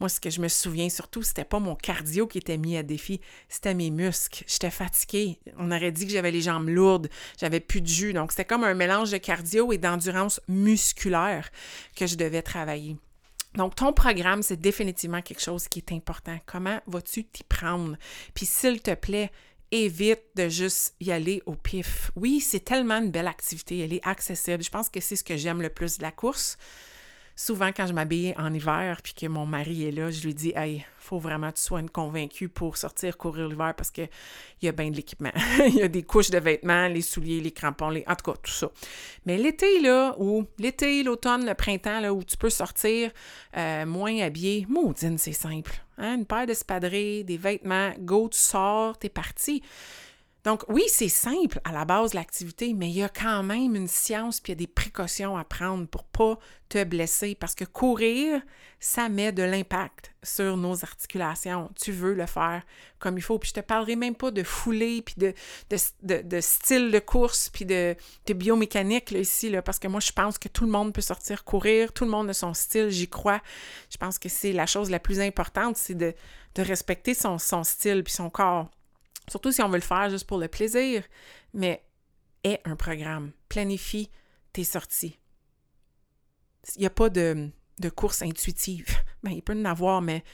Moi, 0.00 0.08
ce 0.08 0.18
que 0.18 0.30
je 0.30 0.40
me 0.40 0.48
souviens 0.48 0.88
surtout, 0.88 1.22
c'était 1.22 1.44
pas 1.44 1.58
mon 1.58 1.74
cardio 1.74 2.26
qui 2.26 2.38
était 2.38 2.56
mis 2.56 2.76
à 2.76 2.82
défi, 2.82 3.20
c'était 3.50 3.74
mes 3.74 3.90
muscles. 3.90 4.44
J'étais 4.46 4.70
fatiguée. 4.70 5.38
On 5.58 5.70
aurait 5.70 5.92
dit 5.92 6.06
que 6.06 6.12
j'avais 6.12 6.30
les 6.30 6.40
jambes 6.40 6.68
lourdes, 6.68 7.10
j'avais 7.38 7.60
plus 7.60 7.82
de 7.82 7.86
jus. 7.86 8.12
Donc, 8.14 8.32
c'était 8.32 8.46
comme 8.46 8.64
un 8.64 8.72
mélange 8.72 9.10
de 9.10 9.18
cardio 9.18 9.72
et 9.72 9.78
d'endurance 9.78 10.40
musculaire 10.48 11.50
que 11.94 12.06
je 12.06 12.16
devais 12.16 12.40
travailler. 12.40 12.96
Donc, 13.56 13.74
ton 13.74 13.92
programme, 13.92 14.42
c'est 14.42 14.56
définitivement 14.56 15.20
quelque 15.20 15.42
chose 15.42 15.68
qui 15.68 15.80
est 15.80 15.92
important. 15.92 16.38
Comment 16.46 16.80
vas-tu 16.86 17.24
t'y 17.24 17.44
prendre? 17.44 17.96
Puis, 18.32 18.46
s'il 18.46 18.80
te 18.80 18.94
plaît, 18.94 19.30
évite 19.72 20.22
de 20.36 20.48
juste 20.48 20.94
y 21.00 21.10
aller 21.12 21.42
au 21.46 21.54
pif. 21.54 22.10
Oui, 22.16 22.40
c'est 22.40 22.64
tellement 22.64 22.98
une 22.98 23.10
belle 23.10 23.28
activité, 23.28 23.78
elle 23.78 23.92
est 23.92 24.06
accessible. 24.06 24.62
Je 24.62 24.70
pense 24.70 24.88
que 24.88 25.00
c'est 25.00 25.16
ce 25.16 25.24
que 25.24 25.36
j'aime 25.36 25.62
le 25.62 25.70
plus 25.70 25.98
de 25.98 26.02
la 26.02 26.12
course 26.12 26.56
souvent 27.40 27.70
quand 27.74 27.86
je 27.86 27.94
m'habille 27.94 28.34
en 28.36 28.52
hiver 28.52 29.00
puis 29.02 29.14
que 29.14 29.26
mon 29.26 29.46
mari 29.46 29.86
est 29.88 29.92
là, 29.92 30.10
je 30.10 30.22
lui 30.22 30.34
dis 30.34 30.52
Hey, 30.54 30.84
faut 30.98 31.18
vraiment 31.18 31.50
que 31.50 31.56
tu 31.56 31.62
sois 31.62 31.80
une 31.80 31.88
convaincue 31.88 32.50
pour 32.50 32.76
sortir 32.76 33.16
courir 33.16 33.48
l'hiver 33.48 33.72
parce 33.74 33.90
qu'il 33.90 34.10
y 34.60 34.68
a 34.68 34.72
bien 34.72 34.90
de 34.90 34.96
l'équipement. 34.96 35.32
Il 35.66 35.76
y 35.76 35.82
a 35.82 35.88
des 35.88 36.02
couches 36.02 36.30
de 36.30 36.38
vêtements, 36.38 36.86
les 36.88 37.00
souliers, 37.00 37.40
les 37.40 37.50
crampons, 37.50 37.88
les... 37.88 38.04
en 38.06 38.14
tout 38.14 38.30
cas, 38.30 38.36
tout 38.42 38.50
ça. 38.50 38.70
Mais 39.24 39.38
l'été, 39.38 39.80
là, 39.80 40.14
ou 40.18 40.44
l'été, 40.58 41.02
l'automne, 41.02 41.46
le 41.46 41.54
printemps, 41.54 42.00
là, 42.00 42.12
où 42.12 42.22
tu 42.22 42.36
peux 42.36 42.50
sortir 42.50 43.10
euh, 43.56 43.86
moins 43.86 44.18
habillé, 44.20 44.66
maudine, 44.68 45.16
c'est 45.16 45.32
simple. 45.32 45.72
Hein? 45.96 46.16
Une 46.16 46.26
paire 46.26 46.46
d'espadrilles, 46.46 47.24
des 47.24 47.38
vêtements, 47.38 47.92
go, 47.98 48.28
tu 48.30 48.38
sors, 48.38 48.98
t'es 48.98 49.08
parti. 49.08 49.62
Donc, 50.44 50.64
oui, 50.68 50.84
c'est 50.88 51.08
simple 51.08 51.60
à 51.64 51.72
la 51.72 51.84
base, 51.84 52.14
l'activité, 52.14 52.72
mais 52.72 52.88
il 52.88 52.96
y 52.96 53.02
a 53.02 53.10
quand 53.10 53.42
même 53.42 53.76
une 53.76 53.88
science 53.88 54.40
puis 54.40 54.52
il 54.52 54.56
y 54.56 54.58
a 54.58 54.64
des 54.64 54.66
précautions 54.66 55.36
à 55.36 55.44
prendre 55.44 55.86
pour 55.86 56.04
pas 56.04 56.38
te 56.70 56.82
blesser 56.84 57.34
parce 57.34 57.54
que 57.54 57.64
courir, 57.64 58.40
ça 58.78 59.10
met 59.10 59.32
de 59.32 59.42
l'impact 59.42 60.14
sur 60.22 60.56
nos 60.56 60.82
articulations. 60.82 61.70
Tu 61.78 61.92
veux 61.92 62.14
le 62.14 62.24
faire 62.24 62.62
comme 62.98 63.18
il 63.18 63.22
faut. 63.22 63.38
Puis 63.38 63.50
je 63.50 63.60
te 63.60 63.60
parlerai 63.60 63.96
même 63.96 64.14
pas 64.14 64.30
de 64.30 64.42
foulée 64.42 65.02
puis 65.02 65.16
de, 65.18 65.34
de, 66.02 66.40
style 66.40 66.90
de 66.90 66.98
course 67.00 67.50
puis 67.50 67.66
de, 67.66 67.94
de 68.26 68.32
biomécanique 68.32 69.12
ici, 69.12 69.54
parce 69.64 69.78
que 69.78 69.88
moi, 69.88 70.00
je 70.00 70.12
pense 70.12 70.38
que 70.38 70.48
tout 70.48 70.64
le 70.64 70.70
monde 70.70 70.94
peut 70.94 71.02
sortir 71.02 71.44
courir, 71.44 71.92
tout 71.92 72.04
le 72.04 72.10
monde 72.10 72.30
a 72.30 72.34
son 72.34 72.54
style, 72.54 72.88
j'y 72.88 73.08
crois. 73.08 73.42
Je 73.90 73.98
pense 73.98 74.18
que 74.18 74.28
c'est 74.28 74.52
la 74.52 74.66
chose 74.66 74.90
la 74.90 75.00
plus 75.00 75.20
importante, 75.20 75.76
c'est 75.76 75.94
de, 75.94 76.14
respecter 76.56 77.14
son, 77.14 77.38
son 77.38 77.64
style 77.64 78.04
puis 78.04 78.12
son 78.12 78.30
corps. 78.30 78.70
Surtout 79.30 79.52
si 79.52 79.62
on 79.62 79.68
veut 79.68 79.76
le 79.76 79.80
faire 79.80 80.10
juste 80.10 80.26
pour 80.26 80.38
le 80.38 80.48
plaisir. 80.48 81.04
Mais 81.54 81.84
aie 82.42 82.60
un 82.64 82.76
programme. 82.76 83.32
Planifie 83.48 84.10
tes 84.52 84.64
sorties. 84.64 85.18
Il 86.76 86.80
n'y 86.80 86.86
a 86.86 86.90
pas 86.90 87.08
de, 87.08 87.48
de 87.78 87.88
course 87.88 88.22
intuitive. 88.22 88.86
Ben, 89.22 89.32
il 89.32 89.42
peut 89.42 89.52
en 89.52 89.66
avoir, 89.66 90.00
mais 90.00 90.24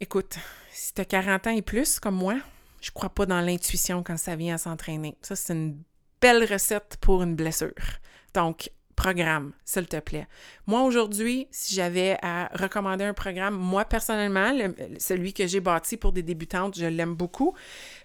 écoute, 0.00 0.36
si 0.72 0.92
tu 0.92 1.00
as 1.00 1.04
40 1.04 1.46
ans 1.46 1.50
et 1.50 1.62
plus, 1.62 2.00
comme 2.00 2.16
moi, 2.16 2.40
je 2.80 2.90
crois 2.90 3.08
pas 3.08 3.24
dans 3.24 3.40
l'intuition 3.40 4.02
quand 4.02 4.16
ça 4.16 4.34
vient 4.34 4.56
à 4.56 4.58
s'entraîner. 4.58 5.16
Ça, 5.22 5.36
c'est 5.36 5.52
une 5.52 5.80
belle 6.20 6.44
recette 6.44 6.96
pour 7.00 7.22
une 7.22 7.36
blessure. 7.36 7.70
Donc, 8.34 8.72
programme, 8.96 9.52
s'il 9.64 9.86
te 9.86 10.00
plaît. 10.00 10.26
Moi, 10.66 10.82
aujourd'hui, 10.82 11.46
si 11.50 11.74
j'avais 11.74 12.16
à 12.22 12.48
recommander 12.54 13.04
un 13.04 13.14
programme, 13.14 13.54
moi, 13.54 13.84
personnellement, 13.84 14.52
celui 14.98 15.32
que 15.32 15.46
j'ai 15.46 15.60
bâti 15.60 15.96
pour 15.96 16.12
des 16.12 16.22
débutantes, 16.22 16.78
je 16.78 16.86
l'aime 16.86 17.14
beaucoup. 17.14 17.54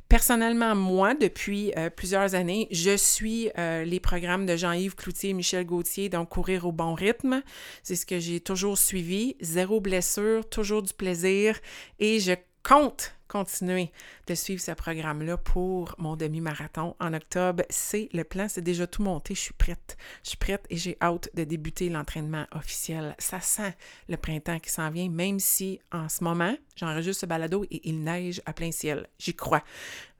Personnellement, 0.09 0.75
moi, 0.75 1.15
depuis 1.15 1.71
euh, 1.77 1.89
plusieurs 1.89 2.35
années, 2.35 2.67
je 2.69 2.97
suis 2.97 3.49
euh, 3.57 3.85
les 3.85 4.01
programmes 4.01 4.45
de 4.45 4.57
Jean-Yves 4.57 4.95
Cloutier 4.95 5.29
et 5.29 5.33
Michel 5.33 5.65
Gauthier, 5.65 6.09
donc 6.09 6.27
Courir 6.27 6.67
au 6.67 6.73
bon 6.73 6.93
rythme. 6.93 7.41
C'est 7.81 7.95
ce 7.95 8.05
que 8.05 8.19
j'ai 8.19 8.41
toujours 8.41 8.77
suivi. 8.77 9.37
Zéro 9.39 9.79
blessure, 9.79 10.47
toujours 10.49 10.83
du 10.83 10.93
plaisir. 10.93 11.57
Et 11.99 12.19
je 12.19 12.33
compte 12.63 13.15
continuer 13.31 13.91
de 14.27 14.35
suivre 14.35 14.61
ce 14.61 14.71
programme-là 14.71 15.37
pour 15.37 15.95
mon 15.97 16.17
demi-marathon 16.17 16.97
en 16.99 17.13
octobre. 17.13 17.63
C'est 17.69 18.09
le 18.11 18.25
plan, 18.25 18.49
c'est 18.49 18.61
déjà 18.61 18.87
tout 18.87 19.01
monté. 19.03 19.35
Je 19.35 19.39
suis 19.39 19.53
prête. 19.53 19.95
Je 20.23 20.29
suis 20.29 20.37
prête 20.37 20.65
et 20.69 20.75
j'ai 20.75 20.97
hâte 21.01 21.29
de 21.33 21.45
débuter 21.45 21.87
l'entraînement 21.87 22.45
officiel. 22.51 23.15
Ça 23.19 23.39
sent 23.39 23.73
le 24.09 24.17
printemps 24.17 24.59
qui 24.59 24.69
s'en 24.69 24.89
vient, 24.89 25.09
même 25.09 25.39
si 25.39 25.79
en 25.93 26.09
ce 26.09 26.25
moment, 26.25 26.55
j'enregistre 26.75 27.21
ce 27.21 27.25
balado 27.25 27.63
et 27.71 27.79
il 27.87 28.03
neige 28.03 28.41
à 28.45 28.51
plein 28.51 28.71
ciel. 28.71 29.07
J'y 29.17 29.33
crois. 29.33 29.63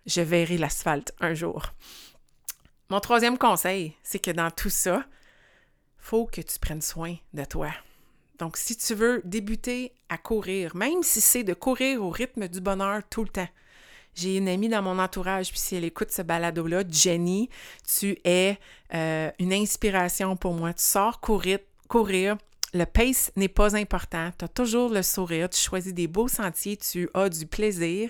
Je 0.06 0.22
verrai 0.22 0.58
l'asphalte 0.58 1.14
un 1.20 1.34
jour. 1.34 1.66
Mon 2.90 3.02
troisième 3.02 3.38
conseil, 3.38 3.94
c'est 4.04 4.20
que 4.20 4.32
dans 4.32 4.52
tout 4.52 4.70
ça, 4.70 5.04
faut 5.98 6.26
que 6.26 6.42
tu 6.42 6.60
prennes 6.60 6.82
soin 6.82 7.16
de 7.34 7.44
toi. 7.44 7.72
Donc, 8.42 8.58
si 8.58 8.76
tu 8.76 8.96
veux 8.96 9.22
débuter 9.24 9.94
à 10.10 10.18
courir, 10.18 10.76
même 10.76 11.04
si 11.04 11.22
c'est 11.22 11.44
de 11.44 11.54
courir 11.54 12.04
au 12.04 12.10
rythme 12.10 12.48
du 12.48 12.60
bonheur 12.60 13.04
tout 13.08 13.22
le 13.22 13.30
temps, 13.30 13.48
j'ai 14.16 14.38
une 14.38 14.50
amie 14.50 14.68
dans 14.68 14.82
mon 14.82 14.98
entourage, 14.98 15.52
puis 15.52 15.60
si 15.60 15.76
elle 15.76 15.86
écoute 15.86 16.10
ce 16.12 16.24
balado-là, 16.24 16.82
Jenny, 16.90 17.52
tu 17.88 18.18
es 18.26 18.58
euh, 18.96 19.30
une 19.38 19.54
inspiration 19.54 20.36
pour 20.36 20.56
moi. 20.56 20.74
Tu 20.74 20.82
sors 20.82 21.22
courir, 21.22 21.60
courir. 21.88 22.36
Le 22.74 22.86
pace 22.86 23.32
n'est 23.36 23.48
pas 23.48 23.76
important. 23.76 24.32
Tu 24.36 24.46
as 24.46 24.48
toujours 24.48 24.90
le 24.90 25.04
sourire. 25.04 25.48
Tu 25.48 25.62
choisis 25.62 25.94
des 25.94 26.08
beaux 26.08 26.28
sentiers. 26.28 26.78
Tu 26.78 27.10
as 27.14 27.30
du 27.30 27.46
plaisir. 27.46 28.10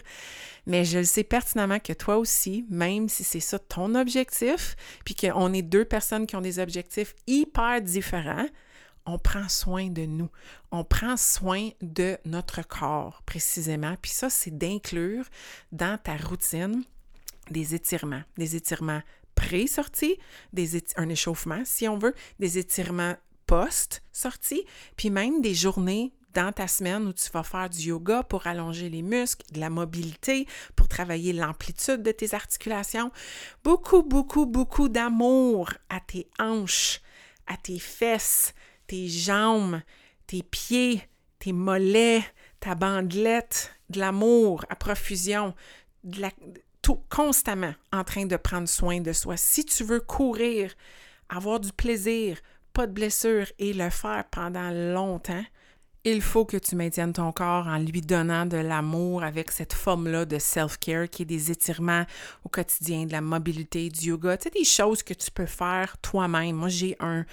Mais 0.66 0.86
je 0.86 1.00
le 1.00 1.04
sais 1.04 1.26
pertinemment 1.26 1.80
que 1.80 1.92
toi 1.92 2.18
aussi, 2.18 2.66
même 2.70 3.10
si 3.10 3.26
c'est 3.26 3.42
ça 3.42 3.60
ton 3.60 3.96
objectif, 3.96 4.78
puis 5.04 5.14
qu'on 5.14 5.52
est 5.52 5.62
deux 5.62 5.84
personnes 5.84 6.26
qui 6.26 6.38
ont 6.38 6.42
des 6.42 6.60
objectifs 6.60 7.16
hyper 7.28 7.82
différents, 7.82 8.48
on 9.12 9.20
prend 9.20 9.50
soin 9.50 9.90
de 9.90 10.06
nous. 10.06 10.30
On 10.72 10.84
prend 10.84 11.18
soin 11.18 11.70
de 11.82 12.18
notre 12.26 12.66
corps 12.66 13.22
précisément. 13.26 13.96
Puis 14.02 14.12
ça, 14.12 14.30
c'est 14.30 14.58
d'inclure 14.58 15.26
dans 15.72 15.98
ta 15.98 16.16
routine 16.16 16.84
des 17.50 17.76
étirements, 17.76 18.24
des 18.38 18.56
étirements 18.56 19.02
pré-sortis, 19.36 20.18
un 20.96 21.10
échauffement 21.10 21.64
si 21.66 21.88
on 21.88 21.98
veut, 21.98 22.16
des 22.40 22.58
étirements 22.58 23.16
post-sortie, 23.48 24.64
puis 24.96 25.10
même 25.10 25.42
des 25.42 25.54
journées 25.54 26.14
dans 26.34 26.54
ta 26.54 26.70
semaine 26.70 27.08
où 27.08 27.12
tu 27.12 27.30
vas 27.32 27.44
faire 27.44 27.70
du 27.70 27.90
yoga 27.90 28.24
pour 28.24 28.48
allonger 28.48 28.88
les 28.88 29.02
muscles, 29.02 29.46
de 29.52 29.60
la 29.60 29.70
mobilité, 29.70 30.48
pour 30.78 30.88
travailler 30.88 31.34
l'amplitude 31.34 32.02
de 32.02 32.12
tes 32.12 32.34
articulations. 32.34 33.12
Beaucoup, 33.66 34.04
beaucoup, 34.04 34.46
beaucoup 34.46 34.88
d'amour 34.88 35.72
à 35.90 36.00
tes 36.00 36.30
hanches, 36.40 37.02
à 37.48 37.58
tes 37.58 37.80
fesses, 37.80 38.54
tes 38.92 39.08
jambes, 39.08 39.80
tes 40.28 40.44
pieds, 40.44 41.02
tes 41.40 41.54
mollets, 41.54 42.26
ta 42.60 42.76
bandelette, 42.76 43.72
de 43.90 44.02
l'amour 44.02 44.66
à 44.68 44.76
profusion, 44.76 45.56
tout 46.82 47.00
constamment 47.10 47.74
en 47.94 48.04
train 48.04 48.26
de 48.26 48.36
prendre 48.36 48.68
soin 48.68 49.00
de 49.00 49.14
soi. 49.14 49.38
Si 49.38 49.64
tu 49.64 49.86
veux 49.86 50.02
courir, 50.02 50.74
avoir 51.30 51.62
du 51.62 51.72
plaisir, 51.72 52.38
pas 52.74 52.86
de 52.86 52.92
blessure 52.92 53.46
et 53.60 53.72
le 53.72 53.90
faire 53.90 54.26
pendant 54.30 54.72
longtemps, 54.72 55.46
il 56.04 56.22
faut 56.22 56.46
que 56.46 56.58
tu 56.58 56.76
maintiennes 56.76 57.14
ton 57.14 57.32
corps 57.32 57.68
en 57.68 57.78
lui 57.78 58.02
donnant 58.02 58.46
de 58.46 58.58
l'amour 58.58 59.24
avec 59.24 59.52
cette 59.52 59.74
forme-là 59.74 60.26
de 60.26 60.40
self-care 60.40 61.08
qui 61.10 61.22
est 61.22 61.26
des 61.26 61.52
étirements 61.52 62.06
au 62.44 62.50
quotidien, 62.50 63.06
de 63.06 63.12
la 63.12 63.22
mobilité, 63.22 63.90
du 63.90 64.08
yoga, 64.08 64.36
tu 64.36 64.50
des 64.50 64.64
choses 64.64 65.04
que 65.04 65.14
tu 65.14 65.30
peux 65.30 65.46
faire 65.46 65.96
toi-même. 66.00 66.56
Moi, 66.56 66.70
j'ai 66.70 66.96
un, 67.00 67.24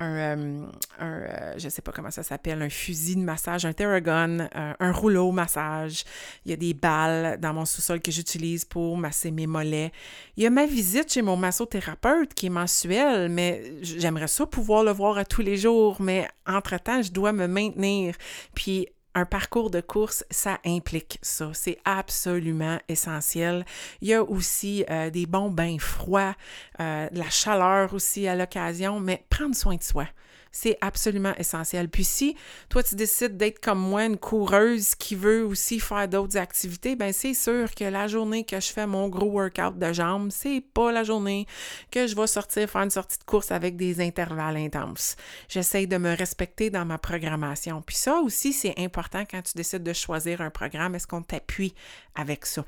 un, 0.00 0.16
euh, 0.16 0.66
euh, 1.02 1.54
je 1.58 1.68
sais 1.68 1.82
pas 1.82 1.92
comment 1.92 2.10
ça 2.10 2.22
s'appelle, 2.22 2.60
un 2.62 2.70
fusil 2.70 3.16
de 3.16 3.22
massage, 3.22 3.64
un 3.64 3.72
Theragun, 3.72 4.40
euh, 4.40 4.72
un 4.78 4.92
rouleau 4.92 5.30
massage. 5.30 6.04
Il 6.44 6.50
y 6.50 6.54
a 6.54 6.56
des 6.56 6.74
balles 6.74 7.38
dans 7.38 7.52
mon 7.52 7.64
sous-sol 7.64 8.00
que 8.00 8.10
j'utilise 8.10 8.64
pour 8.64 8.96
masser 8.96 9.30
mes 9.30 9.46
mollets. 9.46 9.92
Il 10.36 10.42
y 10.42 10.46
a 10.46 10.50
ma 10.50 10.66
visite 10.66 11.12
chez 11.12 11.22
mon 11.22 11.36
massothérapeute 11.36 12.34
qui 12.34 12.46
est 12.46 12.50
mensuelle, 12.50 13.28
mais 13.28 13.62
j'aimerais 13.82 14.28
ça 14.28 14.46
pouvoir 14.46 14.82
le 14.82 14.92
voir 14.92 15.18
à 15.18 15.24
tous 15.24 15.42
les 15.42 15.56
jours, 15.56 16.00
mais 16.00 16.28
entre-temps, 16.46 17.02
je 17.02 17.12
dois 17.12 17.32
me 17.32 17.46
maintenir. 17.46 18.14
Puis 18.54 18.88
un 19.14 19.24
parcours 19.24 19.70
de 19.70 19.80
course, 19.80 20.24
ça 20.30 20.58
implique 20.64 21.18
ça. 21.22 21.50
C'est 21.52 21.78
absolument 21.84 22.78
essentiel. 22.88 23.64
Il 24.00 24.08
y 24.08 24.14
a 24.14 24.22
aussi 24.22 24.84
euh, 24.90 25.10
des 25.10 25.26
bons 25.26 25.50
bains 25.50 25.78
froids, 25.78 26.34
euh, 26.80 27.08
de 27.10 27.18
la 27.18 27.30
chaleur 27.30 27.94
aussi 27.94 28.28
à 28.28 28.36
l'occasion, 28.36 29.00
mais 29.00 29.24
prendre 29.28 29.54
soin 29.54 29.76
de 29.76 29.82
soi. 29.82 30.06
C'est 30.52 30.76
absolument 30.80 31.34
essentiel. 31.36 31.88
Puis 31.88 32.04
si 32.04 32.36
toi, 32.68 32.82
tu 32.82 32.94
décides 32.96 33.36
d'être 33.36 33.60
comme 33.60 33.80
moi, 33.80 34.04
une 34.04 34.18
coureuse 34.18 34.94
qui 34.94 35.14
veut 35.14 35.44
aussi 35.44 35.78
faire 35.78 36.08
d'autres 36.08 36.36
activités, 36.36 36.96
ben 36.96 37.12
c'est 37.12 37.34
sûr 37.34 37.74
que 37.74 37.84
la 37.84 38.08
journée 38.08 38.44
que 38.44 38.58
je 38.58 38.72
fais 38.72 38.86
mon 38.86 39.08
gros 39.08 39.30
workout 39.30 39.78
de 39.78 39.92
jambes, 39.92 40.30
c'est 40.32 40.62
pas 40.74 40.90
la 40.92 41.04
journée 41.04 41.46
que 41.90 42.06
je 42.06 42.16
vais 42.16 42.26
sortir 42.26 42.68
faire 42.68 42.82
une 42.82 42.90
sortie 42.90 43.18
de 43.18 43.24
course 43.24 43.50
avec 43.50 43.76
des 43.76 44.00
intervalles 44.00 44.56
intenses. 44.56 45.16
J'essaie 45.48 45.86
de 45.86 45.96
me 45.98 46.16
respecter 46.16 46.70
dans 46.70 46.84
ma 46.84 46.98
programmation. 46.98 47.82
Puis 47.82 47.96
ça 47.96 48.16
aussi, 48.20 48.52
c'est 48.52 48.74
important 48.78 49.24
quand 49.30 49.42
tu 49.42 49.52
décides 49.56 49.82
de 49.82 49.92
choisir 49.92 50.40
un 50.40 50.50
programme. 50.50 50.94
Est-ce 50.94 51.06
qu'on 51.06 51.22
t'appuie 51.22 51.74
avec 52.14 52.46
ça? 52.46 52.64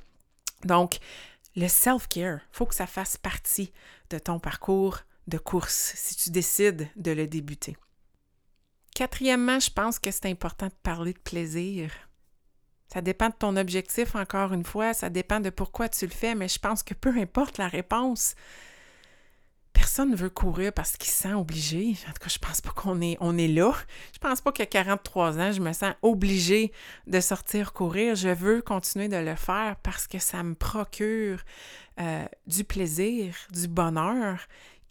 Donc, 0.64 0.98
le 1.56 1.68
self-care, 1.68 2.40
faut 2.50 2.66
que 2.66 2.74
ça 2.74 2.86
fasse 2.86 3.16
partie 3.16 3.72
de 4.10 4.18
ton 4.18 4.38
parcours 4.38 5.00
de 5.26 5.38
course 5.38 5.92
si 5.96 6.16
tu 6.16 6.30
décides 6.30 6.88
de 6.96 7.12
le 7.12 7.26
débuter. 7.26 7.76
Quatrièmement, 8.94 9.60
je 9.60 9.70
pense 9.70 9.98
que 9.98 10.10
c'est 10.10 10.26
important 10.26 10.66
de 10.66 10.74
parler 10.82 11.12
de 11.12 11.18
plaisir. 11.18 11.90
Ça 12.92 13.00
dépend 13.00 13.28
de 13.28 13.34
ton 13.34 13.56
objectif, 13.56 14.14
encore 14.14 14.52
une 14.52 14.64
fois, 14.64 14.92
ça 14.92 15.08
dépend 15.08 15.40
de 15.40 15.48
pourquoi 15.48 15.88
tu 15.88 16.04
le 16.04 16.12
fais, 16.12 16.34
mais 16.34 16.48
je 16.48 16.58
pense 16.58 16.82
que 16.82 16.92
peu 16.92 17.16
importe 17.16 17.56
la 17.56 17.68
réponse, 17.68 18.34
personne 19.72 20.10
ne 20.10 20.16
veut 20.16 20.30
courir 20.30 20.72
parce 20.72 20.96
qu'il 20.98 21.10
se 21.10 21.22
sent 21.22 21.32
obligé. 21.32 21.96
En 22.06 22.12
tout 22.12 22.20
cas, 22.20 22.28
je 22.28 22.38
pense 22.38 22.60
pas 22.60 22.70
qu'on 22.70 23.00
est, 23.00 23.16
on 23.20 23.38
est 23.38 23.48
là. 23.48 23.72
Je 24.12 24.18
pense 24.18 24.40
pas 24.40 24.52
qu'à 24.52 24.66
43 24.66 25.38
ans, 25.38 25.52
je 25.52 25.60
me 25.60 25.72
sens 25.72 25.94
obligée 26.02 26.70
de 27.06 27.20
sortir 27.20 27.72
courir. 27.72 28.14
Je 28.14 28.28
veux 28.28 28.60
continuer 28.60 29.08
de 29.08 29.16
le 29.16 29.36
faire 29.36 29.76
parce 29.82 30.06
que 30.06 30.18
ça 30.18 30.42
me 30.42 30.54
procure 30.54 31.40
euh, 31.98 32.24
du 32.46 32.64
plaisir, 32.64 33.34
du 33.50 33.68
bonheur. 33.68 34.38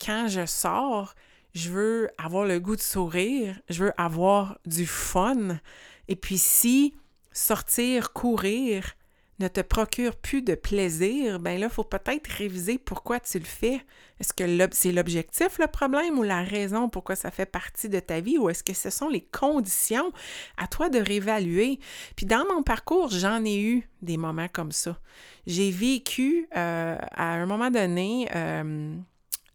Quand 0.03 0.27
je 0.27 0.45
sors, 0.45 1.13
je 1.53 1.69
veux 1.69 2.09
avoir 2.17 2.45
le 2.45 2.59
goût 2.59 2.75
de 2.75 2.81
sourire, 2.81 3.59
je 3.69 3.85
veux 3.85 3.93
avoir 3.97 4.57
du 4.65 4.85
fun. 4.85 5.59
Et 6.07 6.15
puis 6.15 6.37
si 6.37 6.95
sortir, 7.31 8.13
courir, 8.13 8.95
ne 9.41 9.47
te 9.47 9.61
procure 9.61 10.15
plus 10.15 10.41
de 10.41 10.55
plaisir, 10.55 11.39
ben 11.39 11.59
là, 11.59 11.67
il 11.67 11.73
faut 11.73 11.83
peut-être 11.83 12.27
réviser 12.27 12.77
pourquoi 12.77 13.19
tu 13.19 13.39
le 13.39 13.45
fais. 13.45 13.81
Est-ce 14.19 14.33
que 14.33 14.43
c'est 14.71 14.91
l'objectif 14.91 15.57
le 15.57 15.67
problème 15.67 16.19
ou 16.19 16.23
la 16.23 16.43
raison 16.43 16.89
pourquoi 16.89 17.15
ça 17.15 17.31
fait 17.31 17.47
partie 17.47 17.89
de 17.89 17.99
ta 17.99 18.19
vie 18.19 18.37
ou 18.37 18.49
est-ce 18.49 18.63
que 18.63 18.73
ce 18.73 18.91
sont 18.91 19.09
les 19.09 19.21
conditions? 19.21 20.11
À 20.57 20.67
toi 20.67 20.89
de 20.89 20.99
réévaluer? 20.99 21.79
Puis 22.15 22.25
dans 22.27 22.45
mon 22.53 22.61
parcours, 22.61 23.09
j'en 23.09 23.43
ai 23.43 23.59
eu 23.59 23.89
des 24.01 24.17
moments 24.17 24.47
comme 24.47 24.71
ça. 24.71 24.99
J'ai 25.47 25.71
vécu 25.71 26.47
euh, 26.55 26.97
à 27.11 27.33
un 27.33 27.45
moment 27.47 27.71
donné 27.71 28.29
euh, 28.35 28.95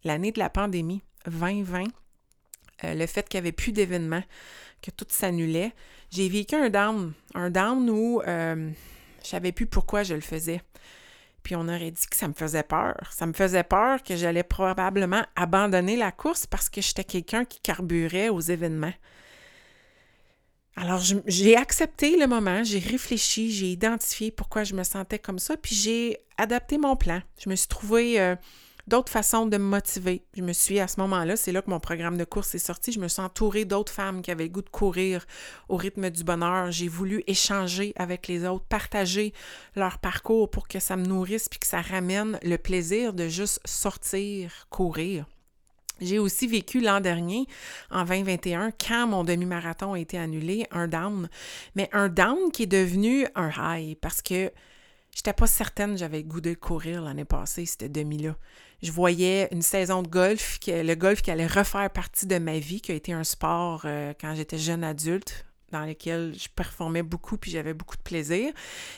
l'année 0.07 0.31
de 0.31 0.39
la 0.39 0.49
pandémie 0.49 1.03
2020, 1.25 1.83
euh, 2.83 2.93
le 2.93 3.05
fait 3.05 3.27
qu'il 3.29 3.39
n'y 3.39 3.47
avait 3.47 3.51
plus 3.51 3.71
d'événements, 3.71 4.23
que 4.81 4.91
tout 4.91 5.05
s'annulait. 5.09 5.73
J'ai 6.11 6.29
vécu 6.29 6.55
un 6.55 6.69
down, 6.69 7.13
un 7.33 7.49
down 7.49 7.89
où 7.89 8.21
je 8.25 8.73
savais 9.23 9.51
plus 9.51 9.65
pourquoi 9.65 10.03
je 10.03 10.13
le 10.13 10.21
faisais. 10.21 10.61
Puis 11.47 11.55
on 11.55 11.67
aurait 11.69 11.91
dit 11.91 12.05
que 12.07 12.17
ça 12.17 12.27
me 12.27 12.33
faisait 12.33 12.63
peur. 12.63 12.95
Ça 13.11 13.25
me 13.25 13.33
faisait 13.33 13.63
peur 13.63 14.03
que 14.03 14.15
j'allais 14.15 14.43
probablement 14.43 15.23
abandonner 15.35 15.95
la 15.95 16.11
course 16.11 16.45
parce 16.45 16.67
que 16.69 16.81
j'étais 16.81 17.05
quelqu'un 17.05 17.45
qui 17.45 17.59
carburait 17.61 18.29
aux 18.29 18.41
événements. 18.41 18.93
Alors, 20.75 21.01
j'ai 21.25 21.55
accepté 21.55 22.17
le 22.17 22.27
moment, 22.27 22.63
j'ai 22.63 22.79
réfléchi, 22.79 23.49
j'ai 23.51 23.71
identifié 23.71 24.29
pourquoi 24.29 24.63
je 24.63 24.75
me 24.75 24.83
sentais 24.83 25.17
comme 25.17 25.39
ça, 25.39 25.57
puis 25.57 25.73
j'ai 25.73 26.19
adapté 26.37 26.77
mon 26.77 26.95
plan. 26.95 27.21
Je 27.39 27.49
me 27.49 27.55
suis 27.55 27.67
trouvé 27.67 28.19
euh, 28.19 28.35
d'autres 28.87 29.11
façons 29.11 29.45
de 29.45 29.57
me 29.57 29.63
motiver. 29.63 30.23
Je 30.35 30.41
me 30.41 30.53
suis, 30.53 30.79
à 30.79 30.87
ce 30.87 30.99
moment-là, 31.01 31.35
c'est 31.35 31.51
là 31.51 31.61
que 31.61 31.69
mon 31.69 31.79
programme 31.79 32.17
de 32.17 32.23
course 32.23 32.55
est 32.55 32.59
sorti, 32.59 32.91
je 32.91 32.99
me 32.99 33.07
suis 33.07 33.21
entourée 33.21 33.65
d'autres 33.65 33.91
femmes 33.91 34.21
qui 34.21 34.31
avaient 34.31 34.45
le 34.45 34.49
goût 34.49 34.61
de 34.61 34.69
courir 34.69 35.25
au 35.69 35.75
rythme 35.75 36.09
du 36.09 36.23
bonheur. 36.23 36.71
J'ai 36.71 36.87
voulu 36.87 37.23
échanger 37.27 37.93
avec 37.95 38.27
les 38.27 38.45
autres, 38.45 38.65
partager 38.65 39.33
leur 39.75 39.99
parcours 39.99 40.49
pour 40.49 40.67
que 40.67 40.79
ça 40.79 40.95
me 40.95 41.05
nourrisse 41.05 41.49
puis 41.49 41.59
que 41.59 41.67
ça 41.67 41.81
ramène 41.81 42.39
le 42.43 42.57
plaisir 42.57 43.13
de 43.13 43.27
juste 43.27 43.59
sortir, 43.65 44.67
courir. 44.69 45.25
J'ai 45.99 46.19
aussi 46.19 46.47
vécu 46.47 46.79
l'an 46.79 46.99
dernier, 46.99 47.47
en 47.89 48.05
2021, 48.05 48.71
quand 48.71 49.07
mon 49.07 49.23
demi-marathon 49.23 49.93
a 49.93 49.99
été 49.99 50.17
annulé, 50.17 50.67
un 50.71 50.87
down. 50.87 51.27
Mais 51.75 51.89
un 51.91 52.07
down 52.07 52.51
qui 52.51 52.63
est 52.63 52.67
devenu 52.67 53.25
un 53.35 53.49
high 53.57 53.97
parce 53.99 54.21
que 54.21 54.51
j'étais 55.17 55.33
pas 55.33 55.47
certaine 55.47 55.97
j'avais 55.97 56.23
goût 56.23 56.41
de 56.41 56.53
courir 56.53 57.01
l'année 57.01 57.25
passée, 57.25 57.65
cette 57.65 57.91
demi-là 57.91 58.35
je 58.81 58.91
voyais 58.91 59.47
une 59.51 59.61
saison 59.61 60.03
de 60.03 60.07
golf, 60.07 60.59
le 60.67 60.95
golf 60.95 61.21
qui 61.21 61.31
allait 61.31 61.47
refaire 61.47 61.89
partie 61.89 62.27
de 62.27 62.37
ma 62.37 62.59
vie, 62.59 62.81
qui 62.81 62.91
a 62.91 62.95
été 62.95 63.13
un 63.13 63.23
sport 63.23 63.83
euh, 63.85 64.13
quand 64.19 64.35
j'étais 64.35 64.57
jeune 64.57 64.83
adulte 64.83 65.45
dans 65.71 65.85
lequel 65.85 66.33
je 66.37 66.47
performais 66.47 67.03
beaucoup 67.03 67.37
puis 67.37 67.51
j'avais 67.51 67.73
beaucoup 67.73 67.97
de 67.97 68.01
plaisir. 68.01 68.53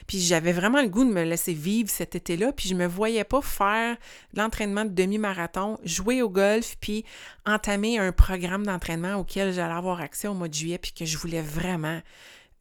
Puis 0.06 0.20
j'avais 0.20 0.52
vraiment 0.52 0.82
le 0.82 0.88
goût 0.90 1.04
de 1.04 1.10
me 1.10 1.24
laisser 1.24 1.54
vivre 1.54 1.90
cet 1.90 2.14
été-là, 2.14 2.52
puis 2.52 2.70
je 2.70 2.76
me 2.76 2.86
voyais 2.86 3.24
pas 3.24 3.42
faire 3.42 3.98
l'entraînement 4.36 4.86
de 4.86 4.92
demi-marathon, 4.92 5.80
jouer 5.84 6.22
au 6.22 6.30
golf 6.30 6.76
puis 6.80 7.06
entamer 7.46 7.98
un 7.98 8.12
programme 8.12 8.66
d'entraînement 8.66 9.16
auquel 9.16 9.54
j'allais 9.54 9.74
avoir 9.74 10.02
accès 10.02 10.28
au 10.28 10.36
mois 10.36 10.50
de 10.50 10.54
juillet 10.54 10.78
puis 10.78 10.92
que 10.92 11.06
je 11.06 11.18
voulais 11.18 11.42
vraiment 11.42 12.02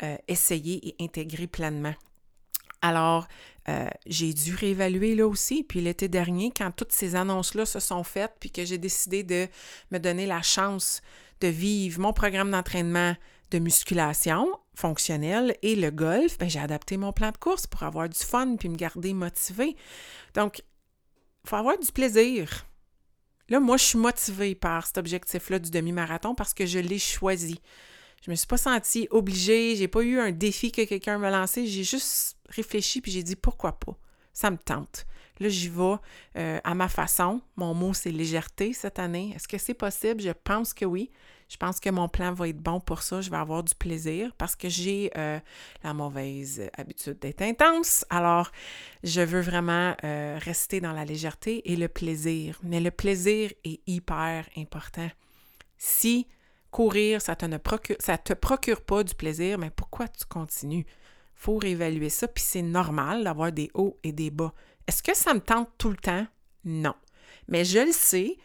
euh, 0.02 0.16
essayer 0.28 0.88
et 0.88 1.04
intégrer 1.04 1.48
pleinement. 1.48 1.94
Alors, 2.82 3.26
euh, 3.68 3.88
j'ai 4.06 4.32
dû 4.32 4.54
réévaluer 4.54 5.14
là 5.14 5.26
aussi. 5.26 5.62
Puis 5.62 5.80
l'été 5.80 6.08
dernier, 6.08 6.52
quand 6.56 6.70
toutes 6.70 6.92
ces 6.92 7.14
annonces-là 7.14 7.66
se 7.66 7.80
sont 7.80 8.04
faites, 8.04 8.34
puis 8.40 8.50
que 8.50 8.64
j'ai 8.64 8.78
décidé 8.78 9.22
de 9.22 9.46
me 9.90 9.98
donner 9.98 10.26
la 10.26 10.42
chance 10.42 11.02
de 11.40 11.48
vivre 11.48 12.00
mon 12.00 12.12
programme 12.12 12.50
d'entraînement 12.50 13.14
de 13.50 13.58
musculation 13.58 14.48
fonctionnelle 14.74 15.56
et 15.62 15.74
le 15.74 15.90
golf, 15.90 16.38
ben, 16.38 16.48
j'ai 16.48 16.60
adapté 16.60 16.96
mon 16.96 17.12
plan 17.12 17.30
de 17.30 17.36
course 17.36 17.66
pour 17.66 17.82
avoir 17.82 18.08
du 18.08 18.18
fun 18.18 18.56
puis 18.56 18.68
me 18.68 18.76
garder 18.76 19.12
motivée. 19.12 19.76
Donc, 20.34 20.62
il 21.44 21.48
faut 21.50 21.56
avoir 21.56 21.78
du 21.78 21.90
plaisir. 21.92 22.66
Là, 23.48 23.60
moi, 23.60 23.76
je 23.76 23.84
suis 23.84 23.98
motivée 23.98 24.54
par 24.54 24.86
cet 24.86 24.98
objectif-là 24.98 25.58
du 25.58 25.70
demi-marathon 25.70 26.34
parce 26.34 26.52
que 26.52 26.66
je 26.66 26.78
l'ai 26.78 26.98
choisi. 26.98 27.60
Je 28.24 28.30
me 28.30 28.36
suis 28.36 28.46
pas 28.46 28.58
sentie 28.58 29.08
obligée, 29.10 29.76
j'ai 29.76 29.88
pas 29.88 30.02
eu 30.02 30.18
un 30.18 30.32
défi 30.32 30.72
que 30.72 30.82
quelqu'un 30.84 31.18
m'a 31.18 31.30
lancé, 31.30 31.66
j'ai 31.66 31.84
juste 31.84 32.37
réfléchi 32.48 33.00
puis 33.00 33.12
j'ai 33.12 33.22
dit 33.22 33.36
pourquoi 33.36 33.78
pas? 33.78 33.96
Ça 34.32 34.50
me 34.50 34.58
tente. 34.58 35.06
Là, 35.40 35.48
j'y 35.48 35.68
vais 35.68 35.96
euh, 36.36 36.60
à 36.64 36.74
ma 36.74 36.88
façon. 36.88 37.40
Mon 37.56 37.74
mot, 37.74 37.94
c'est 37.94 38.10
légèreté 38.10 38.72
cette 38.72 38.98
année. 38.98 39.32
Est-ce 39.34 39.48
que 39.48 39.58
c'est 39.58 39.74
possible? 39.74 40.20
Je 40.20 40.30
pense 40.30 40.74
que 40.74 40.84
oui. 40.84 41.10
Je 41.48 41.56
pense 41.56 41.80
que 41.80 41.88
mon 41.88 42.08
plan 42.08 42.32
va 42.32 42.48
être 42.48 42.58
bon 42.58 42.78
pour 42.78 43.02
ça. 43.02 43.20
Je 43.20 43.30
vais 43.30 43.36
avoir 43.36 43.62
du 43.62 43.74
plaisir 43.74 44.32
parce 44.36 44.54
que 44.54 44.68
j'ai 44.68 45.10
euh, 45.16 45.38
la 45.82 45.94
mauvaise 45.94 46.68
habitude 46.76 47.18
d'être 47.20 47.40
intense. 47.40 48.04
Alors, 48.10 48.50
je 49.02 49.22
veux 49.22 49.40
vraiment 49.40 49.96
euh, 50.04 50.38
rester 50.42 50.80
dans 50.80 50.92
la 50.92 51.04
légèreté 51.04 51.72
et 51.72 51.76
le 51.76 51.88
plaisir. 51.88 52.58
Mais 52.62 52.80
le 52.80 52.90
plaisir 52.90 53.52
est 53.64 53.80
hyper 53.86 54.46
important. 54.56 55.08
Si 55.78 56.26
courir, 56.70 57.22
ça 57.22 57.34
te 57.34 57.46
ne 57.46 57.56
procure, 57.56 57.96
ça 57.98 58.18
te 58.18 58.34
procure 58.34 58.82
pas 58.82 59.02
du 59.02 59.14
plaisir, 59.14 59.58
mais 59.58 59.70
pourquoi 59.70 60.06
tu 60.08 60.26
continues? 60.26 60.84
Faut 61.38 61.56
réévaluer 61.56 62.10
ça, 62.10 62.26
puis 62.26 62.42
c'est 62.44 62.62
normal 62.62 63.24
d'avoir 63.24 63.52
des 63.52 63.70
hauts 63.72 63.96
et 64.02 64.12
des 64.12 64.30
bas. 64.30 64.52
Est-ce 64.86 65.02
que 65.02 65.16
ça 65.16 65.32
me 65.32 65.40
tente 65.40 65.70
tout 65.78 65.88
le 65.90 65.96
temps? 65.96 66.26
Non. 66.64 66.94
Mais 67.46 67.64
je 67.64 67.78
le 67.78 67.92
sais 67.92 68.36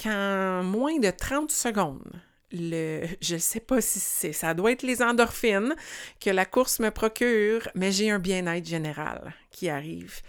qu'en 0.00 0.62
moins 0.62 0.98
de 0.98 1.10
30 1.10 1.50
secondes, 1.50 2.12
le, 2.52 3.06
je 3.22 3.34
ne 3.34 3.40
sais 3.40 3.60
pas 3.60 3.80
si 3.80 3.98
c'est, 3.98 4.32
ça 4.32 4.52
doit 4.52 4.72
être 4.72 4.82
les 4.82 5.02
endorphines 5.02 5.74
que 6.20 6.30
la 6.30 6.44
course 6.44 6.78
me 6.78 6.90
procure, 6.90 7.68
mais 7.74 7.90
j'ai 7.90 8.10
un 8.10 8.18
bien-être 8.18 8.66
général 8.66 9.34
qui 9.50 9.70
arrive, 9.70 10.20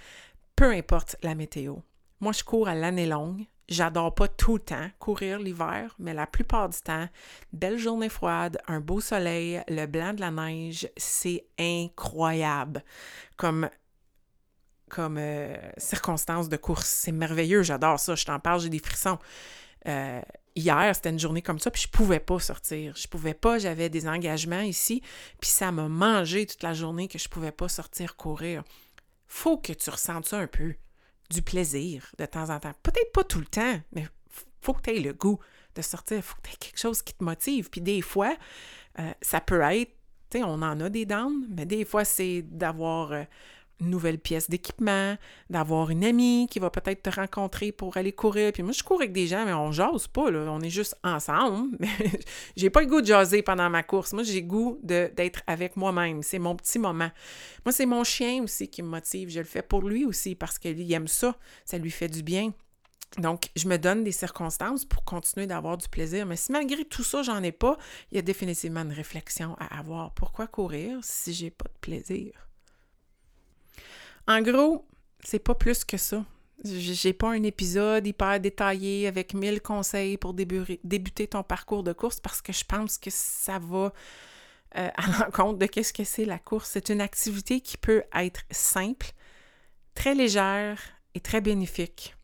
peu 0.56 0.72
importe 0.72 1.18
la 1.22 1.36
météo. 1.36 1.76
Moi, 2.22 2.32
je 2.32 2.44
cours 2.44 2.70
à 2.70 2.74
l'année 2.74 3.06
longue, 3.06 3.46
J'adore 3.70 4.16
pas 4.16 4.30
tout 4.30 4.56
le 4.56 4.62
temps 4.62 4.90
courir 4.98 5.40
l'hiver, 5.40 5.94
mais 6.00 6.14
la 6.14 6.26
plupart 6.26 6.70
du 6.70 6.80
temps, 6.80 7.08
belle 7.52 7.78
journée 7.78 8.08
froide, 8.08 8.60
un 8.68 8.80
beau 8.80 9.02
soleil, 9.02 9.62
le 9.68 9.86
blanc 9.88 10.14
de 10.14 10.22
la 10.22 10.32
neige, 10.32 10.90
c'est 10.96 11.46
incroyable 11.60 12.84
comme 13.36 13.70
comme 14.90 15.18
euh, 15.20 15.58
circonstance 15.78 16.48
de 16.48 16.56
course. 16.56 16.88
C'est 16.88 17.12
merveilleux, 17.12 17.62
j'adore 17.62 18.00
ça, 18.00 18.16
je 18.16 18.24
t'en 18.24 18.40
parle, 18.40 18.62
j'ai 18.62 18.70
des 18.70 18.80
frissons. 18.80 19.20
Euh, 19.86 20.22
hier, 20.56 20.96
c'était 20.96 21.10
une 21.10 21.20
journée 21.20 21.42
comme 21.42 21.60
ça, 21.60 21.70
puis 21.70 21.82
je 21.82 21.90
pouvais 21.90 22.22
pas 22.22 22.40
sortir. 22.40 22.96
Je 22.96 23.08
pouvais 23.10 23.34
pas, 23.34 23.60
j'avais 23.60 23.90
des 23.90 24.08
engagements 24.08 24.62
ici, 24.62 25.02
puis 25.42 25.50
ça 25.50 25.74
m'a 25.74 25.90
mangé 25.90 26.46
toute 26.46 26.64
la 26.64 26.74
journée 26.74 27.10
que 27.10 27.20
je 27.20 27.28
pouvais 27.28 27.52
pas 27.52 27.68
sortir 27.68 28.16
courir. 28.16 28.64
Faut 29.28 29.58
que 29.58 29.74
tu 29.74 29.90
ressentes 29.90 30.26
ça 30.26 30.38
un 30.38 30.48
peu 30.48 30.76
du 31.30 31.42
plaisir 31.42 32.12
de 32.18 32.26
temps 32.26 32.50
en 32.50 32.60
temps. 32.60 32.74
Peut-être 32.84 33.12
pas 33.12 33.24
tout 33.24 33.40
le 33.40 33.46
temps, 33.46 33.80
mais 33.92 34.08
faut 34.62 34.74
que 34.74 34.82
tu 34.82 34.92
aies 34.92 35.00
le 35.00 35.14
goût 35.14 35.40
de 35.76 35.82
sortir. 35.82 36.24
faut 36.24 36.36
que 36.38 36.50
tu 36.50 36.54
aies 36.54 36.58
quelque 36.58 36.80
chose 36.80 37.02
qui 37.02 37.14
te 37.14 37.24
motive. 37.24 37.70
Puis 37.70 37.82
des 37.82 38.02
fois, 38.02 38.36
euh, 39.00 39.12
ça 39.22 39.42
peut 39.42 39.62
être, 39.62 39.92
tu 40.30 40.40
sais, 40.40 40.44
on 40.44 40.62
en 40.62 40.80
a 40.80 40.90
des 40.90 41.06
downs, 41.06 41.46
mais 41.50 41.66
des 41.66 41.86
fois, 41.86 42.06
c'est 42.06 42.42
d'avoir 42.42 43.12
euh, 43.12 43.24
nouvelle 43.80 44.20
pièce 44.20 44.50
d'équipement, 44.50 45.18
d'avoir 45.50 45.90
une 45.90 46.04
amie 46.04 46.48
qui 46.50 46.60
va 46.60 46.70
peut-être 46.70 47.04
te 47.04 47.10
rencontrer 47.10 47.72
pour 47.72 47.98
aller 47.98 48.12
courir. 48.12 48.52
Puis 48.52 48.64
moi, 48.64 48.72
je 48.72 48.84
cours 48.84 49.00
avec 49.00 49.14
des 49.14 49.28
gens, 49.28 49.46
mais 49.46 49.54
on 49.54 49.72
jase 49.72 50.08
pas. 50.08 50.24
On 50.32 50.62
est 50.62 50.70
juste 50.70 50.96
ensemble. 51.04 51.78
J'ai 52.56 52.70
pas 52.70 52.82
le 52.82 52.88
goût 52.88 53.02
de 53.02 53.06
jaser 53.06 53.42
pendant 53.42 53.70
ma 53.70 53.84
course. 53.84 54.14
Moi, 54.14 54.24
j'ai 54.24 54.42
goût 54.42 54.80
d'être 54.84 55.42
avec 55.48 55.76
moi-même. 55.76 56.24
C'est 56.24 56.40
mon 56.40 56.56
petit 56.56 56.80
moment. 56.80 57.10
Moi, 57.66 57.72
c'est 57.72 57.86
mon 57.86 58.04
chien 58.04 58.44
aussi 58.44 58.68
qui 58.68 58.82
me 58.82 58.88
motive. 58.88 59.30
Je 59.30 59.40
le 59.40 59.46
fais 59.46 59.62
pour 59.62 59.82
lui 59.82 60.06
aussi 60.06 60.36
parce 60.36 60.58
qu'il 60.58 60.92
aime 60.92 61.08
ça. 61.08 61.36
Ça 61.66 61.78
lui 61.78 61.92
fait 61.92 62.10
du 62.10 62.24
bien. 62.24 62.52
Donc, 63.18 63.50
je 63.56 63.68
me 63.68 63.78
donne 63.78 64.04
des 64.04 64.12
circonstances 64.12 64.86
pour 64.86 65.04
continuer 65.04 65.48
d'avoir 65.48 65.78
du 65.78 65.88
plaisir. 65.88 66.26
Mais 66.26 66.36
si 66.36 66.52
malgré 66.52 66.84
tout 66.84 67.04
ça, 67.04 67.24
j'en 67.24 67.42
ai 67.42 67.52
pas, 67.52 67.78
il 68.12 68.16
y 68.16 68.20
a 68.20 68.22
définitivement 68.22 68.82
une 68.82 68.92
réflexion 68.92 69.56
à 69.60 69.80
avoir. 69.80 70.14
Pourquoi 70.14 70.48
courir 70.48 71.00
si 71.02 71.34
j'ai 71.34 71.50
pas 71.50 71.70
de 71.70 71.80
plaisir? 71.80 72.47
En 74.28 74.42
gros, 74.42 74.86
c'est 75.24 75.40
pas 75.40 75.56
plus 75.56 75.86
que 75.86 75.98
ça. 75.98 76.24
J'ai 76.64 77.14
pas 77.14 77.30
un 77.30 77.44
épisode 77.44 78.08
hyper 78.08 78.40
détaillé 78.40 79.08
avec 79.08 79.34
mille 79.34 79.62
conseils 79.62 80.18
pour 80.18 80.34
débuter 80.34 81.28
ton 81.28 81.44
parcours 81.44 81.84
de 81.84 81.94
course 81.94 82.20
parce 82.20 82.42
que 82.42 82.52
je 82.52 82.66
pense 82.66 82.98
que 82.98 83.12
ça 83.12 83.60
va 83.60 83.94
euh, 84.76 84.90
à 84.96 85.20
l'encontre 85.20 85.60
de 85.60 85.66
qu'est-ce 85.68 85.94
que 85.94 86.04
c'est 86.04 86.26
la 86.26 86.40
course. 86.40 86.70
C'est 86.72 86.90
une 86.90 87.02
activité 87.02 87.62
qui 87.62 87.78
peut 87.78 88.04
être 88.14 88.42
simple, 88.52 89.12
très 89.94 90.16
légère 90.16 90.80
et 91.14 91.20
très 91.20 91.42
bénéfique 91.42 92.16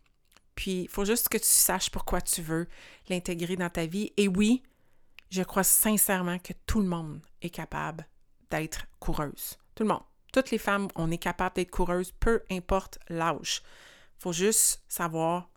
Puis 0.56 0.82
il 0.84 0.89
faut 0.89 1.06
juste 1.06 1.30
que 1.30 1.38
tu 1.38 1.46
saches 1.46 1.92
pourquoi 1.92 2.20
tu 2.20 2.42
veux 2.42 2.68
l'intégrer 3.10 3.56
dans 3.56 3.70
ta 3.70 3.86
vie. 3.86 4.12
Et 4.18 4.28
oui, 4.28 4.63
je 5.30 5.44
crois 5.44 5.63
sincèrement 5.63 6.39
que 6.39 6.54
tout 6.66 6.82
le 6.82 6.88
monde 6.88 7.22
est 7.42 7.50
capable 7.50 8.08
d'être 8.50 8.88
coureuse. 9.00 9.58
Tout 9.76 9.84
le 9.84 9.89
monde. 9.89 10.12
Toutes 10.34 10.52
les 10.52 10.58
femmes, 10.58 10.89
on 10.96 11.12
est 11.12 11.17
capable 11.17 11.56
d'être 11.56 11.72
coureuse, 11.72 12.12
peu 12.19 12.41
importe 12.52 13.00
l'âge. 13.08 13.62
Il 14.17 14.24
faut 14.24 14.34
juste 14.34 14.84
savoir 14.89 15.50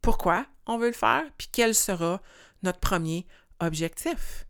pourquoi 0.00 0.46
on 0.66 0.78
veut 0.78 0.88
le 0.88 0.92
faire, 0.92 1.22
puis 1.38 1.48
quel 1.52 1.74
sera 1.74 2.20
notre 2.62 2.80
premier 2.80 3.26
objectif. 3.60 4.46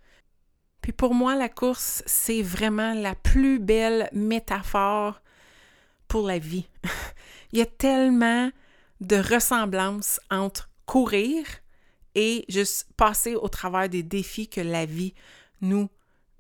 Puis 0.83 0.93
pour 0.93 1.15
moi, 1.15 1.35
la 1.35 1.49
course, 1.49 2.03
c'est 2.07 2.43
vraiment 2.43 2.95
la 2.95 3.15
plus 3.15 3.59
belle 3.59 4.09
métaphore 4.13 5.21
pour 6.07 6.27
la 6.27 6.39
vie. 6.39 6.69
Il 7.53 7.59
y 7.59 7.63
a 7.63 7.67
tellement 7.67 8.51
de 9.01 9.17
ressemblances 9.17 10.21
entre 10.31 10.71
courir 10.87 11.45
et 12.15 12.45
juste 12.49 12.89
passer 12.97 13.35
au 13.35 13.49
travers 13.49 13.89
des 13.89 14.03
défis 14.03 14.49
que 14.49 14.61
la 14.61 14.87
vie 14.87 15.15
nous 15.61 15.89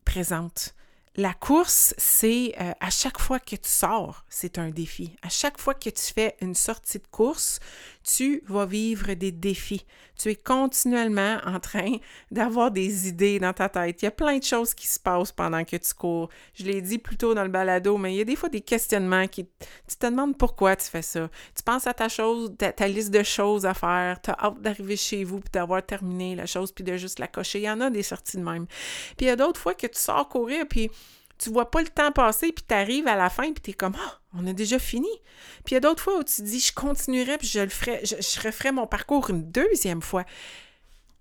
présente. 0.04 0.74
La 1.16 1.34
course, 1.34 1.94
c'est 1.98 2.54
euh, 2.58 2.72
à 2.80 2.88
chaque 2.88 3.18
fois 3.18 3.38
que 3.38 3.54
tu 3.54 3.68
sors, 3.68 4.24
c'est 4.30 4.56
un 4.56 4.70
défi. 4.70 5.14
À 5.20 5.28
chaque 5.28 5.58
fois 5.60 5.74
que 5.74 5.90
tu 5.90 6.02
fais 6.02 6.36
une 6.40 6.54
sortie 6.54 6.98
de 6.98 7.06
course, 7.10 7.60
tu 8.02 8.42
vas 8.46 8.66
vivre 8.66 9.14
des 9.14 9.32
défis. 9.32 9.84
Tu 10.18 10.30
es 10.30 10.36
continuellement 10.36 11.38
en 11.44 11.58
train 11.60 11.96
d'avoir 12.30 12.70
des 12.70 13.08
idées 13.08 13.38
dans 13.38 13.52
ta 13.52 13.68
tête. 13.68 14.02
Il 14.02 14.04
y 14.04 14.08
a 14.08 14.12
plein 14.12 14.38
de 14.38 14.44
choses 14.44 14.74
qui 14.74 14.86
se 14.86 14.98
passent 14.98 15.32
pendant 15.32 15.64
que 15.64 15.76
tu 15.76 15.94
cours. 15.94 16.28
Je 16.54 16.64
l'ai 16.64 16.80
dit 16.82 16.98
plus 16.98 17.16
tôt 17.16 17.34
dans 17.34 17.42
le 17.42 17.48
balado, 17.48 17.96
mais 17.96 18.14
il 18.14 18.18
y 18.18 18.20
a 18.20 18.24
des 18.24 18.36
fois 18.36 18.48
des 18.48 18.60
questionnements 18.60 19.26
qui 19.26 19.44
tu 19.88 19.96
te 19.96 20.06
demandes 20.06 20.36
pourquoi 20.36 20.76
tu 20.76 20.86
fais 20.86 21.02
ça. 21.02 21.28
Tu 21.56 21.62
penses 21.62 21.86
à 21.86 21.94
ta 21.94 22.08
chose, 22.08 22.52
ta, 22.58 22.88
liste 22.88 23.10
de 23.10 23.22
choses 23.22 23.66
à 23.66 23.74
faire, 23.74 24.20
tu 24.20 24.30
as 24.30 24.38
hâte 24.38 24.60
d'arriver 24.60 24.96
chez 24.96 25.24
vous 25.24 25.40
puis 25.40 25.50
d'avoir 25.52 25.84
terminé 25.84 26.34
la 26.34 26.46
chose 26.46 26.72
puis 26.72 26.84
de 26.84 26.96
juste 26.96 27.18
la 27.18 27.26
cocher. 27.26 27.60
Il 27.60 27.64
y 27.64 27.70
en 27.70 27.80
a 27.80 27.90
des 27.90 28.02
sorties 28.02 28.36
de 28.36 28.42
même. 28.42 28.66
Puis 29.16 29.26
il 29.26 29.26
y 29.26 29.30
a 29.30 29.36
d'autres 29.36 29.60
fois 29.60 29.74
que 29.74 29.86
tu 29.86 29.98
sors 29.98 30.28
courir 30.28 30.66
puis 30.68 30.90
tu 31.42 31.50
vois 31.50 31.70
pas 31.70 31.82
le 31.82 31.88
temps 31.88 32.12
passer, 32.12 32.52
puis 32.52 32.64
tu 32.66 32.74
arrives 32.74 33.08
à 33.08 33.16
la 33.16 33.28
fin, 33.28 33.52
puis 33.52 33.62
tu 33.62 33.70
es 33.70 33.74
comme 33.74 33.96
Ah, 33.98 34.20
on 34.34 34.46
a 34.46 34.52
déjà 34.52 34.78
fini. 34.78 35.08
Puis 35.64 35.72
il 35.72 35.74
y 35.74 35.76
a 35.76 35.80
d'autres 35.80 36.02
fois 36.02 36.18
où 36.18 36.24
tu 36.24 36.42
dis 36.42 36.60
Je 36.60 36.72
continuerai, 36.72 37.38
puis 37.38 37.48
je 37.48 37.60
le 37.60 37.68
ferai, 37.68 38.02
je, 38.04 38.40
referai 38.46 38.72
mon 38.72 38.86
parcours 38.86 39.30
une 39.30 39.50
deuxième 39.50 40.02
fois. 40.02 40.24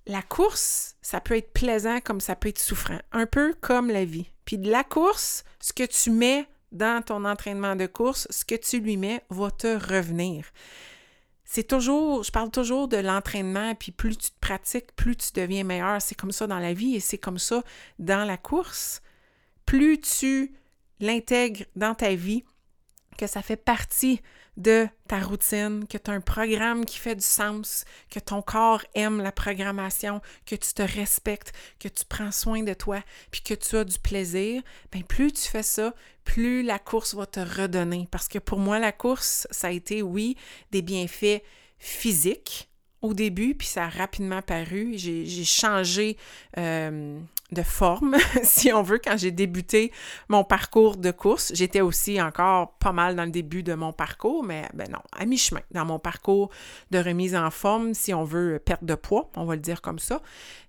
La 0.08 0.22
course, 0.22 0.96
ça 1.02 1.22
peut 1.22 1.38
être 1.38 1.54
plaisant 1.54 2.00
comme 2.02 2.22
ça 2.22 2.36
peut 2.36 2.50
être 2.50 2.60
souffrant, 2.60 3.00
un 3.12 3.26
peu 3.26 3.54
comme 3.62 3.90
la 3.90 4.06
vie. 4.06 4.28
Puis 4.46 4.58
de 4.58 4.70
la 4.70 4.84
course, 4.84 5.44
ce 5.60 5.74
que 5.74 5.84
tu 5.84 6.10
mets 6.10 6.48
dans 6.72 7.04
ton 7.04 7.26
entraînement 7.26 7.76
de 7.76 7.86
course, 7.86 8.28
ce 8.30 8.46
que 8.46 8.56
tu 8.56 8.80
lui 8.80 8.98
mets 8.98 9.24
va 9.30 9.52
te 9.52 9.68
revenir. 9.68 10.46
C'est 11.44 11.68
toujours, 11.68 12.24
je 12.24 12.32
parle 12.32 12.50
toujours 12.50 12.88
de 12.88 12.98
l'entraînement, 12.98 13.76
puis 13.76 13.92
plus 13.92 14.18
tu 14.18 14.32
te 14.32 14.40
pratiques, 14.40 14.96
plus 14.96 15.18
tu 15.18 15.34
deviens 15.34 15.66
meilleur. 15.66 16.02
C'est 16.02 16.16
comme 16.16 16.32
ça 16.32 16.48
dans 16.48 16.60
la 16.60 16.74
vie 16.74 16.96
et 16.96 17.02
c'est 17.02 17.18
comme 17.18 17.40
ça 17.40 17.62
dans 18.00 18.26
la 18.26 18.38
course 18.38 19.02
plus 19.72 20.02
tu 20.02 20.52
l'intègres 21.00 21.64
dans 21.78 21.96
ta 21.96 22.14
vie, 22.14 22.44
que 23.22 23.28
ça 23.28 23.44
fait 23.44 23.56
partie 23.56 24.20
de 24.58 24.88
ta 25.08 25.20
routine, 25.20 25.86
que 25.88 26.00
tu 26.00 26.10
as 26.10 26.14
un 26.16 26.22
programme 26.22 26.86
qui 26.86 26.98
fait 26.98 27.14
du 27.14 27.24
sens, 27.24 27.86
que 28.10 28.20
ton 28.20 28.42
corps 28.42 28.84
aime 28.96 29.22
la 29.22 29.32
programmation, 29.32 30.22
que 30.48 30.56
tu 30.56 30.74
te 30.74 30.82
respectes, 30.82 31.54
que 31.80 31.88
tu 31.88 32.04
prends 32.04 32.32
soin 32.32 32.64
de 32.64 32.74
toi, 32.74 33.04
puis 33.30 33.42
que 33.42 33.54
tu 33.54 33.78
as 33.78 33.84
du 33.84 34.00
plaisir, 34.00 34.64
bien 34.92 35.04
plus 35.04 35.32
tu 35.32 35.48
fais 35.48 35.62
ça, 35.62 35.94
plus 36.24 36.64
la 36.64 36.80
course 36.80 37.14
va 37.14 37.28
te 37.28 37.40
redonner. 37.40 38.08
Parce 38.10 38.28
que 38.28 38.40
pour 38.40 38.58
moi, 38.58 38.80
la 38.80 38.92
course, 38.92 39.48
ça 39.52 39.68
a 39.68 39.72
été, 39.72 40.02
oui, 40.02 40.36
des 40.72 40.82
bienfaits 40.82 41.44
physiques 41.78 42.71
au 43.02 43.14
début, 43.14 43.56
puis 43.56 43.68
ça 43.68 43.86
a 43.86 43.90
rapidement 43.90 44.42
paru. 44.42 44.94
J'ai 44.96 45.44
changé 45.44 46.18
euh, 46.58 47.20
de 47.52 47.62
forme, 47.64 48.16
si 48.44 48.72
on 48.72 48.82
veut, 48.82 49.00
quand 49.04 49.18
j'ai 49.18 49.32
débuté 49.32 49.92
mon 50.30 50.44
parcours 50.44 50.98
de 50.98 51.12
course. 51.12 51.52
J'étais 51.54 51.82
aussi 51.82 52.22
encore 52.22 52.74
pas 52.74 52.92
mal 52.92 53.16
dans 53.16 53.26
le 53.26 53.32
début 53.32 53.64
de 53.64 53.74
mon 53.74 53.92
parcours, 53.92 54.44
mais 54.44 54.68
ben 54.74 54.88
non, 54.90 55.00
à 55.18 55.26
mi-chemin 55.26 55.62
dans 55.72 55.86
mon 55.86 56.00
parcours 56.00 56.50
de 56.92 57.00
remise 57.00 57.36
en 57.36 57.50
forme, 57.50 57.94
si 57.94 58.14
on 58.14 58.24
veut 58.24 58.62
perte 58.64 58.84
de 58.84 58.96
poids, 58.96 59.30
on 59.36 59.46
va 59.46 59.56
le 59.56 59.62
dire 59.62 59.82
comme 59.82 60.00
ça. 60.00 60.22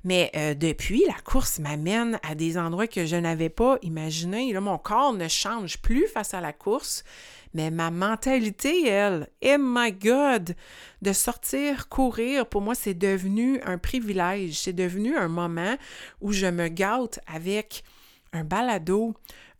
Mais 0.04 0.30
euh, 0.34 0.54
depuis, 0.54 1.04
la 1.06 1.20
course 1.24 1.58
m'amène 1.58 2.18
à 2.22 2.34
des 2.34 2.58
endroits 2.58 2.88
que 2.88 3.06
je 3.06 3.16
n'avais 3.16 3.50
pas 3.50 3.78
imaginés. 3.82 4.52
Mon 4.58 4.78
corps 4.78 5.12
ne 5.12 5.28
change 5.28 5.78
plus 5.78 6.06
face 6.06 6.34
à 6.34 6.40
la 6.40 6.52
course. 6.52 7.04
Mais 7.54 7.70
ma 7.70 7.90
mentalité, 7.90 8.88
elle, 8.88 9.28
oh 9.44 9.56
my 9.58 9.92
God, 9.92 10.54
de 11.02 11.12
sortir 11.12 11.88
courir, 11.88 12.46
pour 12.46 12.62
moi, 12.62 12.74
c'est 12.74 12.94
devenu 12.94 13.60
un 13.62 13.78
privilège. 13.78 14.58
C'est 14.58 14.72
devenu 14.72 15.16
un 15.16 15.28
moment 15.28 15.76
où 16.20 16.32
je 16.32 16.46
me 16.46 16.68
gâte 16.68 17.20
avec 17.26 17.84
un 18.32 18.44
balado, 18.44 19.14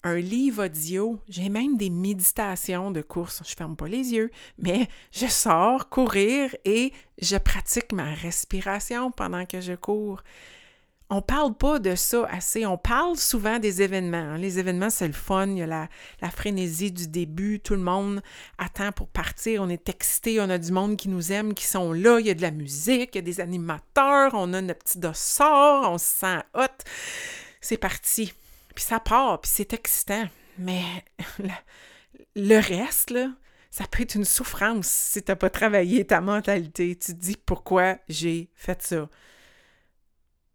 un 0.05 0.16
livre 0.16 0.64
audio, 0.64 1.20
j'ai 1.28 1.48
même 1.48 1.76
des 1.76 1.90
méditations 1.90 2.90
de 2.90 3.02
course. 3.02 3.42
Je 3.46 3.55
ferme 3.55 3.76
pas 3.76 3.87
les 3.87 4.12
yeux, 4.12 4.31
mais 4.59 4.88
je 5.12 5.26
sors 5.26 5.88
courir 5.88 6.55
et 6.64 6.92
je 7.20 7.37
pratique 7.37 7.92
ma 7.92 8.12
respiration 8.12 9.11
pendant 9.11 9.46
que 9.46 9.61
je 9.61 9.74
cours 9.74 10.22
on 11.12 11.20
parle 11.20 11.55
pas 11.55 11.79
de 11.79 11.94
ça 11.94 12.27
assez. 12.31 12.64
On 12.64 12.79
parle 12.79 13.18
souvent 13.18 13.59
des 13.59 13.83
événements. 13.83 14.16
Hein. 14.16 14.38
Les 14.38 14.59
événements, 14.59 14.88
c'est 14.88 15.07
le 15.07 15.12
fun. 15.12 15.46
Il 15.46 15.59
y 15.59 15.62
a 15.62 15.66
la, 15.66 16.31
frénésie 16.31 16.90
du 16.90 17.07
début. 17.07 17.61
Tout 17.61 17.75
le 17.75 17.83
monde 17.83 18.22
attend 18.57 18.92
pour 18.92 19.09
partir. 19.09 19.61
On 19.61 19.68
est 19.68 19.90
excité. 19.90 20.40
On 20.40 20.48
a 20.48 20.57
du 20.57 20.72
monde 20.72 20.96
qui 20.96 21.11
nous 21.11 21.31
aime, 21.31 21.53
qui 21.53 21.66
sont 21.66 21.92
là. 21.92 22.18
Il 22.18 22.27
y 22.27 22.31
a 22.31 22.35
de 22.35 22.40
la 22.40 22.51
musique. 22.51 23.11
Il 23.12 23.16
y 23.16 23.18
a 23.18 23.22
des 23.22 23.40
animateurs. 23.40 24.33
On 24.33 24.55
a 24.55 24.62
notre 24.62 24.83
petit 24.83 24.98
dossard. 24.98 25.92
On 25.92 25.98
se 25.98 26.07
sent 26.07 26.38
hot. 26.55 26.83
C'est 27.61 27.77
parti. 27.77 28.33
Puis 28.75 28.85
ça 28.85 28.98
part. 28.98 29.38
Puis 29.42 29.51
c'est 29.55 29.75
excitant. 29.75 30.25
Mais 30.57 30.83
le 32.37 32.57
reste, 32.57 33.14
ça 33.70 33.85
peut 33.90 34.05
être 34.05 34.14
une 34.14 34.25
souffrance 34.25 34.87
si 34.87 35.22
tu 35.22 35.31
n'as 35.31 35.37
pas 35.37 35.51
travaillé 35.51 36.07
ta 36.07 36.22
mentalité. 36.22 36.96
Tu 36.96 37.12
te 37.12 37.20
dis 37.20 37.37
pourquoi 37.37 37.98
j'ai 38.09 38.48
fait 38.55 38.81
ça. 38.81 39.11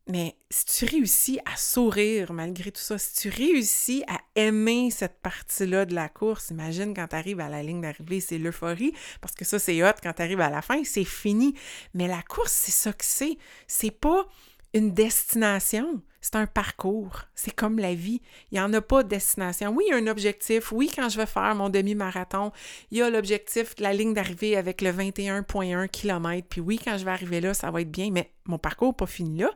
Mais 0.10 0.38
si 0.50 0.66
tu 0.66 0.86
réussis 0.86 1.40
à 1.46 1.58
sourire 1.58 2.32
malgré 2.32 2.72
tout 2.72 2.82
ça, 2.82 2.98
si 2.98 3.14
tu 3.16 3.30
réussis 3.30 4.04
à 4.08 4.20
aimer 4.36 4.90
cette 4.90 5.20
partie-là 5.22 5.86
de 5.86 5.94
la 5.94 6.08
course, 6.08 6.50
imagine 6.50 6.94
quand 6.94 7.08
tu 7.10 7.16
arrives 7.16 7.42
à 7.42 7.50
la 7.50 7.62
ligne 7.62 7.82
d'arrivée, 7.82 8.22
c'est 8.22 8.38
l'euphorie, 8.38 8.94
parce 9.20 9.34
que 9.34 9.44
ça, 9.44 9.60
c'est 9.60 9.84
hot 9.84 9.96
quand 10.02 10.14
tu 10.14 10.22
arrives 10.22 10.40
à 10.40 10.50
la 10.50 10.62
fin, 10.62 10.82
c'est 10.86 11.04
fini. 11.04 11.56
Mais 11.94 12.08
la 12.08 12.22
course, 12.22 12.54
c'est 12.54 12.72
ça 12.72 12.94
que 12.94 13.04
c'est. 13.04 13.38
C'est 13.68 13.92
pas 13.92 14.28
une 14.74 14.94
destination, 14.94 16.02
c'est 16.22 16.36
un 16.36 16.48
parcours. 16.48 17.24
C'est 17.36 17.54
comme 17.54 17.78
la 17.78 17.94
vie. 17.94 18.22
Il 18.52 18.56
n'y 18.56 18.62
en 18.62 18.72
a 18.74 18.82
pas 18.82 19.04
de 19.04 19.10
destination. 19.10 19.74
Oui, 19.76 19.86
il 19.88 19.92
y 19.92 19.94
a 19.94 19.98
un 19.98 20.08
objectif. 20.08 20.72
Oui, 20.72 20.90
quand 20.94 21.10
je 21.10 21.18
vais 21.18 21.26
faire 21.26 21.54
mon 21.56 21.70
demi-marathon, 21.70 22.52
il 22.92 23.00
y 23.00 23.02
a 23.02 23.10
l'objectif 23.10 23.76
de 23.76 23.84
la 23.84 23.92
ligne 23.92 24.14
d'arrivée 24.14 24.56
avec 24.56 24.82
le 24.82 24.92
21,1 24.92 25.90
km. 25.90 26.48
Puis 26.50 26.62
oui, 26.62 26.80
quand 26.84 26.98
je 26.98 27.04
vais 27.04 27.12
arriver 27.12 27.42
là, 27.42 27.54
ça 27.54 27.72
va 27.72 27.82
être 27.82 27.92
bien, 27.92 28.10
mais 28.12 28.32
mon 28.46 28.58
parcours 28.58 28.90
n'est 28.90 28.98
pas 28.98 29.06
fini 29.06 29.40
là 29.40 29.52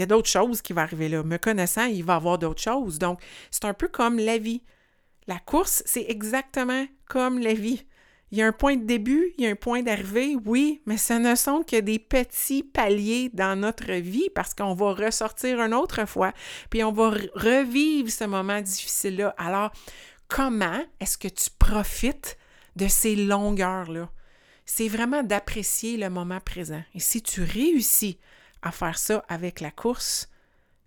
il 0.00 0.04
y 0.04 0.04
a 0.04 0.06
d'autres 0.06 0.30
choses 0.30 0.62
qui 0.62 0.72
vont 0.72 0.80
arriver 0.80 1.10
là. 1.10 1.22
Me 1.22 1.36
connaissant, 1.36 1.84
il 1.84 2.02
va 2.02 2.14
y 2.14 2.16
avoir 2.16 2.38
d'autres 2.38 2.62
choses. 2.62 2.98
Donc, 2.98 3.20
c'est 3.50 3.66
un 3.66 3.74
peu 3.74 3.86
comme 3.86 4.18
la 4.18 4.38
vie. 4.38 4.62
La 5.26 5.38
course, 5.38 5.82
c'est 5.84 6.06
exactement 6.08 6.86
comme 7.06 7.38
la 7.38 7.52
vie. 7.52 7.84
Il 8.30 8.38
y 8.38 8.42
a 8.42 8.46
un 8.46 8.52
point 8.52 8.76
de 8.76 8.86
début, 8.86 9.34
il 9.36 9.44
y 9.44 9.46
a 9.46 9.50
un 9.50 9.56
point 9.56 9.82
d'arrivée, 9.82 10.36
oui, 10.46 10.80
mais 10.86 10.96
ce 10.96 11.12
ne 11.12 11.34
sont 11.34 11.64
que 11.64 11.78
des 11.78 11.98
petits 11.98 12.62
paliers 12.62 13.28
dans 13.34 13.60
notre 13.60 13.92
vie 13.92 14.30
parce 14.34 14.54
qu'on 14.54 14.72
va 14.72 14.94
ressortir 14.94 15.60
une 15.60 15.74
autre 15.74 16.06
fois, 16.06 16.32
puis 16.70 16.82
on 16.82 16.92
va 16.92 17.10
revivre 17.34 18.10
ce 18.10 18.24
moment 18.24 18.62
difficile-là. 18.62 19.34
Alors, 19.36 19.70
comment 20.28 20.80
est-ce 20.98 21.18
que 21.18 21.28
tu 21.28 21.50
profites 21.58 22.38
de 22.76 22.88
ces 22.88 23.16
longueurs-là? 23.16 24.08
C'est 24.64 24.88
vraiment 24.88 25.22
d'apprécier 25.22 25.98
le 25.98 26.08
moment 26.08 26.40
présent. 26.40 26.82
Et 26.94 27.00
si 27.00 27.20
tu 27.20 27.42
réussis 27.42 28.18
à 28.62 28.72
faire 28.72 28.98
ça 28.98 29.24
avec 29.28 29.60
la 29.60 29.70
course, 29.70 30.28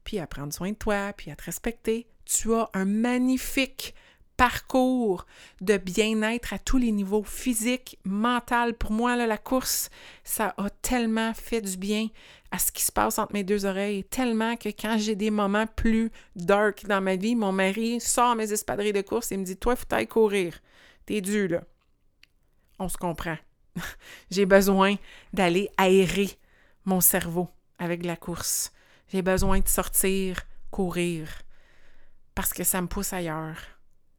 puis 0.04 0.20
à 0.20 0.28
prendre 0.28 0.54
soin 0.54 0.72
de 0.72 0.76
toi, 0.76 1.14
puis 1.16 1.32
à 1.32 1.36
te 1.36 1.44
respecter. 1.44 2.08
Tu 2.26 2.54
as 2.54 2.70
un 2.74 2.86
magnifique 2.86 3.94
parcours 4.38 5.26
de 5.62 5.78
bien-être 5.78 6.54
à 6.54 6.60
tous 6.60 6.78
les 6.78 6.92
niveaux, 6.92 7.24
physique, 7.24 8.00
mental. 8.04 8.74
Pour 8.74 8.92
moi, 8.92 9.16
la 9.16 9.38
course, 9.38 9.90
ça 10.24 10.54
a 10.58 10.70
tellement 10.70 11.34
fait 11.34 11.62
du 11.62 11.78
bien 11.78 12.08
à 12.52 12.60
ce 12.60 12.72
qui 12.72 12.84
se 12.84 12.92
passe 12.92 13.18
entre 13.18 13.34
mes 13.34 13.44
deux 13.44 13.66
oreilles, 13.66 14.04
tellement 14.04 14.56
que 14.56 14.70
quand 14.70 14.98
j'ai 15.00 15.16
des 15.16 15.32
moments 15.32 15.66
plus 15.66 16.12
dark 16.36 16.86
dans 16.86 17.02
ma 17.02 17.16
vie, 17.16 17.36
mon 17.36 17.52
mari 17.52 18.00
sort 18.00 18.36
mes 18.36 18.52
espadrilles 18.52 18.94
de 18.94 19.02
course 19.02 19.32
et 19.32 19.38
me 19.38 19.44
dit 19.44 19.58
Toi, 19.58 19.76
faut 19.76 19.86
t'aille 19.86 20.08
courir. 20.08 20.60
T'es 21.06 21.22
dû, 21.22 21.48
là. 21.48 21.64
On 22.80 22.90
se 22.90 22.98
comprend. 22.98 23.38
j'ai 24.32 24.46
besoin 24.46 24.96
d'aller 25.32 25.70
aérer 25.78 26.30
mon 26.86 27.02
cerveau 27.02 27.50
avec 27.80 28.06
la 28.06 28.16
course. 28.16 28.72
J'ai 29.12 29.22
besoin 29.22 29.60
de 29.60 29.68
sortir, 29.68 30.42
courir, 30.72 31.28
parce 32.36 32.54
que 32.54 32.64
ça 32.64 32.82
me 32.82 32.88
pousse 32.88 33.14
ailleurs. 33.14 33.58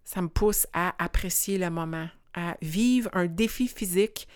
Ça 0.05 0.23
me 0.23 0.29
pousse 0.29 0.67
à 0.73 0.95
apprécier 1.03 1.59
le 1.59 1.71
moment, 1.71 2.09
à 2.35 2.57
vivre 2.61 3.11
un 3.13 3.27
défi 3.27 3.69
physique, 3.69 4.29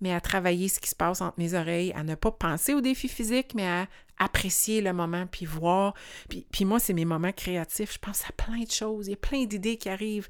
mais 0.00 0.12
à 0.12 0.20
travailler 0.20 0.68
ce 0.68 0.80
qui 0.80 0.88
se 0.88 0.94
passe 0.94 1.20
entre 1.20 1.38
mes 1.38 1.54
oreilles, 1.54 1.92
à 1.94 2.04
ne 2.04 2.14
pas 2.14 2.30
penser 2.30 2.74
aux 2.74 2.80
défis 2.80 3.08
physiques, 3.08 3.54
mais 3.54 3.66
à 3.66 3.88
apprécier 4.18 4.80
le 4.80 4.92
moment, 4.92 5.26
puis 5.26 5.46
voir. 5.46 5.94
Puis, 6.28 6.46
puis 6.50 6.64
moi, 6.64 6.78
c'est 6.78 6.92
mes 6.92 7.04
moments 7.04 7.32
créatifs. 7.32 7.94
Je 7.94 7.98
pense 7.98 8.24
à 8.28 8.32
plein 8.32 8.62
de 8.62 8.70
choses. 8.70 9.06
Il 9.06 9.10
y 9.10 9.14
a 9.14 9.18
plein 9.18 9.44
d'idées 9.44 9.76
qui 9.76 9.88
arrivent. 9.88 10.28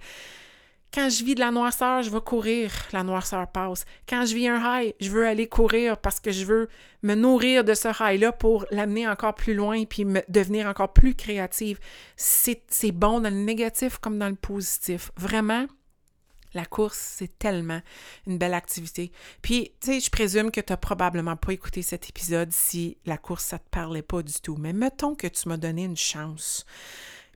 Quand 0.95 1.11
je 1.11 1.25
vis 1.25 1.35
de 1.35 1.41
la 1.41 1.51
noirceur, 1.51 2.03
je 2.03 2.11
vais 2.11 2.21
courir, 2.21 2.73
la 2.93 3.03
noirceur 3.03 3.47
passe. 3.49 3.85
Quand 4.09 4.25
je 4.25 4.35
vis 4.35 4.49
un 4.49 4.81
high, 4.81 4.95
je 4.99 5.11
veux 5.11 5.27
aller 5.27 5.47
courir 5.47 5.99
parce 5.99 6.21
que 6.21 6.31
je 6.31 6.47
veux 6.47 6.69
me 7.03 7.15
nourrir 7.15 7.65
de 7.65 7.75
ce 7.75 7.89
high-là 8.01 8.33
pour 8.33 8.65
l'amener 8.71 9.07
encore 9.07 9.35
plus 9.35 9.55
loin 9.55 9.85
puis 9.85 10.07
me 10.07 10.23
devenir 10.29 10.67
encore 10.67 10.93
plus 10.95 11.15
créative. 11.15 11.79
C'est 12.17 12.93
bon 12.93 13.21
dans 13.21 13.29
le 13.29 13.37
négatif 13.41 13.99
comme 13.99 14.19
dans 14.19 14.31
le 14.31 14.37
positif. 14.37 15.13
Vraiment, 15.19 15.67
la 16.55 16.65
course, 16.65 16.99
c'est 17.19 17.39
tellement 17.39 17.83
une 18.27 18.39
belle 18.39 18.55
activité. 18.55 19.13
Puis, 19.43 19.73
tu 19.81 19.93
sais, 19.93 20.01
je 20.01 20.11
présume 20.11 20.51
que 20.51 20.63
tu 20.63 20.73
n'as 20.73 20.79
probablement 20.79 21.37
pas 21.37 21.53
écouté 21.53 21.83
cet 21.83 22.09
épisode 22.09 22.51
si 22.53 22.97
la 23.05 23.19
course, 23.19 23.45
ça 23.45 23.57
ne 23.57 23.61
te 23.61 23.69
parlait 23.71 24.03
pas 24.03 24.23
du 24.23 24.33
tout. 24.41 24.57
Mais 24.57 24.73
mettons 24.73 25.15
que 25.15 25.27
tu 25.27 25.49
m'as 25.51 25.59
donné 25.59 25.85
une 25.85 25.99
chance, 25.99 26.65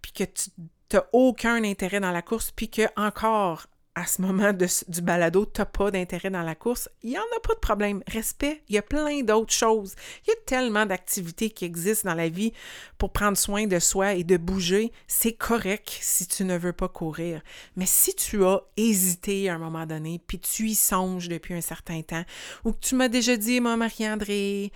puis 0.01 0.13
que 0.13 0.25
tu 0.25 0.49
n'as 0.97 1.05
aucun 1.13 1.65
intérêt 1.65 2.01
dans 2.01 2.11
la 2.11 2.23
course, 2.23 2.51
puis 2.51 2.69
que 2.69 2.83
encore 2.97 3.67
à 3.97 4.07
ce 4.07 4.23
moment 4.23 4.53
du 4.53 5.03
balado, 5.03 5.45
tu 5.45 5.61
n'as 5.61 5.67
pas 5.67 5.91
d'intérêt 5.91 6.31
dans 6.31 6.43
la 6.43 6.55
course, 6.55 6.89
il 7.03 7.11
n'y 7.11 7.19
en 7.19 7.23
a 7.23 7.41
pas 7.41 7.55
de 7.55 7.59
problème. 7.59 8.03
Respect, 8.07 8.63
il 8.69 8.77
y 8.77 8.79
a 8.79 8.83
plein 8.83 9.23
d'autres 9.23 9.53
choses. 9.53 9.95
Il 10.25 10.31
y 10.31 10.33
a 10.33 10.37
tellement 10.47 10.87
d'activités 10.87 11.51
qui 11.51 11.65
existent 11.65 12.09
dans 12.09 12.15
la 12.15 12.29
vie 12.29 12.53
pour 12.99 13.13
prendre 13.13 13.37
soin 13.37 13.67
de 13.67 13.79
soi 13.79 14.15
et 14.15 14.25
de 14.25 14.37
bouger. 14.37 14.93
C'est 15.09 15.33
correct 15.33 15.99
si 16.01 16.27
tu 16.27 16.45
ne 16.45 16.57
veux 16.57 16.73
pas 16.73 16.89
courir. 16.89 17.43
Mais 17.77 17.87
si 17.87 18.15
tu 18.15 18.45
as 18.45 18.63
hésité 18.77 19.51
à 19.51 19.55
un 19.55 19.59
moment 19.59 19.87
donné, 19.87 20.21
puis 20.25 20.39
tu 20.39 20.69
y 20.69 20.75
songes 20.75 21.29
depuis 21.29 21.55
un 21.55 21.61
certain 21.61 22.01
temps, 22.03 22.25
ou 22.65 22.73
que 22.73 22.81
tu 22.81 22.95
m'as 22.95 23.09
déjà 23.09 23.37
dit, 23.37 23.61
moi, 23.61 23.77
Marie-André, 23.77 24.73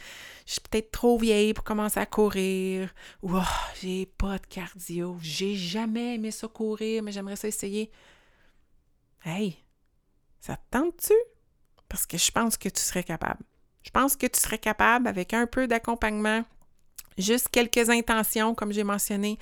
je 0.47 0.53
suis 0.53 0.61
peut-être 0.61 0.91
trop 0.91 1.19
vieille 1.19 1.55
pour 1.55 1.65
commencer 1.65 1.99
à 1.99 2.07
courir, 2.07 2.93
ou 3.23 3.37
oh, 3.37 3.43
j'ai 3.81 4.07
pas 4.07 4.39
de 4.39 4.47
cardio, 4.47 5.17
j'ai 5.21 5.55
jamais 5.55 6.17
aimé 6.17 6.31
ça 6.31 6.49
courir, 6.49 7.03
mais 7.03 7.13
j'aimerais 7.13 7.37
ça 7.37 7.49
essayer. 7.49 7.91
Hey, 9.25 9.57
ça 10.41 10.57
te 10.57 10.63
tente-tu? 10.71 11.15
Parce 11.89 12.07
que 12.07 12.19
je 12.19 12.31
pense 12.31 12.57
que 12.57 12.69
tu 12.69 12.81
serais 12.81 13.05
capable. 13.05 13.43
Je 13.83 13.91
pense 13.91 14.17
que 14.17 14.27
tu 14.27 14.39
serais 14.39 14.59
capable 14.59 15.09
avec 15.09 15.33
un 15.33 15.47
peu 15.47 15.67
d'accompagnement, 15.67 16.45
juste 17.19 17.49
quelques 17.49 17.91
intentions, 17.91 18.55
comme 18.55 18.73
j'ai 18.73 18.85
mentionné 18.85 19.39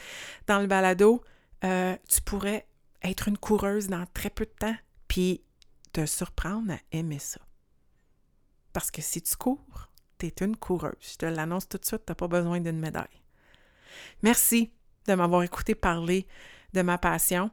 dans 0.46 0.60
le 0.60 0.66
balado, 0.66 1.22
euh, 1.64 1.96
tu 2.08 2.20
pourrais 2.22 2.66
être 3.02 3.28
une 3.28 3.38
coureuse 3.38 3.88
dans 3.88 4.04
très 4.14 4.30
peu 4.30 4.44
de 4.44 4.54
temps, 4.58 4.76
puis 5.08 5.42
te 5.92 6.06
surprendre 6.06 6.72
à 6.72 6.78
aimer 6.92 7.18
ça. 7.18 7.40
Parce 8.72 8.90
que 8.90 9.02
si 9.02 9.20
tu 9.22 9.36
cours, 9.36 9.88
tu 10.30 10.44
es 10.44 10.46
une 10.46 10.56
coureuse. 10.56 10.92
Je 11.00 11.16
te 11.16 11.26
l'annonce 11.26 11.68
tout 11.68 11.78
de 11.78 11.84
suite, 11.84 12.02
tu 12.06 12.10
n'as 12.10 12.14
pas 12.14 12.28
besoin 12.28 12.60
d'une 12.60 12.78
médaille. 12.78 13.22
Merci 14.22 14.72
de 15.06 15.14
m'avoir 15.14 15.42
écouté 15.42 15.74
parler 15.74 16.26
de 16.72 16.82
ma 16.82 16.98
passion. 16.98 17.50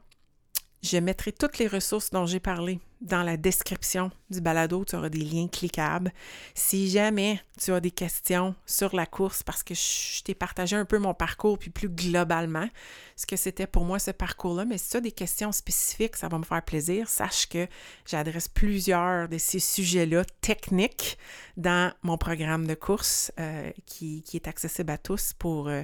Je 0.82 0.96
mettrai 0.96 1.32
toutes 1.32 1.58
les 1.58 1.66
ressources 1.66 2.10
dont 2.10 2.24
j'ai 2.24 2.40
parlé 2.40 2.80
dans 3.02 3.22
la 3.22 3.36
description 3.36 4.10
du 4.30 4.40
balado. 4.40 4.82
Tu 4.86 4.96
auras 4.96 5.10
des 5.10 5.18
liens 5.18 5.46
cliquables. 5.46 6.10
Si 6.54 6.88
jamais 6.88 7.38
tu 7.58 7.72
as 7.72 7.80
des 7.80 7.90
questions 7.90 8.54
sur 8.64 8.96
la 8.96 9.04
course, 9.04 9.42
parce 9.42 9.62
que 9.62 9.74
je 9.74 10.22
t'ai 10.22 10.34
partagé 10.34 10.76
un 10.76 10.86
peu 10.86 10.98
mon 10.98 11.12
parcours, 11.12 11.58
puis 11.58 11.68
plus 11.68 11.90
globalement, 11.90 12.66
ce 13.14 13.26
que 13.26 13.36
c'était 13.36 13.66
pour 13.66 13.84
moi 13.84 13.98
ce 13.98 14.10
parcours-là, 14.10 14.64
mais 14.64 14.78
si 14.78 14.90
tu 14.90 14.96
as 14.96 15.00
des 15.02 15.12
questions 15.12 15.52
spécifiques, 15.52 16.16
ça 16.16 16.28
va 16.28 16.38
me 16.38 16.44
faire 16.44 16.62
plaisir. 16.62 17.10
Sache 17.10 17.46
que 17.46 17.66
j'adresse 18.06 18.48
plusieurs 18.48 19.28
de 19.28 19.36
ces 19.36 19.60
sujets-là 19.60 20.24
techniques 20.40 21.18
dans 21.58 21.92
mon 22.02 22.16
programme 22.16 22.66
de 22.66 22.74
course 22.74 23.32
euh, 23.38 23.70
qui, 23.84 24.24
est 24.32 24.48
accessible 24.48 24.92
à 24.92 24.98
tous 24.98 25.34
pour 25.38 25.68
euh, 25.68 25.82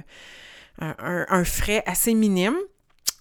un 0.79 1.43
frais 1.43 1.83
assez 1.85 2.15
minime. 2.15 2.57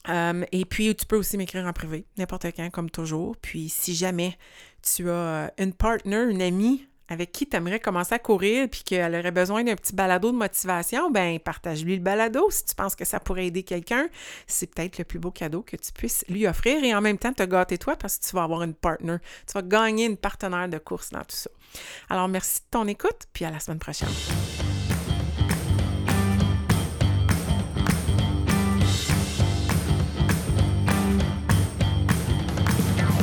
Euh, 0.09 0.45
et 0.53 0.65
puis, 0.65 0.95
tu 0.95 1.07
peux 1.07 1.17
aussi 1.17 1.37
m'écrire 1.37 1.67
en 1.67 1.73
privé, 1.73 2.07
n'importe 2.17 2.47
quand, 2.55 2.71
comme 2.71 2.91
toujours. 2.91 3.37
Puis, 3.37 3.69
si 3.69 3.95
jamais 3.95 4.39
tu 4.83 5.11
as 5.11 5.13
euh, 5.13 5.49
une 5.59 5.73
partner, 5.73 6.27
une 6.31 6.43
amie 6.43 6.87
avec 7.09 7.33
qui 7.33 7.47
tu 7.47 7.57
aimerais 7.57 7.81
commencer 7.81 8.15
à 8.15 8.19
courir 8.19 8.69
puis 8.69 8.83
qu'elle 8.83 9.15
aurait 9.15 9.31
besoin 9.31 9.63
d'un 9.63 9.77
petit 9.77 9.95
balado 9.95 10.33
de 10.33 10.37
motivation, 10.37 11.11
ben 11.11 11.39
partage-lui 11.39 11.97
le 11.97 12.03
balado 12.03 12.51
si 12.51 12.65
tu 12.65 12.75
penses 12.75 12.97
que 12.97 13.05
ça 13.05 13.21
pourrait 13.21 13.47
aider 13.47 13.63
quelqu'un. 13.63 14.09
C'est 14.47 14.75
peut-être 14.75 14.99
le 14.99 15.05
plus 15.05 15.19
beau 15.19 15.31
cadeau 15.31 15.63
que 15.63 15.77
tu 15.77 15.93
puisses 15.93 16.25
lui 16.29 16.47
offrir 16.47 16.83
et 16.83 16.95
en 16.95 17.01
même 17.01 17.19
temps 17.19 17.33
te 17.33 17.45
gâter 17.45 17.79
toi 17.79 17.97
parce 17.97 18.19
que 18.19 18.27
tu 18.27 18.35
vas 18.35 18.43
avoir 18.43 18.63
une 18.63 18.75
partner. 18.75 19.19
Tu 19.47 19.53
vas 19.53 19.63
gagner 19.63 20.07
une 20.07 20.17
partenaire 20.17 20.69
de 20.69 20.79
course 20.79 21.11
dans 21.11 21.21
tout 21.21 21.37
ça. 21.37 21.51
Alors, 22.09 22.29
merci 22.29 22.61
de 22.61 22.67
ton 22.71 22.87
écoute, 22.87 23.27
puis 23.33 23.45
à 23.45 23.51
la 23.51 23.61
semaine 23.61 23.79
prochaine. 23.79 24.09